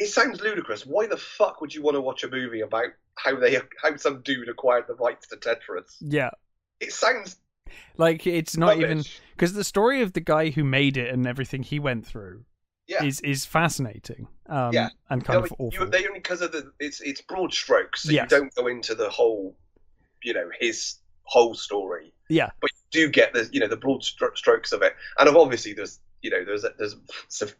[0.00, 0.86] it sounds ludicrous.
[0.86, 2.86] Why the fuck would you want to watch a movie about
[3.16, 5.96] how they how some dude acquired the rights to Tetris?
[6.00, 6.30] Yeah.
[6.80, 7.36] It sounds
[7.98, 9.04] Like it's not even
[9.36, 12.44] because the story of the guy who made it and everything he went through
[12.88, 13.04] Yeah.
[13.04, 14.26] is is fascinating.
[14.46, 14.88] Um, Yeah.
[15.10, 15.70] and kind of awful.
[15.72, 18.30] You, they only because of the it's it's broad strokes, so Yes.
[18.30, 19.54] you don't go into the whole,
[20.22, 22.12] you know, his whole story.
[22.28, 22.50] Yeah.
[22.60, 25.36] But you do get the you know the broad stro- strokes of it, and of
[25.36, 26.96] obviously there's you know there's there's
[27.28, 27.50] some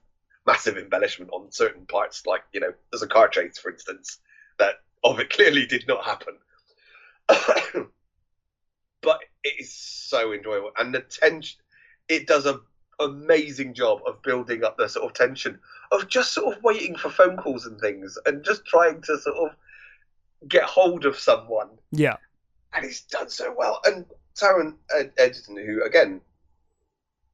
[0.46, 4.18] massive embellishment on certain parts, like you know there's a car chase, for instance,
[4.58, 6.34] that of it clearly did not happen.
[9.02, 11.60] but it is so enjoyable, and the tension.
[12.08, 12.60] It does a
[13.00, 15.58] amazing job of building up the sort of tension
[15.90, 19.36] of just sort of waiting for phone calls and things and just trying to sort
[19.36, 19.56] of
[20.48, 21.68] get hold of someone.
[21.90, 22.16] yeah.
[22.72, 23.80] And he's done so well.
[23.84, 24.04] And
[24.36, 26.20] Taron Ed- Egerton, who again,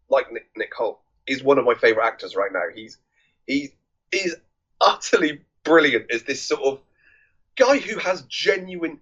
[0.09, 2.65] like Nick, Nick Hoult, is one of my favourite actors right now.
[2.75, 2.99] He's
[3.47, 3.73] he
[4.13, 4.37] is
[4.81, 6.81] utterly brilliant as this sort of
[7.57, 9.01] guy who has genuine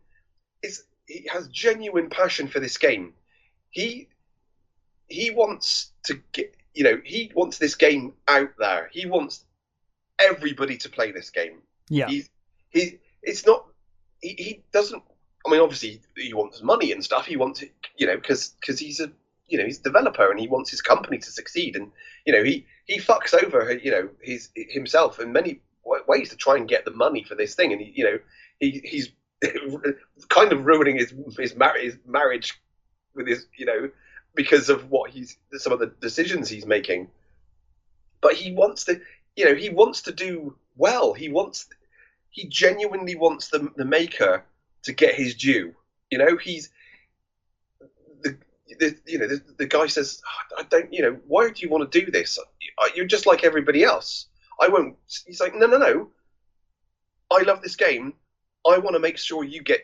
[0.62, 3.12] is he has genuine passion for this game.
[3.70, 4.08] He
[5.08, 8.88] he wants to get you know he wants this game out there.
[8.92, 9.44] He wants
[10.18, 11.58] everybody to play this game.
[11.88, 12.08] Yeah.
[12.08, 12.24] He
[12.70, 13.66] he it's not
[14.22, 15.02] he, he doesn't
[15.46, 17.26] I mean obviously he wants money and stuff.
[17.26, 19.10] He wants it you know because because he's a
[19.48, 21.76] you know he's a developer and he wants his company to succeed.
[21.76, 21.90] And
[22.24, 25.60] you know he he fucks over you know his himself in many
[26.08, 27.72] ways to try and get the money for this thing.
[27.72, 28.18] And he you know
[28.60, 29.10] he he's
[30.28, 32.58] kind of ruining his his, mar- his marriage
[33.14, 33.90] with his you know
[34.34, 37.08] because of what he's some of the decisions he's making.
[38.20, 39.00] But he wants to
[39.36, 41.12] you know he wants to do well.
[41.12, 41.66] He wants
[42.30, 44.44] he genuinely wants the the maker
[44.84, 45.74] to get his due.
[46.10, 46.70] You know he's
[48.78, 51.68] the, you know the, the guy says "Oh, I don't you know why do you
[51.68, 52.38] want to do this?
[52.94, 54.26] You're just like everybody else.
[54.60, 54.96] I won't
[55.26, 56.10] he's like no no no.
[57.30, 58.14] I love this game.
[58.66, 59.80] I want to make sure you get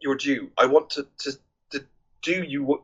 [0.00, 0.50] your due.
[0.58, 1.32] I want to to,
[1.70, 1.84] to
[2.22, 2.82] do you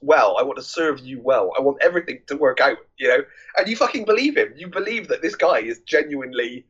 [0.00, 0.36] well.
[0.38, 1.52] I want to serve you well.
[1.58, 3.22] I want everything to work out you know?
[3.56, 4.52] And you fucking believe him.
[4.56, 6.66] You believe that this guy is genuinely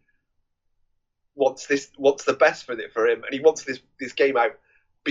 [1.34, 4.36] wants this wants the best for it for him and he wants this this game
[4.36, 4.58] out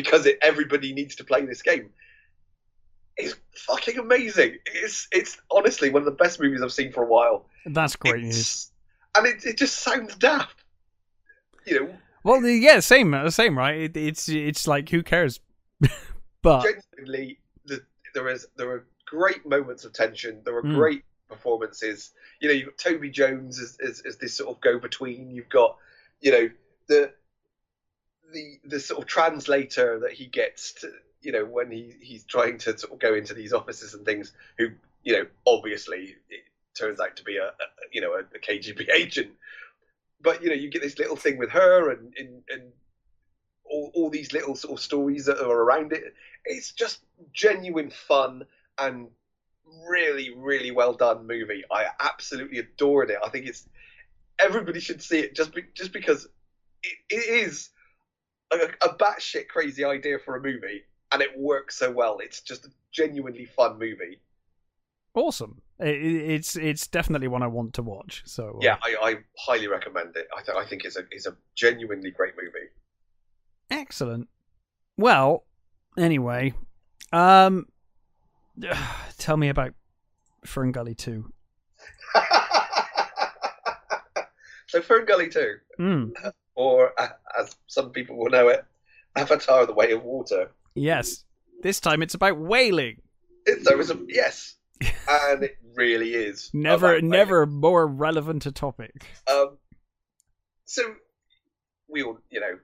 [0.02, 1.90] because it, everybody needs to play this game.
[3.18, 4.57] It's fucking amazing.
[4.68, 7.48] It's it's honestly one of the best movies I've seen for a while.
[7.65, 8.72] That's great It's- news.
[9.15, 10.64] And it, it just sounds daft.
[11.65, 13.76] You know, Well, yeah, same, uh, same, right?
[13.76, 15.40] It, it's it's like who cares?
[16.44, 17.82] but genuinely, the,
[18.14, 20.41] there is there are great moments of tension.
[20.45, 20.76] There are Mm.
[20.76, 22.11] great performances.
[22.40, 25.32] You know, you've got Toby Jones as, as, as this sort of go between.
[25.32, 25.76] You've got,
[26.22, 26.49] you know,
[26.88, 27.11] the
[28.34, 30.91] the the sort of translator that he gets to,
[31.22, 34.34] you know, when he he's trying to sort of go into these offices and things.
[34.58, 34.70] Who,
[35.04, 36.44] you know, obviously it
[36.78, 37.54] turns out to be a, a
[37.91, 39.32] you know a, a KGB agent.
[40.22, 42.72] But you know, you get this little thing with her and and, and
[43.66, 46.14] all, all these little sort of stories that are around it.
[46.45, 47.02] It's just
[47.34, 48.45] genuine fun
[48.78, 49.10] and
[49.88, 51.64] really, really well done movie.
[51.72, 53.18] I absolutely adored it.
[53.24, 53.68] I think it's
[54.40, 56.28] everybody should see it just be, just because
[56.84, 57.70] it, it is
[58.52, 62.19] a, a batshit crazy idea for a movie, and it works so well.
[62.19, 64.22] It's just a genuinely fun movie.
[65.14, 65.61] awesome.
[65.80, 68.24] It, it- it's it's definitely one I want to watch.
[68.26, 70.28] So uh, Yeah, I, I highly recommend it.
[70.36, 72.69] I, th- I think it's a it's a genuinely great movie.
[73.69, 74.28] excellent.
[74.98, 75.45] Well,
[75.98, 76.53] anyway,
[77.11, 77.68] um,
[79.19, 79.74] tell me about
[80.45, 81.32] Fern Gully Two.
[84.68, 86.11] so Fern Gully 2, Mm.
[86.58, 86.92] or
[87.40, 88.66] as some people will know it,
[89.16, 90.52] Avatar: The Way of Water.
[90.76, 91.24] Yes.
[91.64, 93.02] This time it's about whaling.
[93.46, 94.56] It, there was a yes,
[95.10, 99.06] and it really is Never, never more relevant a topic.
[99.32, 99.58] Um,
[100.66, 100.84] so
[101.88, 102.60] we all, you know,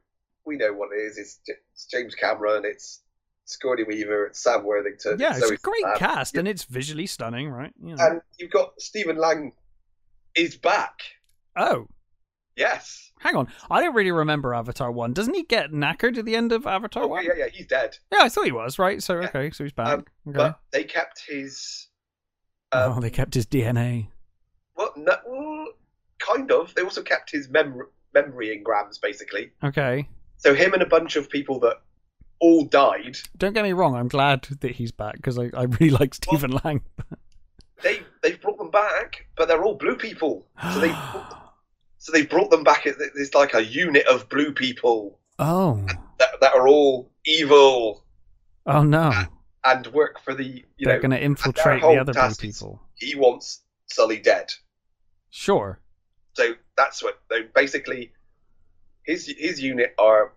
[0.46, 1.18] we know what it is.
[1.18, 2.64] It's, it's James Cameron.
[2.66, 3.02] It's
[3.46, 4.28] Sigourney Weaver.
[4.28, 5.18] It's Sam Worthington.
[5.20, 6.00] Yeah, it's Zoe a great Saldana.
[6.00, 7.74] cast, and it's visually stunning, right?
[7.82, 8.06] You know.
[8.06, 9.54] And you've got Stephen Lang
[10.36, 11.00] is back.
[11.56, 11.88] oh,
[12.56, 13.12] Yes.
[13.20, 13.48] hang on.
[13.72, 15.14] I don't really remember Avatar One.
[15.14, 17.26] Doesn't he get knackered at the end of Avatar Oh, One?
[17.26, 17.98] yeah, yeah, he's dead.
[18.12, 19.02] Yeah, I thought he was right.
[19.02, 19.28] So Yeah.
[19.28, 19.88] okay, so he's back.
[19.88, 20.38] Um, okay.
[20.38, 21.88] But they kept his.
[22.72, 24.08] Um, oh, they kept his DNA.
[24.76, 25.68] Well, no,
[26.20, 26.74] kind of.
[26.76, 29.52] They also kept his mem- memory engrams, basically.
[29.64, 30.08] Okay.
[30.38, 31.78] So him and a bunch of people that
[32.40, 33.18] all died.
[33.38, 33.96] Don't get me wrong.
[33.96, 36.82] I'm glad that he's back because I, I really like Stephen Lang.
[37.82, 40.48] They they've brought them back, but they're all blue people.
[40.74, 40.88] So they
[42.04, 42.86] so they brought them back.
[43.16, 45.82] There's like a unit of blue people oh,
[46.20, 48.04] that that are all evil
[48.66, 49.14] oh no!
[49.64, 51.02] and work for the you They're know.
[51.02, 52.82] going to infiltrate the other blue people.
[52.96, 54.52] He wants Sully dead.
[55.30, 55.80] Sure.
[56.34, 58.12] So that's what they basically
[59.06, 60.34] his his unit are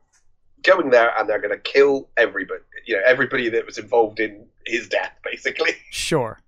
[0.63, 2.61] going there and they're going to kill everybody.
[2.87, 5.73] You know, everybody that was involved in his death, basically.
[5.91, 6.39] Sure.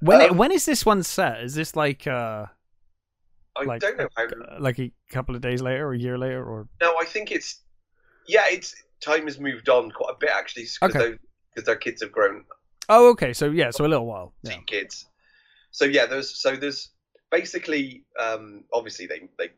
[0.00, 1.42] When it, Um, when is this one set?
[1.42, 2.46] Is this like uh
[3.56, 4.24] I like don't know how.
[4.24, 7.30] uh, like a couple of days later or a year later or No, I think
[7.30, 7.60] it's
[8.26, 8.44] yeah.
[8.48, 11.18] It's time has moved on quite a bit actually because Okay.
[11.54, 12.44] because their kids have grown
[12.88, 13.32] Oh, okay.
[13.32, 14.34] So yeah, so a little while.
[14.42, 14.56] Yeah.
[14.66, 15.06] kids.
[15.70, 16.90] So yeah, there's so there's
[17.30, 19.50] basically um, obviously they they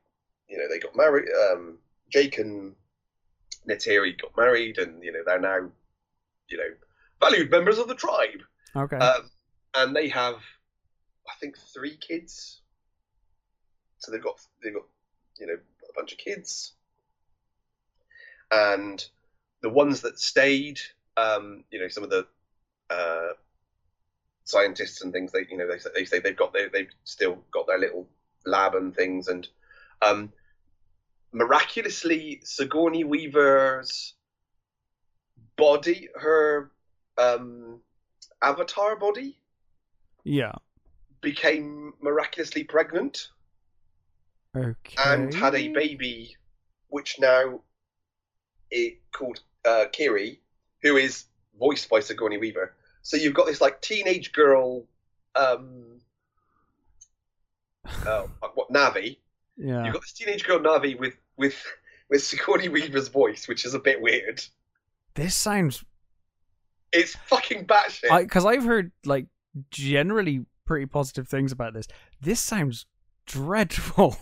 [0.48, 1.28] you know they got married.
[1.50, 1.78] Um,
[2.12, 2.74] Jake and
[3.68, 5.68] Neytiri got married, and you know they're now
[6.48, 6.68] you know
[7.20, 8.42] valued members of the tribe.
[8.76, 8.96] Okay.
[8.96, 9.30] Um,
[9.74, 10.36] and they have,
[11.28, 12.60] I think, three kids.
[14.06, 14.84] So they've got they've got
[15.40, 16.74] you know a bunch of kids,
[18.52, 19.04] and
[19.62, 20.78] the ones that stayed,
[21.16, 22.24] um, you know, some of the
[22.88, 23.32] uh,
[24.44, 25.32] scientists and things.
[25.32, 28.06] they you know they they say they've got their, they've still got their little
[28.44, 29.48] lab and things, and
[30.02, 30.32] um,
[31.32, 34.14] miraculously Sigourney Weaver's
[35.56, 36.70] body, her
[37.18, 37.80] um,
[38.40, 39.36] avatar body
[40.22, 40.52] yeah.
[41.22, 43.30] became miraculously pregnant
[44.56, 44.96] Okay.
[45.04, 46.36] and had a baby,
[46.88, 47.60] which now
[48.70, 50.40] it called uh, Kiri,
[50.82, 51.24] who is
[51.58, 52.74] voiced by Sigourney Weaver.
[53.02, 54.84] So you've got this like teenage girl,
[55.34, 56.00] um,
[58.06, 59.18] uh, what Na'vi?
[59.56, 59.84] Yeah.
[59.84, 61.62] You've got this teenage girl Na'vi with with
[62.08, 64.42] with Sigourney Weaver's voice, which is a bit weird.
[65.14, 65.84] This sounds
[66.92, 68.20] It's fucking batshit.
[68.22, 69.26] because I've heard like
[69.70, 71.86] generally pretty positive things about this.
[72.20, 72.86] This sounds
[73.26, 74.16] dreadful,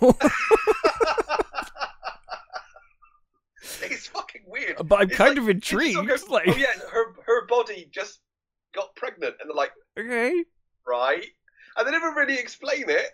[3.83, 4.77] it's fucking weird.
[4.87, 5.95] but I'm It's kind like- of intrigued.
[5.95, 8.21] sort of- like, oh yeah, her her body just
[8.75, 10.45] got pregnant, and they're like, okay,
[10.87, 11.27] right,
[11.77, 13.07] and they never really explain it.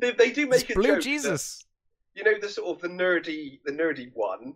[0.00, 0.96] They, they do make it's a Blue joke.
[0.96, 1.64] that- Jesus.
[2.14, 4.54] you know the sort of the nerdy the nerdy one.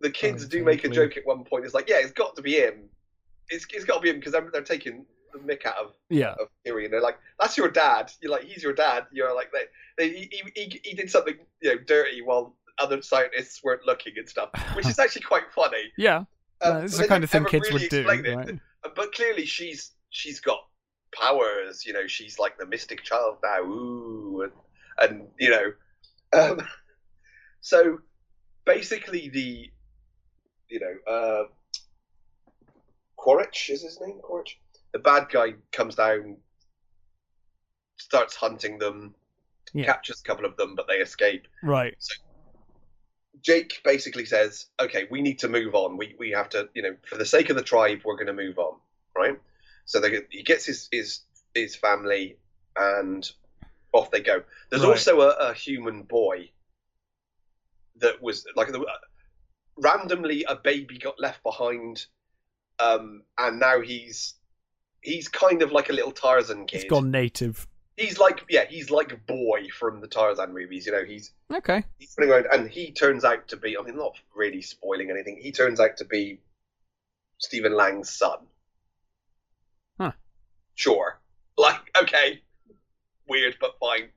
[0.00, 1.64] The kids Oh, do make a joke at one point.
[1.64, 2.88] It's like, yeah, it's got to be him.
[3.48, 6.32] It's it's got to be him because they're, they're taking the mick out of Yeah.
[6.40, 9.50] of Kiri, and they're like, "That's your dad." You're like, "He's your dad." You're like,
[9.52, 9.64] they,
[9.98, 14.28] they, he, he, he did something you know dirty while other scientists weren't looking and
[14.28, 15.92] stuff, which is actually quite funny.
[15.98, 16.24] Yeah.
[16.60, 18.58] Um, Uh, this is the kind of thing kids really would do, right?
[18.96, 20.60] But clearly, she's she's got
[21.12, 21.84] powers.
[21.86, 23.62] You know, she's like the mystic child now.
[23.62, 24.52] Ooh, and
[25.10, 25.72] and you know,
[26.32, 26.60] um,
[27.60, 27.98] so
[28.64, 29.70] basically the
[30.68, 31.44] you know uh,
[33.16, 34.18] Quaritch is his name.
[34.22, 34.58] Quaritch.
[34.94, 36.36] The bad guy comes down,
[37.96, 39.16] starts hunting them,
[39.72, 39.86] Yeah.
[39.86, 41.48] captures a couple of them, but they escape.
[41.64, 41.96] Right.
[43.40, 45.96] Jake basically says, "Okay, we need to move on.
[45.96, 48.32] We we have to, you know, for the sake of the tribe, we're going to
[48.32, 48.78] move on,
[49.16, 49.38] right?"
[49.84, 51.20] So they, he gets his his
[51.54, 52.38] his family,
[52.76, 53.28] and
[53.92, 54.44] off they go.
[54.70, 54.90] There's Right.
[54.90, 56.52] also a, a human boy
[57.96, 58.86] that was like the,
[59.76, 62.06] randomly a baby got left behind,
[62.78, 64.34] um, and now he's
[65.04, 66.76] he's kind of like a little Tarzan kid.
[66.82, 67.66] It's gone native.
[67.96, 70.86] He's like yeah, he's like boy from the Tarzan movies.
[70.86, 71.84] You know, he's Okay.
[71.98, 73.76] he's running around, and he turns out to be.
[73.78, 75.38] I mean, not really spoiling anything.
[75.40, 76.40] He turns out to be
[77.38, 78.38] Stephen Lang's son.
[80.00, 80.12] Huh.
[80.74, 81.20] Sure.
[81.56, 82.42] Like, okay,
[83.28, 84.08] weird, but fine.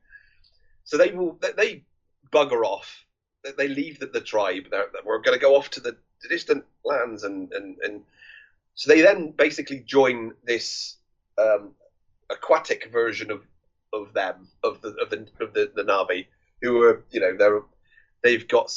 [0.82, 1.38] So they will.
[1.40, 1.84] They, they
[2.32, 3.04] bugger off.
[3.44, 4.64] They- They leave the, the tribe.
[4.72, 8.02] They're, they we're going to go off to the, the distant lands, and, and and
[8.78, 10.96] so they then basically join this
[11.36, 11.72] um,
[12.30, 13.42] aquatic version of
[13.92, 16.26] of them of the of the of the, the Na'vi
[16.62, 17.60] who are you know they're
[18.22, 18.72] they've got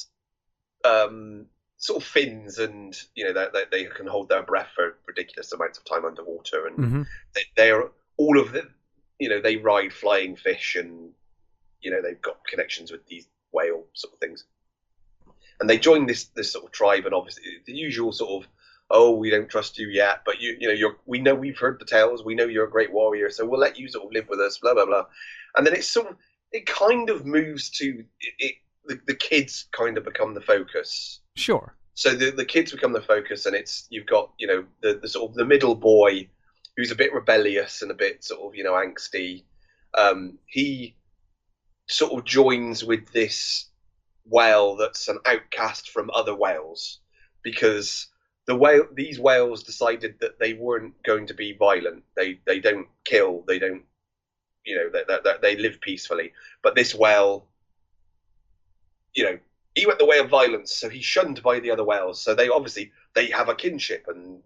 [0.83, 1.45] um,
[1.77, 5.77] sort of fins and you know they, they can hold their breath for ridiculous amounts
[5.77, 7.01] of time underwater and hmm
[7.35, 8.73] they, they are all of them
[9.19, 11.11] you know they ride flying fish and
[11.81, 14.45] you know they've got connections with these whale sort of things.
[15.59, 18.49] And they join this this sort of tribe and obviously the usual sort of
[18.93, 21.79] oh we don't trust you yet but you you know you're we know we've heard
[21.79, 24.27] the tales we know you're a great warrior so we'll let you sort of live
[24.29, 25.05] with us blah blah blah
[25.55, 26.15] and then it's sort of
[26.51, 28.55] it kind of moves to it, it
[28.85, 31.75] the, the kids kind of become the focus Sure.
[31.93, 35.07] so the the kids become the focus, and it's you've got you know the, the
[35.07, 36.27] sort of the middle boy
[36.75, 39.43] who's a bit rebellious and a bit sort of you know angsty.
[39.97, 40.95] Um, he
[41.87, 43.69] sort of joins with this
[44.25, 46.99] whale that's an outcast from other whales
[47.43, 48.07] because
[48.45, 52.03] the whale these whales decided that they weren't going to be violent.
[52.15, 53.43] They they don't kill.
[53.47, 53.83] They don't
[54.65, 56.33] you know they, they, they live peacefully.
[56.61, 57.47] But this whale,
[59.13, 59.39] you know,
[59.75, 62.21] he went the way of violence, so he's shunned by the other whales.
[62.21, 64.41] So they obviously they have a kinship and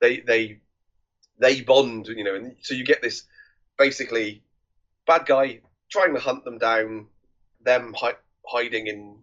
[0.00, 0.58] they they
[1.38, 3.24] they bond, you know, and so you get this
[3.78, 4.42] basically
[5.06, 5.60] bad guy
[5.90, 7.06] trying to hunt them down,
[7.64, 8.14] them hi-
[8.46, 9.18] hiding in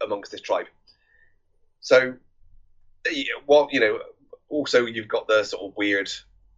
[0.00, 0.66] amongst this tribe.
[1.80, 2.14] So,
[3.46, 4.00] well, you know,
[4.48, 6.10] also you've got the sort of weird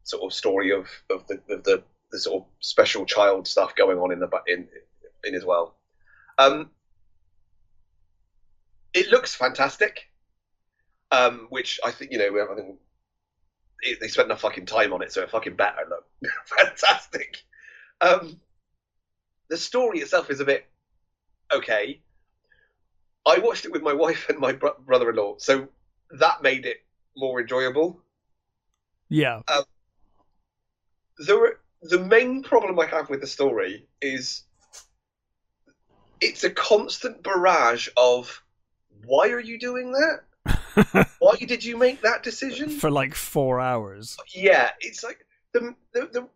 [0.03, 3.99] sort of story of of the of the, the sort of special child stuff going
[3.99, 4.69] on in the in
[5.25, 5.77] in as well.
[6.39, 6.71] Um,
[8.95, 10.09] it looks fantastic,
[11.11, 12.79] um, which I think you know I think
[13.83, 16.05] it, they spent enough fucking time on it, so it fucking better look
[16.45, 17.43] fantastic.
[18.01, 18.41] Um,
[19.49, 20.67] the story itself is a bit
[21.53, 22.01] okay.
[23.27, 25.69] I watched it with my wife and my bro- brother-in-law, so
[26.11, 26.79] that made it
[27.17, 28.01] more enjoyable.
[29.09, 29.43] Yeah.
[29.49, 29.65] Um,
[31.19, 34.43] the the main problem I have with the story is
[36.21, 38.43] it's a constant barrage of
[39.05, 40.21] why are you doing that?
[41.19, 42.71] Why did you make that decision?
[42.71, 44.17] For like four hours.
[44.35, 46.29] Yeah, it's like the, the the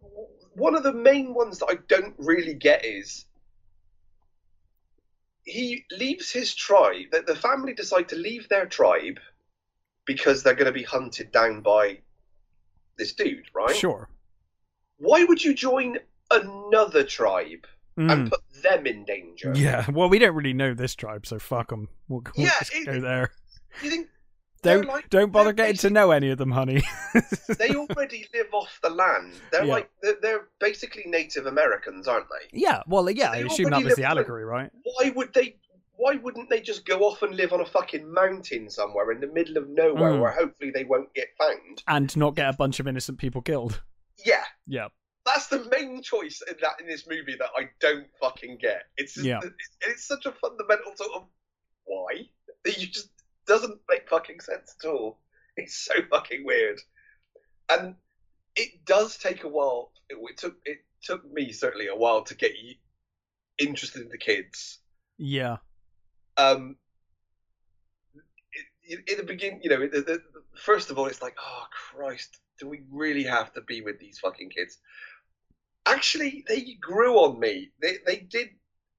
[0.54, 3.24] one of the main ones that I don't really get is
[5.44, 7.06] he leaves his tribe.
[7.12, 9.18] That the family decide to leave their tribe
[10.06, 11.98] because they're going to be hunted down by
[12.98, 13.74] this dude, right?
[13.74, 14.08] Sure.
[14.98, 15.98] Why would you join
[16.30, 17.66] another tribe
[17.98, 18.10] Mm.
[18.10, 19.52] and put them in danger?
[19.54, 19.84] Yeah.
[19.90, 21.88] Well, we don't really know this tribe, so fuck them.
[22.08, 23.30] We'll, we'll Yeah, it- go there.
[23.82, 24.08] You think
[24.62, 26.82] Don't like- don't bother getting to know any of them, honey.
[27.58, 29.32] they already live off the land?
[29.50, 29.72] They're Yeah.
[29.72, 32.58] like they're, they're basically Native Americans, aren't they?
[32.60, 32.82] yeah.
[32.86, 33.32] Well, yeah.
[33.32, 34.70] I assume that was the allegory, right?
[34.84, 35.56] why would they
[36.02, 39.26] why wouldn't they just go off and live on a fucking mountain somewhere in the
[39.28, 40.20] middle of nowhere Mm.
[40.20, 43.80] where hopefully they won't get found And not get a bunch of innocent people killed.
[44.26, 44.88] yeah Yeah.
[45.24, 49.14] that's the main choice in that in this movie that i don't fucking get it's
[49.14, 49.40] just, Yeah.
[49.42, 51.28] it's, it's such a fundamental sort of
[51.84, 52.28] why
[52.64, 53.10] that you just
[53.46, 55.20] doesn't make fucking sense at all
[55.56, 56.80] it's so fucking weird
[57.70, 57.94] and
[58.56, 62.34] it does take a while it, it took it took me certainly a while to
[62.34, 62.74] get you
[63.58, 64.78] interested in the kids
[65.18, 65.56] Yeah.
[66.36, 66.76] Um,
[68.88, 70.18] in, the beginning, you know,
[70.54, 74.18] first of all, it's like, oh Christ, do we really have to be with these
[74.18, 74.78] fucking kids?
[75.86, 77.70] Actually, they grew on me.
[77.80, 78.50] They they did.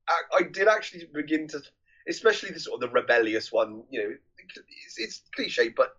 [0.10, 1.62] I, I did actually begin to,
[2.10, 3.84] especially the sort of the rebellious one.
[3.90, 4.16] You know,
[4.86, 5.96] it's, it's cliche, but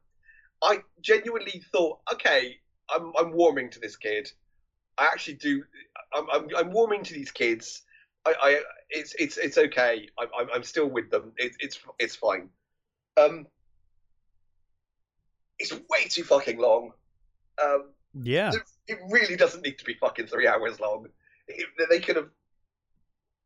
[0.62, 2.58] I genuinely thought, okay,
[2.94, 4.30] I'm I'm warming to this kid.
[4.98, 5.64] I actually do.
[6.14, 7.82] I'm I'm, I'm warming to these kids.
[8.26, 10.08] I, I it's it's it's okay.
[10.18, 11.32] I'm I'm, I'm still with them.
[11.36, 12.48] It's it's it's fine.
[13.16, 13.46] Um,
[15.58, 16.92] it's way too fucking long.
[17.62, 17.90] Um,
[18.22, 18.50] Yeah.
[18.88, 21.06] it really doesn't need to be fucking three hours long.
[21.46, 22.30] It, they could have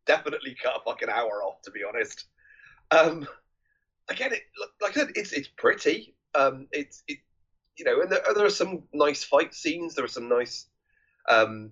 [0.07, 2.25] definitely cut a fucking hour off, to be honest.
[2.91, 3.29] Um,
[4.09, 4.43] again, it
[4.81, 6.15] like I said, it's it's pretty.
[6.35, 7.19] Um, it's it,
[7.77, 9.95] you know, and there, there are some nice fight scenes.
[9.95, 10.67] There are some nice,
[11.29, 11.71] um,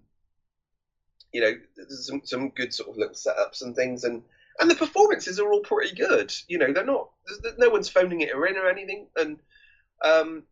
[1.36, 4.22] you know, there's some some good sort of little setups and things, and
[4.58, 6.32] and the performances are all pretty good.
[6.48, 7.10] You know, they're not.
[7.58, 9.38] No one's phoning it in or anything, and
[10.02, 10.44] um,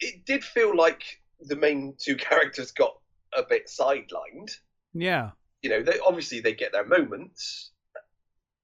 [0.00, 1.04] it did feel like
[1.38, 2.98] the main two characters got
[3.32, 4.56] a bit sidelined.
[4.92, 5.30] Yeah.
[5.62, 7.70] You know, they obviously they get their moments,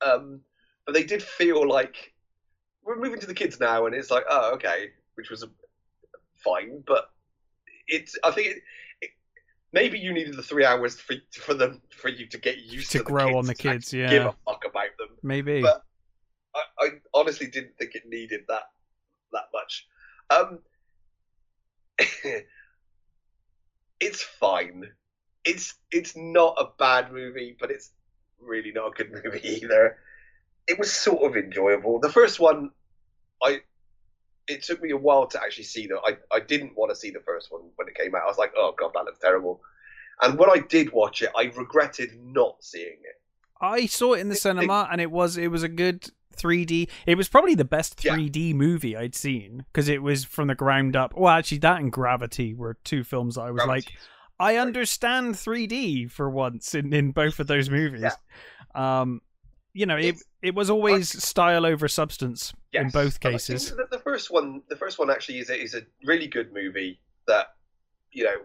[0.05, 0.41] um,
[0.85, 2.13] but they did feel like
[2.83, 5.51] we're moving to the kids now, and it's like, oh, okay, which was a,
[6.43, 7.11] fine, but
[7.87, 8.19] it's.
[8.25, 8.63] I think it,
[9.73, 12.99] maybe you needed the three hours for for them for you to get used To
[12.99, 13.93] to, the grow kids on the kids.
[13.93, 15.09] Yeah, give a fuck about them.
[15.23, 15.63] Maybe.
[15.63, 15.85] But-
[16.55, 18.65] I, I honestly didn't think it needed that
[19.33, 19.87] that much.
[20.29, 20.59] Um,
[21.99, 22.21] it's
[24.01, 24.85] it's fine.
[25.45, 27.91] It's it's not a bad movie, but it's
[28.39, 29.97] really not a good movie either.
[30.69, 32.01] It was sort of enjoyable.
[32.01, 32.71] The first one,
[33.43, 33.63] I
[34.49, 36.01] it took me a while to actually see that.
[36.05, 38.23] I I didn't want to see the first one when it came out.
[38.23, 39.61] I was like, oh god, that looks terrible.
[40.21, 43.21] And when I did watch it, I regretted not seeing it.
[43.61, 46.89] I saw it in the cinema, and it was it was a good 3D.
[47.07, 50.97] It was probably the best 3D movie I'd seen because it was from the ground
[50.97, 51.15] up.
[51.17, 53.93] Well, actually, that and Gravity were two films that I was like,
[54.41, 58.13] I understand 3D for once in, in both of those movies.
[58.75, 59.21] Um,
[59.75, 63.49] you know, it It's- it was always style over substance in both And I think
[63.49, 63.71] cases.
[63.91, 67.55] The, first one, the first one actually is a, is a really good movie that
[68.11, 68.37] you know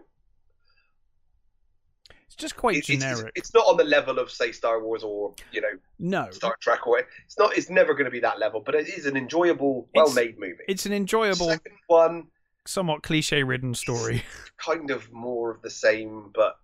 [2.26, 3.32] It's just quite it- generic.
[3.34, 6.86] it's not on the level of say Star Wars or you know no, Star Trek
[6.86, 7.56] or it's not.
[7.56, 10.64] It's never going to be that level, but it is an enjoyable, well-made movie.
[10.68, 12.26] it's an enjoyable, Second one,
[12.66, 14.22] somewhat cliche-ridden story.
[14.58, 16.56] kind of more of the same, but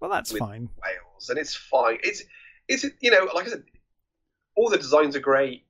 [0.00, 0.68] Well, that's fine.
[0.82, 1.98] Whales, and it's fine.
[2.02, 2.22] It's
[2.68, 3.64] it's you know, like I said,
[4.60, 5.64] all the designs are great.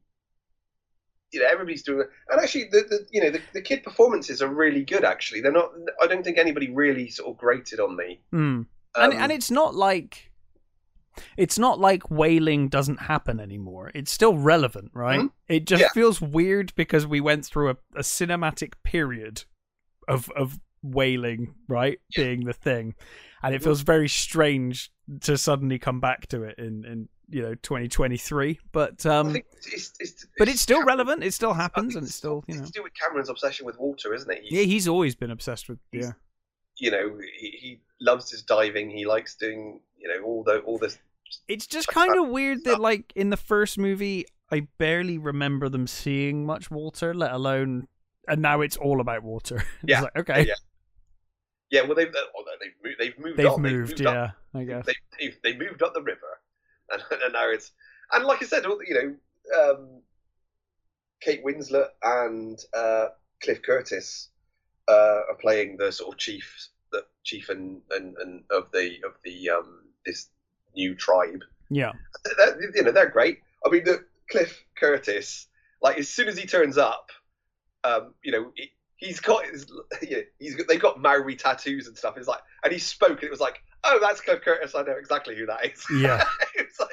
[1.32, 4.42] You know, everybody's doing it, and actually, the, the you know the, the kid performances
[4.42, 5.04] are really good.
[5.04, 5.70] Actually, they're not.
[6.02, 8.20] I don't think anybody really sort of grated on me.
[8.32, 8.38] Hmm.
[8.38, 10.32] Um, and and it's not like
[11.36, 13.92] it's not like whaling doesn't happen anymore.
[13.94, 15.20] It's still relevant, right?
[15.20, 15.30] Mhm.
[15.48, 15.88] It just Yeah.
[15.94, 19.44] feels weird because we went through a, a cinematic period
[20.08, 22.24] of of whaling, right, Yeah.
[22.24, 22.96] being the thing,
[23.40, 23.64] and it Mhm.
[23.64, 24.90] feels very strange
[25.20, 28.58] to suddenly come back to it in in you know 2023.
[28.72, 29.36] But um,
[29.72, 31.24] it's, it's, but it's still Cameron- relevant.
[31.24, 32.62] It still happens, and it's still you know.
[32.62, 34.42] It's to do with Cameron's obsession with water, isn't it?
[34.44, 36.12] Yeah, he's always been obsessed with yeah.
[36.78, 38.90] you know, he, he loves his diving.
[38.90, 40.98] He likes doing, you know, all the all this.
[41.48, 45.86] It's just kind of weird that, like, in the first movie, I barely remember them
[45.86, 47.86] seeing much water, let alone.
[48.26, 49.62] And now it's all about water.
[49.84, 50.46] Yeah, like, okay.
[50.46, 50.54] yeah.
[51.70, 52.96] Yeah, well, they've oh, they've moved.
[52.98, 53.36] They've moved.
[53.36, 53.62] They've on.
[53.62, 54.36] moved, They've moved yeah, up.
[54.54, 54.86] I guess.
[54.86, 56.40] They, they they moved up the river,
[56.92, 57.72] and, and now it's
[58.12, 60.02] and like I said, you know, um,
[61.20, 63.08] Kate Winslet and uh,
[63.42, 64.28] Cliff Curtis
[64.88, 69.12] uh, are playing the sort of chief, the chief and, and, and of the of
[69.24, 70.28] the um, this
[70.74, 71.42] new tribe.
[71.68, 71.92] Yeah.
[72.36, 73.38] They're, you know, they're great.
[73.64, 75.46] I mean, the Cliff Curtis,
[75.82, 77.10] like as soon as he turns up,
[77.84, 79.70] um, you know, he, he's got his,
[80.02, 82.16] yeah, he's got, they've got Maori tattoos and stuff.
[82.16, 84.74] It's like, and he spoke, and it was like, oh, that's Cliff Curtis.
[84.74, 85.84] I know exactly who that is.
[85.94, 86.24] Yeah.
[86.54, 86.90] it's like,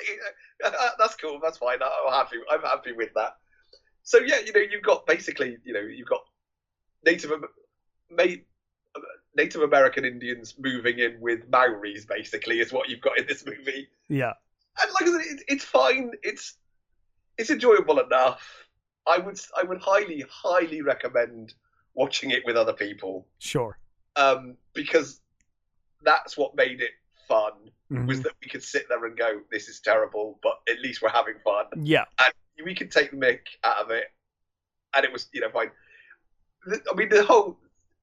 [0.63, 1.39] uh, that's cool.
[1.41, 1.79] That's fine.
[1.81, 2.37] I'm happy.
[2.51, 3.37] I'm happy with that.
[4.03, 6.21] So yeah, you know, you've got basically, you know, you've got
[7.05, 7.31] Native
[9.35, 12.05] Native American Indians moving in with Maoris.
[12.05, 14.33] Basically, is what you've got in this movie Yeah.
[14.81, 16.11] and like I said, it, it's fine.
[16.23, 16.55] It's
[17.37, 18.41] it's enjoyable enough.
[19.05, 21.53] I would I would highly highly recommend
[21.93, 23.77] watching it with other people Sure.
[24.15, 25.19] um, because
[26.03, 26.91] that's what made it
[27.27, 27.51] fun
[27.89, 28.23] was Mhm.
[28.23, 31.39] that we could sit there and go, "This is terrible," but at least we're having
[31.39, 31.67] fun.
[31.83, 32.05] Yeah.
[32.19, 32.33] And
[32.63, 34.11] we could take the mick out of it,
[34.95, 35.71] and it was you know fine.
[36.69, 37.59] I mean, the whole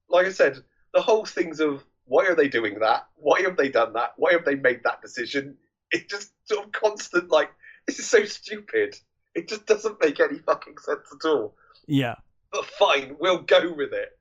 [0.09, 0.63] like I said,
[0.93, 3.07] the whole things of why are they doing that?
[3.15, 4.13] Why have they done that?
[4.17, 5.57] Why have they made that decision?
[5.91, 7.51] It just sort of constant like
[7.87, 8.99] this is so stupid.
[9.33, 11.57] It just doesn't make any fucking sense at all.
[11.87, 12.15] Yeah.
[12.51, 14.17] But fine, we'll go with it.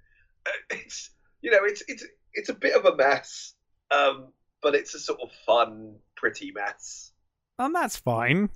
[0.46, 1.10] Uh, It's
[1.40, 3.54] you know it's it's it's a bit of a mess,
[3.94, 4.26] um,
[4.62, 7.12] but it's a sort of fun, pretty mess.
[7.58, 8.50] And that's fine.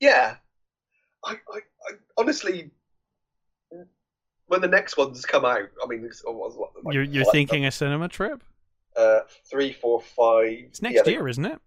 [0.00, 0.36] Yeah,
[1.24, 1.58] I, I,
[1.88, 2.70] I honestly,
[4.46, 8.08] when the next ones come out, I mean, it's, like, You're you're thinking a cinema
[8.08, 8.42] trip?
[8.96, 9.20] uh,
[9.50, 10.48] three, four, five.
[10.52, 11.58] It's next yeah, they- year, isn't it?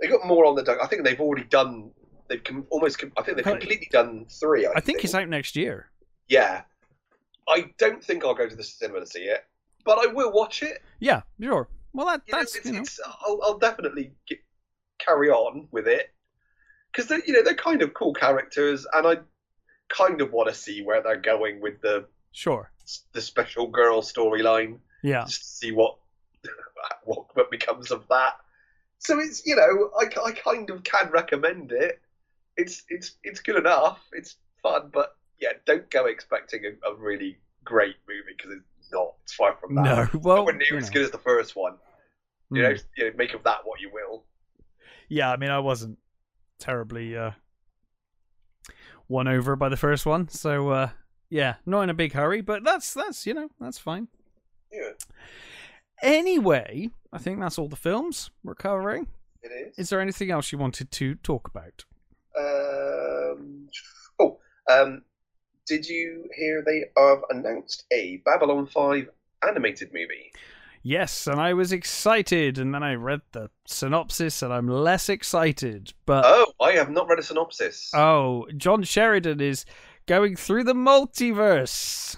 [0.00, 0.62] They got more on the.
[0.62, 0.78] dock.
[0.82, 1.90] I think they've already done.
[2.28, 2.98] They've com- almost.
[2.98, 4.66] Com- I think they've completely done three.
[4.66, 5.90] I, I think it's out next year.
[6.28, 6.62] Yeah,
[7.46, 9.44] I don't think I'll go to the cinema to see it,
[9.84, 10.82] but I will watch it.
[11.00, 11.68] Yeah, sure.
[11.92, 12.80] Well, that You know, that's it's, you know.
[12.80, 14.38] it's, I'll, I'll definitely get,
[14.98, 16.14] carry on with it
[16.92, 19.18] because they, you know, they're kind of cool characters, and I
[19.88, 22.70] kind of want to see where they're going with the Sure.
[23.12, 25.24] the special girl storyline, Yeah.
[25.26, 25.96] just to see what
[27.04, 28.34] what what becomes of that.
[28.98, 32.00] So it's you know, I, I kind of can recommend it.
[32.56, 34.00] It's it's it's good enough.
[34.12, 39.14] It's fun, but yeah, don't go expecting a, a really great movie because it's not.
[39.22, 39.84] It's far from that.
[40.14, 40.20] No.
[40.20, 41.74] Well, Nowhere near as good as the first one.
[42.50, 42.72] You Hmm.
[42.72, 44.24] know, you know, make of that what you will.
[45.08, 45.98] Yeah, I mean, I wasn't
[46.58, 47.32] terribly uh,
[49.08, 50.90] won over by the first one, so uh,
[51.28, 52.40] yeah, not in a big hurry.
[52.40, 54.08] But that's that's you know that's fine.
[54.72, 54.90] Yeah,
[56.02, 59.08] Anyway, I think that's all the films we're covering.
[59.42, 59.78] it is.
[59.78, 61.84] Is there anything else you wanted to talk about?
[62.38, 63.68] Um,
[64.18, 64.38] oh,
[64.70, 65.02] um,
[65.70, 69.08] did you hear they have announced a Babylon 5
[69.48, 70.32] animated movie?
[70.82, 75.92] Yes, and I was excited, and then I read the synopsis, and I'm less excited.
[76.06, 77.92] But Oh, I have not read a synopsis.
[77.94, 79.64] oh, John Sheridan is
[80.06, 82.16] going through the multiverse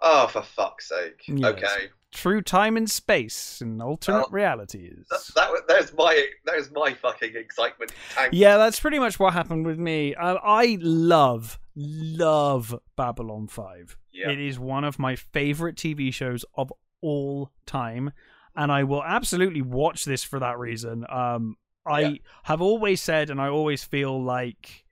[0.00, 1.22] oh, for fuck's sake.
[1.26, 1.44] Yes.
[1.54, 1.88] Okay.
[2.14, 5.06] through time and space and alternate Well, realities.
[5.10, 7.92] That, that there's my there's my fucking excitement.
[8.14, 8.30] Tank.
[8.32, 10.14] Yeah, that's pretty much what happened with me.
[10.14, 13.96] Uh, I love, love Babylon 5.
[14.12, 14.30] Yeah.
[14.30, 18.12] It is one of my favorite TV shows of all time,
[18.54, 21.06] and I will absolutely watch this for that reason.
[21.08, 22.14] Um, I Yeah.
[22.44, 24.84] have always said, and I always feel like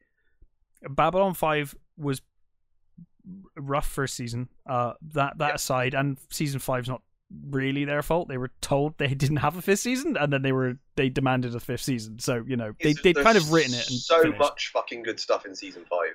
[0.88, 2.22] Babylon 5 was
[3.56, 4.48] rough first season.
[4.66, 5.54] Uh, that that Yeah.
[5.54, 7.02] aside, and season five's not
[7.50, 8.28] really their fault.
[8.28, 11.54] They were told they didn't have a fifth season, and then they were they demanded
[11.54, 12.18] a fifth season.
[12.20, 14.38] So you know they, they'd kind of written it and so finished.
[14.38, 16.14] much fucking good stuff in season five.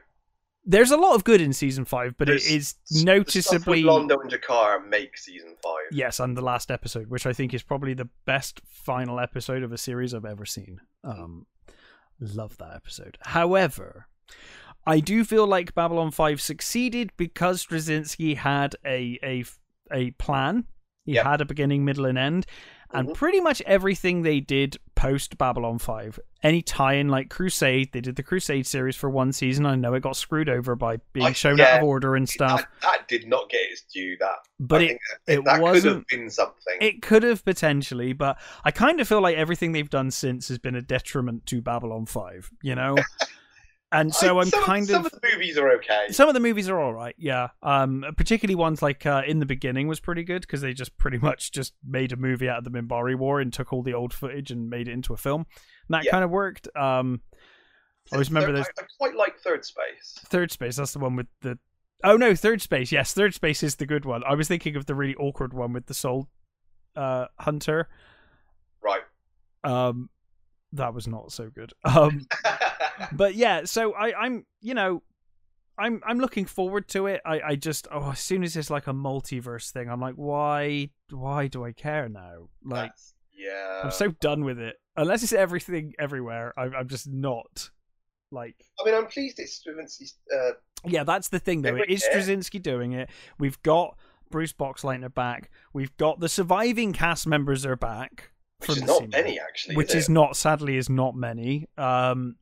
[0.66, 4.22] There's a lot of good in season five, but There's it is noticeably with Londo
[4.22, 5.88] and G'Kar make season five.
[5.92, 9.72] yes, and the last episode, which I think is probably the best final episode of
[9.74, 10.80] a series I've ever seen.
[11.04, 11.48] Um,
[12.20, 13.18] love that episode.
[13.22, 14.08] However,
[14.86, 19.44] I do feel like Babylon Five succeeded because Straczynski had a a
[19.92, 20.66] a plan.
[21.06, 21.26] He Yep.
[21.26, 22.46] had a beginning, middle, and end,
[22.92, 23.14] and Mhm.
[23.16, 26.20] pretty much everything they did post Babylon Five.
[26.42, 29.66] Any tie-in like Crusade, they did the Crusade series for one season.
[29.66, 31.76] I know it got screwed over by being I- shown yeah.
[31.76, 34.18] out of order and stuff, That, that did not get its due.
[34.20, 34.88] That, but I it
[35.26, 36.78] think it that wasn't- have been something.
[36.82, 40.58] it could have potentially, but I kind of feel like everything they've done since has
[40.60, 42.96] been a detriment to Babylon 5, you know?
[43.94, 46.08] And so I- I'm kind some of some of the movies are okay.
[46.10, 47.50] some of the movies are all right, yeah.
[47.62, 51.18] Um particularly ones like uh, In the Beginning was pretty good because they just pretty
[51.30, 54.14] much just made a movie out of the Minbari War and took all the old
[54.14, 55.46] footage and made it into a film.
[55.88, 56.12] And that Yeah.
[56.12, 56.68] kind of worked.
[56.76, 57.22] Um
[58.12, 60.20] I always remember those I, I quite like Third Space.
[60.26, 61.58] Third Space, that's the one with the
[62.04, 62.92] Oh no, Third Space.
[62.92, 64.24] Yes, Third Space is the good one.
[64.28, 66.28] I was thinking of the really awkward one with the Soul
[66.96, 67.88] uh Hunter.
[68.82, 69.02] Right.
[69.64, 70.10] Um,
[70.74, 71.74] that was not so good.
[71.86, 72.28] Um,
[73.12, 75.04] but yeah, so I, I'm, you know,
[75.78, 77.22] I'm, I'm looking forward to it.
[77.26, 80.90] I, I just, oh, as soon as it's like a multiverse thing, I'm like, why,
[81.10, 82.50] why do I care now?
[82.64, 83.82] Like, That's- yeah.
[83.84, 84.76] I'm so done with it.
[84.96, 87.72] Unless it's everything everywhere, I'm, I'm just not.
[88.32, 90.16] Like, I mean, I'm pleased it's Straczynski's.
[90.34, 90.52] Uh,
[90.86, 91.76] yeah, that's the thing though.
[91.76, 92.04] It is.
[92.04, 93.10] Straczynski doing it.
[93.40, 93.98] We've got
[94.30, 95.52] Bruce Boxleitner back.
[95.74, 98.32] We've got the surviving cast members are back.
[98.68, 99.10] Which from is not scene.
[99.10, 99.76] many actually.
[99.76, 102.36] which is, is not sadly is not many um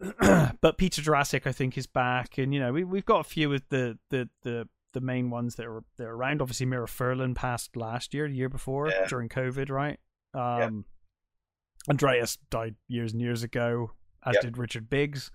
[0.60, 3.52] but peter jurasik i think is back and you know we, we've got a few
[3.52, 7.34] of the the the the main ones that are that are around obviously mira furlan
[7.34, 9.06] passed last year the year before Yeah.
[9.08, 9.98] during covid right
[10.34, 10.84] um
[11.88, 13.92] andreas died years and years ago
[14.24, 15.30] as did richard biggs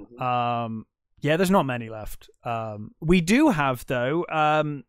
[0.00, 0.20] Mhm.
[0.20, 0.86] um
[1.20, 4.84] yeah there's not many left um we do have though um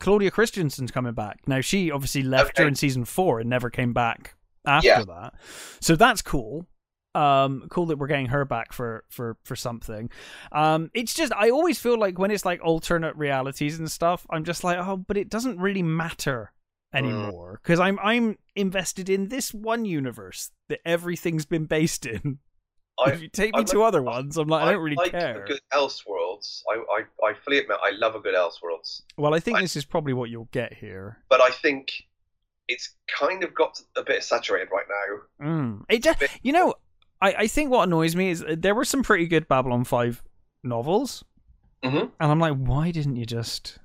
[0.00, 2.62] claudia christian's coming back now she obviously left Okay.
[2.62, 4.34] during season four and never came back
[4.66, 5.04] after Yeah.
[5.04, 5.34] that
[5.80, 6.66] so that's cool
[7.14, 10.10] um cool that we're getting her back for for for something
[10.52, 14.44] um it's just i always feel like when it's like alternate realities and stuff i'm
[14.44, 16.52] just like oh but it doesn't really matter
[16.94, 16.98] Mm.
[16.98, 22.38] anymore because i'm i'm invested in this one universe that everything's been based in
[22.98, 24.96] I, if you take me I to like- other ones i'm like i don't really
[24.96, 26.62] like care a good Elseworlds.
[26.70, 26.76] I,
[27.24, 29.84] I, I fully admit I love a good Elseworlds, well i think I- this is
[29.84, 31.92] probably what you'll get here but I think
[32.68, 35.46] it's kind of got a bit saturated right now.
[35.46, 35.84] mm.
[35.88, 36.74] it just Bit- you know
[37.20, 40.22] I, I think what annoys me is uh, there were some pretty good babylon 5
[40.64, 41.24] novels
[41.84, 42.10] Mhm.
[42.20, 43.78] and i'm like why didn't you just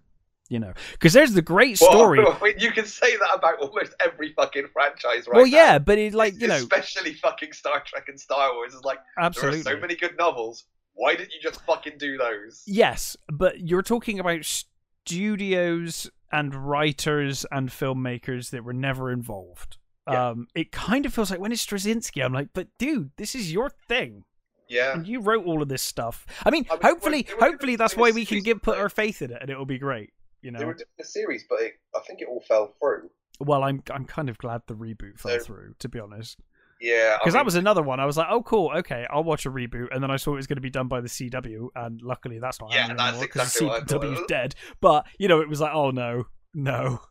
[0.52, 3.57] you know because there's the great story Well, I mean, you can say that about
[3.60, 5.57] almost every fucking franchise right well now.
[5.57, 8.73] yeah but it like you know especially fucking Star Trek and Star Wars.
[8.73, 10.65] is like absolutely there are so many good novels.
[10.94, 12.64] Why didn't you just fucking do those?
[12.68, 19.78] Yes, but you're talking about studios and writers and filmmakers that were never involved.
[20.10, 20.30] Yeah.
[20.30, 23.53] Um, it kind of feels like when it's Straczynski, I'm like, but dude, this is
[23.53, 24.23] your thing,
[24.68, 24.94] Yeah.
[24.94, 26.26] and you wrote all of this stuff.
[26.45, 28.78] I mean, I mean, hopefully, they were- they hopefully that's why we can give put
[28.78, 30.11] our faith in it, and it'll be great.
[30.42, 30.66] You They know.
[30.68, 33.10] were doing a series, but it, I think it all fell through.
[33.40, 36.40] Well, I'm I'm kind of glad the reboot fell So- through, to be honest,
[36.80, 37.16] Yeah.
[37.16, 38.00] I because that was another one.
[38.00, 40.38] I was like, oh, cool, okay, I'll watch a reboot, and then I saw it
[40.38, 43.10] was going to be done by the CW, and luckily that's not Yeah, happening that's
[43.10, 44.16] anymore because exactly the.
[44.16, 44.56] CW's dead.
[44.82, 47.02] But you know, it was like, oh no, no.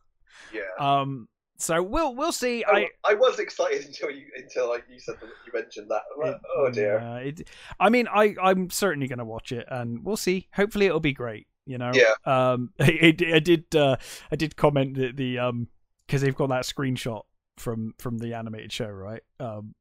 [0.52, 0.60] Yeah.
[0.78, 1.28] Um,
[1.58, 2.64] so we'll we'll see.
[2.64, 2.70] I,
[3.04, 6.02] I I was excited until you until like you said that you mentioned that.
[6.18, 6.98] Like, oh dear.
[6.98, 7.48] uh, it,
[7.78, 10.48] I mean, I I'm certainly gonna watch it, and we'll see.
[10.54, 11.46] Hopefully, it'll be great.
[11.66, 11.92] You know.
[11.94, 12.14] Yeah.
[12.24, 13.96] Um, I, I did uh,
[14.30, 15.68] I did comment that the um
[16.06, 17.22] because they've got that screenshot
[17.56, 19.22] from from the animated show, right?
[19.38, 19.74] Um,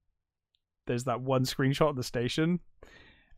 [0.90, 2.60] there's that one screenshot of the station.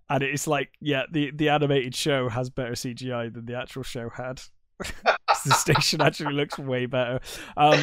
[0.09, 4.09] And it's like, yeah, the, the animated show has better CGI than the actual show
[4.09, 4.41] had.
[4.79, 7.19] the station actually looks way better.
[7.55, 7.81] Um,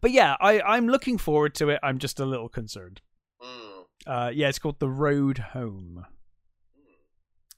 [0.00, 1.80] but yeah, I I'm looking forward to it.
[1.82, 3.00] I'm just a little concerned.
[3.42, 3.84] Mm.
[4.06, 6.04] Uh, yeah, it's called The Road Home.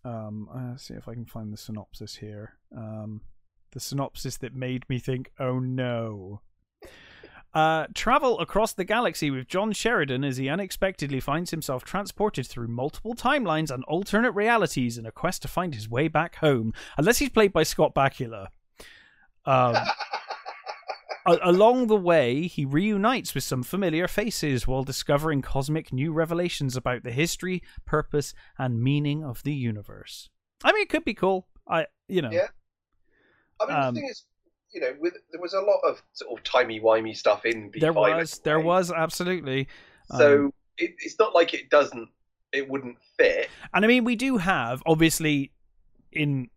[0.04, 2.54] Um, uh, see if I can find the synopsis here.
[2.76, 3.22] Um,
[3.72, 6.40] the synopsis that made me think, oh no.
[7.52, 12.68] Uh, travel across the galaxy with John Sheridan as he unexpectedly finds himself transported through
[12.68, 16.72] multiple timelines and alternate realities in a quest to find his way back home.
[16.96, 18.48] Unless he's played by Scott Bakula.
[19.44, 19.74] Um,
[21.26, 27.02] along the way, he reunites with some familiar faces while discovering cosmic new revelations about
[27.02, 30.28] the history, purpose, and meaning of the universe.
[30.64, 31.46] I mean, it could be cool.
[31.68, 32.48] I, you know, Yeah.
[33.60, 34.24] I mean, Um, the thing is,
[34.72, 37.80] you know, with there was a lot of sort of timey wimey stuff in B5.
[37.80, 39.68] there was, there was absolutely.
[40.16, 42.08] So Um, it, it's not like it doesn't,
[42.52, 43.48] it wouldn't fit.
[43.74, 45.52] And I mean, we do have obviously
[46.12, 46.48] in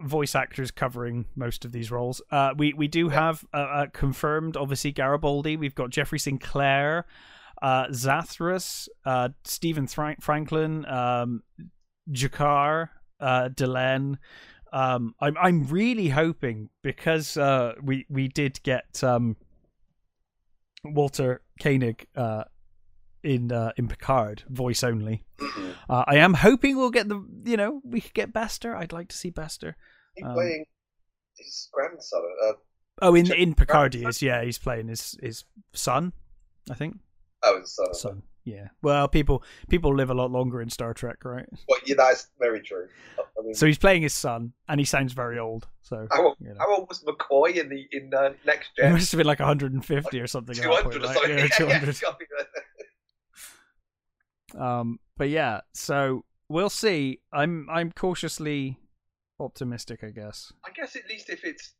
[0.00, 2.22] voice actors covering most of these roles.
[2.30, 5.56] Uh, we we do have uh, uh, confirmed, obviously Garibaldi.
[5.56, 7.06] We've got Jeffrey Sinclair,
[7.62, 11.42] uh, Zathras, uh, Stephen Fra- Franklin, um,
[12.10, 12.90] G'Kar,
[13.20, 14.18] uh, Delenn.
[14.72, 19.36] Um, I'm I'm really hoping because uh, we we did get um,
[20.84, 22.44] Walter Koenig uh,
[23.22, 25.24] in uh, in Picard voice only.
[25.88, 28.74] Uh, I am hoping we'll get the you know we could get Bester.
[28.76, 29.76] I'd like to see Bester.
[30.14, 30.64] He's Um, playing
[31.36, 32.22] his grandson.
[32.46, 32.52] Uh,
[33.02, 34.20] Oh, in in Picard he is.
[34.20, 36.12] Yeah, he's playing his his son.
[36.70, 36.98] I think
[37.42, 37.94] oh, his son.
[37.94, 38.22] son.
[38.44, 38.68] Yeah.
[38.82, 41.46] Well, people people live a lot longer in Star Trek, right?
[41.68, 42.88] Well, yeah, that's very true.
[43.18, 45.66] I mean, So he's playing his son, and he sounds very old.
[45.82, 46.56] So how, old- you know.
[46.58, 48.92] how old was McCoy in the in uh, Next he Gen?
[48.92, 50.56] must have been like 150 or something.
[50.58, 51.30] at that point, or something.
[51.30, 51.88] Yeah, Yeah, yeah, 200.
[51.88, 52.46] it's gotta be that.
[54.56, 57.20] Um, but yeah, so we'll see.
[57.32, 58.78] I'm I'm cautiously
[59.38, 60.52] optimistic, I guess.
[60.64, 61.74] I guess at least if it's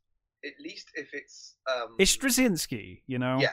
[0.45, 3.39] at least if it's um, It's Straczynski, you know.
[3.39, 3.51] Yeah.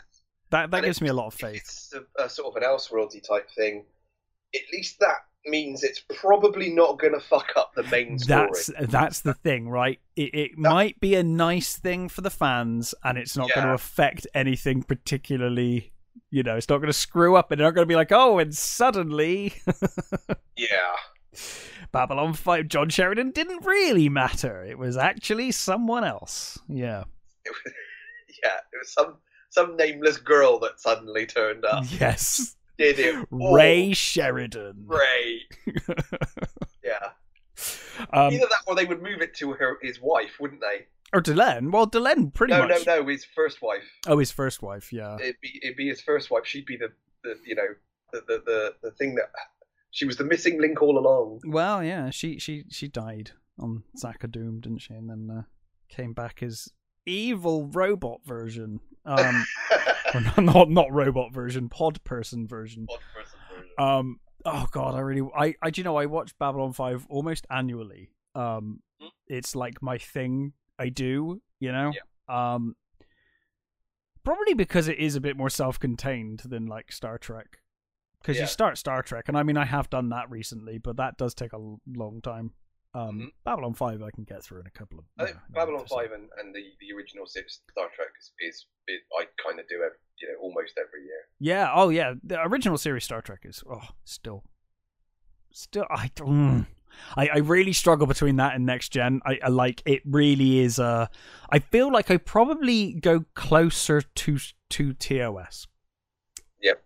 [0.51, 1.57] That that And gives me a lot of faith.
[1.57, 3.85] It's a, a sort of an Elseworldy type thing.
[4.55, 8.49] At least that means it's probably not going to fuck up the main story.
[8.49, 10.01] That's that's the thing, right?
[10.17, 13.75] It, it might be a nice thing for the fans, and it's not going to
[13.75, 15.93] affect anything particularly.
[16.31, 18.13] You know, it's not going to screw up, and they're not going to be like,
[18.13, 19.55] "Oh, and suddenly
[20.57, 20.95] yeah.
[21.93, 24.65] Babylon Five, John Sheridan didn't really matter.
[24.65, 27.05] It was actually someone else." Yeah,
[27.45, 27.73] It was,
[28.43, 29.17] yeah, it was some
[29.51, 31.85] some nameless girl that suddenly turned up.
[31.99, 33.27] yes, Did it?
[33.31, 34.85] Ray Sheridan.
[34.87, 35.41] Ray.
[36.85, 37.09] Yeah.
[38.13, 40.87] um, Either that, or they would move it to her his wife, wouldn't they?
[41.13, 41.71] Or Delenn.
[41.73, 42.85] Well, Delenn pretty No, much.
[42.87, 43.01] no, no.
[43.03, 43.09] no.
[43.09, 43.83] His first wife.
[44.07, 44.93] Oh, his first wife.
[44.93, 45.17] Yeah.
[45.21, 46.45] It'd be it'd be his first wife.
[46.47, 46.89] She'd be the,
[47.25, 47.69] the you know
[48.13, 49.31] the, the the the thing that
[49.91, 51.41] she was the missing link all along.
[51.47, 54.93] Well, yeah, she she she died on Z'ha'dum, didn't she?
[54.95, 55.43] And then uh,
[55.89, 56.69] came back as
[57.07, 58.81] evil robot version.
[59.07, 59.47] Um,
[60.39, 62.87] not not robot version, pod person version.
[62.87, 63.71] Pod person version.
[63.79, 67.47] Um, oh god, I really, I, I, do you know, I watch Babylon Five almost
[67.51, 68.11] annually.
[68.35, 69.09] Um, Hmm?
[69.29, 70.53] it's like my thing.
[70.79, 71.93] I do, you know.
[72.29, 72.77] Um,
[74.25, 77.59] probably because it is a bit more self-contained than like Star Trek.
[78.21, 78.43] Because Yeah.
[78.43, 81.35] you start Star Trek, and I mean, I have done that recently, but that does
[81.35, 82.53] take a long time.
[82.95, 83.33] Um, Mhm.
[83.45, 85.05] Babylon Five, I can get through in a couple of.
[85.19, 86.01] I think yeah, Babylon episodes.
[86.03, 89.69] Five and, and the, the original six Star Trek is, is it, I kind of
[89.69, 91.29] do every, you know almost every year.
[91.39, 91.71] Yeah.
[91.73, 92.15] Oh, yeah.
[92.23, 94.43] The original series Star Trek is oh still,
[95.53, 96.67] still I don't.
[97.17, 99.21] I, I really struggle between that and next gen.
[99.25, 100.03] I, I like it.
[100.05, 100.79] Really is.
[100.79, 101.07] Uh,
[101.51, 104.39] I feel like I probably go closer to
[104.71, 105.67] to TOS.
[106.63, 106.83] Yep.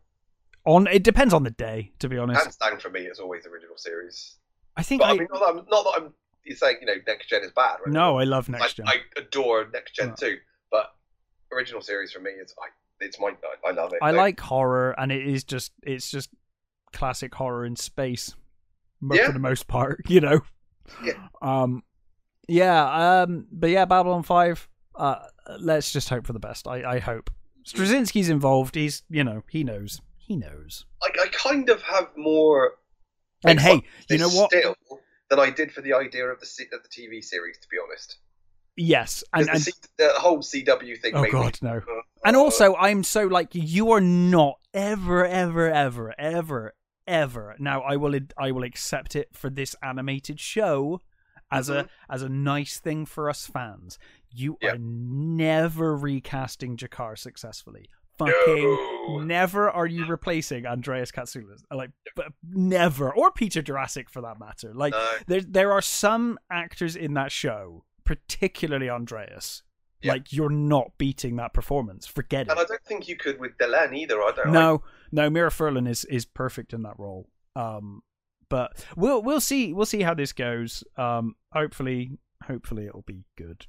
[0.65, 2.41] On it depends on the day, to be honest.
[2.43, 4.37] Hands down for me, it's always the original series.
[4.77, 6.15] I think But I, I, mean, not that I'm, not that I'm
[6.45, 7.77] you're saying you know next gen is bad.
[7.85, 7.93] Right?
[7.93, 8.87] no, I love next gen.
[8.89, 10.15] I, adore next gen Yeah.
[10.15, 10.37] too,
[10.71, 10.95] but
[11.53, 12.69] original series for me is I
[13.05, 13.33] it's my
[13.67, 13.99] I, love it.
[14.01, 16.31] I Like, like horror, and it is just it's just
[16.93, 18.35] classic horror in space
[19.11, 19.27] Yeah.
[19.27, 20.41] for the most part, you know.
[21.05, 21.15] Yeah.
[21.41, 21.83] Um,
[22.49, 23.23] yeah.
[23.23, 24.69] Um, but yeah, Babylon Five.
[24.95, 25.17] Uh,
[25.59, 26.69] let's just hope for the best.
[26.69, 27.31] I I hope
[27.65, 28.75] Straczynski's involved.
[28.75, 30.85] He's you know he knows he knows.
[31.03, 32.73] I, I kind of have more.
[33.45, 34.51] And hey, you know what?
[34.51, 34.77] Still,
[35.31, 38.19] than I did for the idea of the of the TV series, to be honest.
[38.77, 41.15] Yes, and, the, and C- the whole CW thing.
[41.15, 41.77] oh me- god no.
[41.77, 46.75] uh, And uh, also, I'm so like you are not ever, ever, ever, ever,
[47.07, 47.55] ever.
[47.59, 51.01] Now, I will, I will accept it for this animated show
[51.51, 51.87] as a mm-hmm.
[52.15, 53.99] as a nice thing for us fans.
[54.31, 54.73] You Yeah.
[54.73, 57.89] are never recasting G'Kar successfully.
[58.19, 59.19] fucking No.
[59.21, 61.63] never are you replacing Andreas Katsulas.
[61.71, 64.73] Uh, like, but never, or Peter Jurasik for that matter.
[64.75, 65.17] Like, No.
[65.27, 69.63] there there are some actors in that show, particularly Andreas.
[70.05, 72.07] Like, you're not beating that performance.
[72.09, 72.51] Forget it.
[72.51, 74.21] And I don't think you could with Delenn either.
[74.21, 74.53] I don't.
[74.53, 74.83] No,
[75.13, 77.29] no, Mira Furlan is is perfect in that role.
[77.55, 78.03] Um,
[78.49, 80.83] but we'll we'll see we'll see how this goes.
[80.97, 83.67] Um, hopefully, hopefully it'll be good.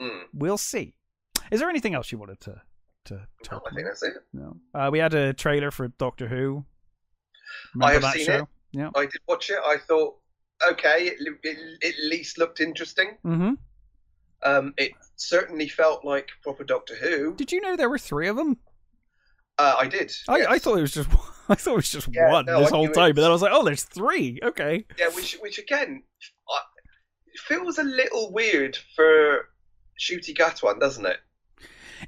[0.00, 0.94] Mm, We'll see.
[1.50, 2.62] Is there anything else you wanted to
[3.06, 4.14] to no, talk I think that's it.
[4.32, 4.56] No.
[4.74, 6.64] Uh, we had a trailer for Doctor Who.
[7.80, 8.36] I have that seen show?
[8.42, 8.46] it.
[8.72, 8.90] Yeah.
[8.94, 9.58] I did watch it.
[9.64, 10.16] I thought,
[10.70, 11.38] okay, it, it,
[11.82, 13.16] it at least looked interesting.
[13.24, 13.54] Mm-hmm.
[14.42, 17.34] Um, it certainly felt like proper Doctor Who.
[17.34, 18.58] Did you know there were three of them?
[19.60, 20.10] Uh, I did.
[20.28, 21.08] I, I thought it was just
[21.48, 23.28] I thought it was just Yeah, one no, this I whole time, but then I
[23.32, 24.38] was- was like, oh, there's three.
[24.42, 24.86] Okay.
[24.98, 26.02] Yeah, which which again,
[26.48, 26.60] I,
[27.46, 29.48] feels a little weird for
[30.00, 31.18] Ncuti Gatwa, doesn't it?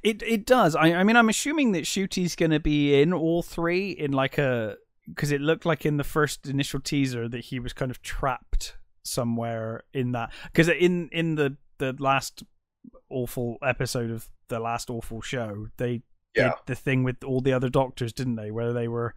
[0.02, 0.74] It it does.
[0.74, 4.38] I I mean, I'm assuming that Ncuti's going to be in all three in like
[4.38, 4.76] a
[5.06, 8.76] because it looked like in the first initial teaser that he was kind of trapped
[9.04, 12.44] somewhere in that because in in the the last
[13.10, 16.02] awful episode of the last awful show they
[16.34, 16.48] Yeah.
[16.50, 18.50] did the thing with all the other doctors, didn't they?
[18.50, 19.14] Where they were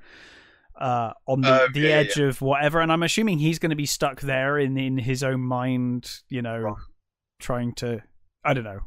[0.80, 3.70] uh, on the, Oh, the yeah, yeah, edge of whatever, and I'm assuming he's going
[3.70, 6.76] to be stuck there in in his own mind, you know, Right.
[7.40, 8.02] trying to.
[8.44, 8.82] I don't know,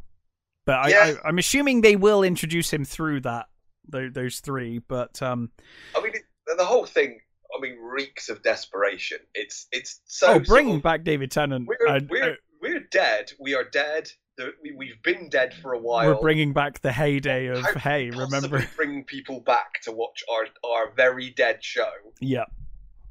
[0.67, 1.15] but I, Yeah.
[1.25, 3.47] I I'm assuming they will introduce him through that
[3.89, 4.79] those, those three.
[4.81, 5.51] But um,
[5.97, 6.13] I mean,
[6.57, 7.21] the whole thing.
[7.57, 9.19] I mean, reeks of desperation.
[9.35, 10.35] It's it's so.
[10.35, 13.33] oh, bringing sort of- back David Tennant, We're I- we're I- we're dead.
[13.41, 14.11] We are dead.
[14.39, 16.07] The, we, we've been dead for a while.
[16.09, 18.65] we're bringing back the heyday of How hey, remember?
[18.77, 21.91] bring people back to watch our our very dead show.
[22.21, 22.45] Yeah,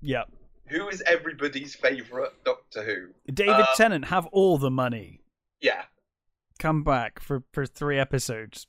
[0.02, 0.24] yeah.
[0.70, 3.32] Who is everybody's favorite Doctor Who?
[3.34, 5.22] David Uh, Tennant have all the money.
[5.62, 5.84] Yeah,
[6.60, 8.66] come back for for three episodes.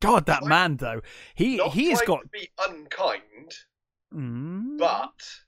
[0.00, 1.02] God, that Like- man though,
[1.34, 2.22] he he has got.
[2.22, 3.52] to be unkind,
[4.14, 5.42] Mm, but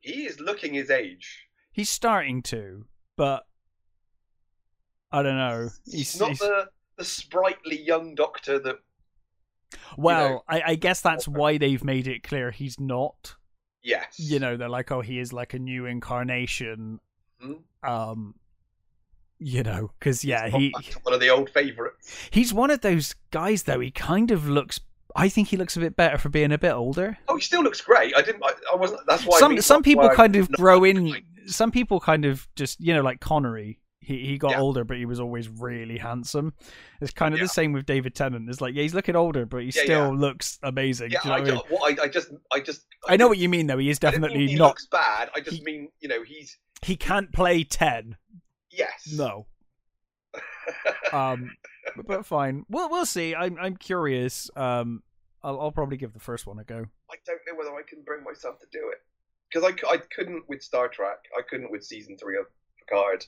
[0.00, 1.46] he is looking his age.
[1.72, 3.44] he's starting to, but
[5.12, 5.68] I don't know.
[5.90, 8.76] He's, not he's- the the sprightly young Doctor that.
[9.96, 10.42] well, know.
[10.48, 13.36] I, I guess that's why they've made it clear he's not.
[13.82, 14.16] Yes.
[14.18, 17.00] You know, they're like, oh, he is like a new incarnation.
[17.42, 17.60] Mhm.
[17.82, 18.34] Um,
[19.38, 22.28] you know, because yeah, He's he one of the old favourites.
[22.30, 23.80] he's one of those guys though.
[23.80, 24.80] He kind of looks.
[25.16, 27.16] I think he looks a bit better for being a bit older.
[27.26, 28.12] Oh, he still looks great.
[28.16, 28.44] I didn't.
[28.44, 29.00] I, I wasn't.
[29.06, 29.38] That's why.
[29.38, 32.92] I some mean, some people kind of grow in some people kind of just you
[32.92, 34.60] know like connery he he got Yeah.
[34.60, 36.54] older but he was always really handsome
[37.00, 37.44] it's kind of Yeah.
[37.44, 40.58] the same with david tennant it's like yeah he's looking older but he still looks
[40.62, 41.98] amazing Yeah, you know I, what I, mean?
[42.00, 42.86] I, I just, I just.
[43.08, 45.30] I know what you mean though he is I definitely he not looks bad.
[45.34, 48.16] I just he- mean, you know, he's he can't play 10
[48.70, 49.12] yes.
[49.14, 49.46] no
[51.12, 51.50] um
[51.96, 55.02] but, but fine we'll we'll see i'm i'm curious um
[55.42, 58.02] I'll, I'll probably give the first one a go I don't know whether I can
[58.02, 58.98] bring myself to do it
[59.52, 61.16] because I, I couldn't with Star Trek.
[61.36, 62.44] I couldn't with season three of
[62.78, 63.24] Picard,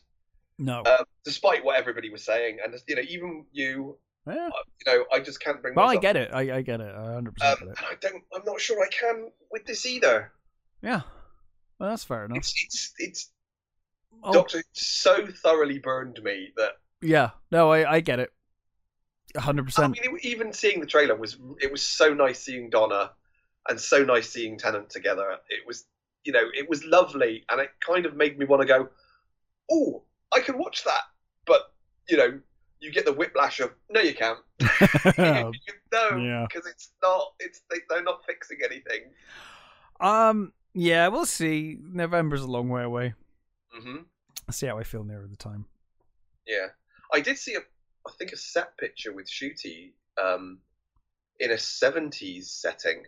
[0.64, 0.78] no.
[0.78, 4.48] Um, despite what everybody was saying, and you know, even you, yeah.
[4.48, 6.30] uh, you know, I just can't bring well i get it.
[6.32, 6.94] I, I get it.
[6.94, 8.22] I 100% Um, and I don't.
[8.34, 10.32] I'm not sure I can with this either.
[10.82, 11.02] yeah.
[11.78, 12.39] Well that's fair enough.
[12.39, 13.30] It's it's it's
[14.24, 17.30] Oh, Doctor so thoroughly burned me that yeah.
[17.51, 18.32] No i i get it.
[19.34, 23.12] 100% I mean, even seeing the trailer was it was so nice seeing Donna
[23.68, 25.39] and so nice seeing Tennant together.
[25.48, 25.86] It was
[26.24, 28.89] you know it was lovely, and it kind of made me want to go,
[29.70, 30.02] oh,
[30.34, 31.02] I can watch that,
[31.46, 31.72] but
[32.09, 32.40] you know.
[32.80, 34.40] You get the whiplash of no, you can't.
[35.16, 35.52] no,
[36.18, 36.46] Yeah.
[36.48, 37.32] because it's not.
[37.38, 39.02] It's they, they're not fixing anything.
[40.00, 40.52] Um.
[40.74, 41.78] Yeah, we'll see.
[41.80, 43.14] November's a long way away.
[43.78, 43.98] Mm-hmm.
[44.48, 45.66] I'll see how I feel nearer the time.
[46.44, 46.66] Yeah,
[47.14, 50.59] I did see a, I think a set picture with Ncuti, um,
[51.38, 53.04] in a '70s setting.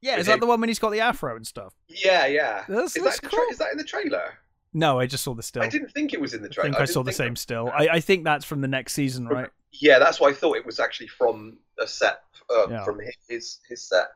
[0.00, 0.40] Yeah, is that him.
[0.40, 1.74] the one when he's got the afro and stuff?
[1.88, 2.62] Yeah, yeah.
[2.68, 3.40] That's, Is that's that, cool.
[3.44, 4.34] tra- is that in the trailer?
[4.74, 5.62] No, I just saw the still.
[5.62, 7.38] I didn't think it was in the I think I, didn't saw the same that-
[7.40, 7.70] still.
[7.70, 9.48] I, I think that's from the next season, right?
[9.72, 12.20] Yeah, that's why I thought it was actually from a set
[12.50, 12.84] uh, Yeah.
[12.84, 14.06] from his, his set.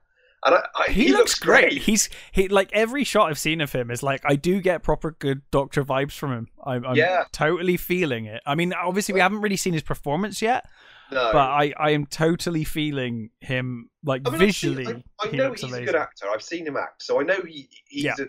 [0.44, 1.82] And I, I, He, looks, great.
[1.82, 5.12] He's he like every shot I've seen of him is like I do get proper
[5.12, 6.48] good Doctor vibes from him.
[6.64, 7.24] I'm, I'm Yeah.
[7.32, 8.42] totally feeling it.
[8.44, 10.66] I mean, obviously we haven't really seen his performance yet,
[11.12, 15.04] no, but I I am totally feeling him like I mean, seen- visually.
[15.20, 15.88] I, I he know looks he's amazing.
[15.88, 16.26] a good actor.
[16.34, 18.14] I've seen him act, so I know he he's Yeah.
[18.18, 18.24] a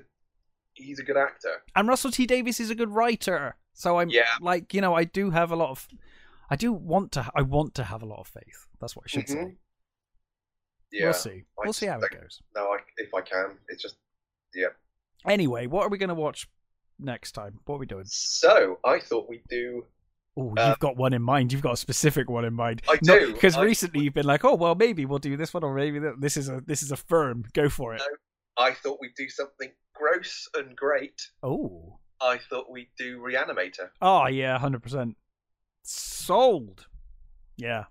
[0.75, 1.63] he's a good actor.
[1.75, 3.55] and Russell T Davies is a good writer.
[3.73, 4.27] So I'm Yeah.
[4.41, 5.87] like, you know, I do have a lot of
[6.49, 8.67] I do want to I want to have a lot of faith.
[8.79, 9.35] That's what I should say.
[9.35, 9.55] Mhm.
[10.91, 11.43] Yeah, We'll see.
[11.57, 12.41] We'll see how it goes.
[12.55, 13.95] no, I, if I can, it's just
[14.53, 14.67] yeah.
[15.27, 16.47] Anyway, what are we going to watch
[16.99, 17.59] next time?
[17.65, 18.05] What are we doing?
[18.05, 18.79] so.
[18.83, 19.85] I thought we'd do
[20.35, 21.53] Oh, Um, you've got one in mind.
[21.53, 22.81] You've got a specific one in mind.
[22.89, 23.33] I do.
[23.33, 26.37] Because recently you've been like, oh well, maybe we'll do this one, or maybe this
[26.37, 27.45] is a this is a firm.
[27.53, 28.01] Go for it.
[28.57, 31.21] I thought we'd do something gross and great.
[31.41, 33.89] Oh, I thought we'd do Reanimator.
[34.01, 35.15] oh yeah, hundred percent.
[35.83, 36.87] Sold.
[37.57, 37.85] Yeah,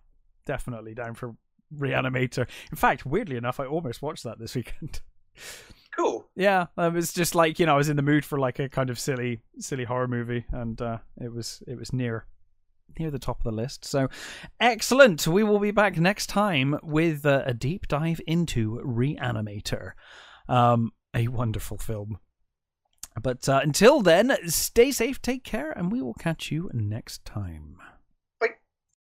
[0.46, 1.34] definitely down for
[1.76, 2.46] Reanimator.
[2.70, 5.00] In fact, weirdly enough, I almost watched that this weekend.
[5.94, 6.26] Cool.
[6.34, 8.66] yeah, um, was just like you know, I was in the mood for like a
[8.70, 12.24] kind of silly, silly horror movie, and uh, it was it was near
[12.98, 13.84] near the top of the list.
[13.84, 14.08] So
[14.58, 15.26] excellent.
[15.26, 19.92] We will be back next time with uh, a deep dive into Reanimator,
[20.48, 22.18] um, a wonderful film.
[23.20, 27.76] But uh, until then, stay safe, take care, and we will catch you next time.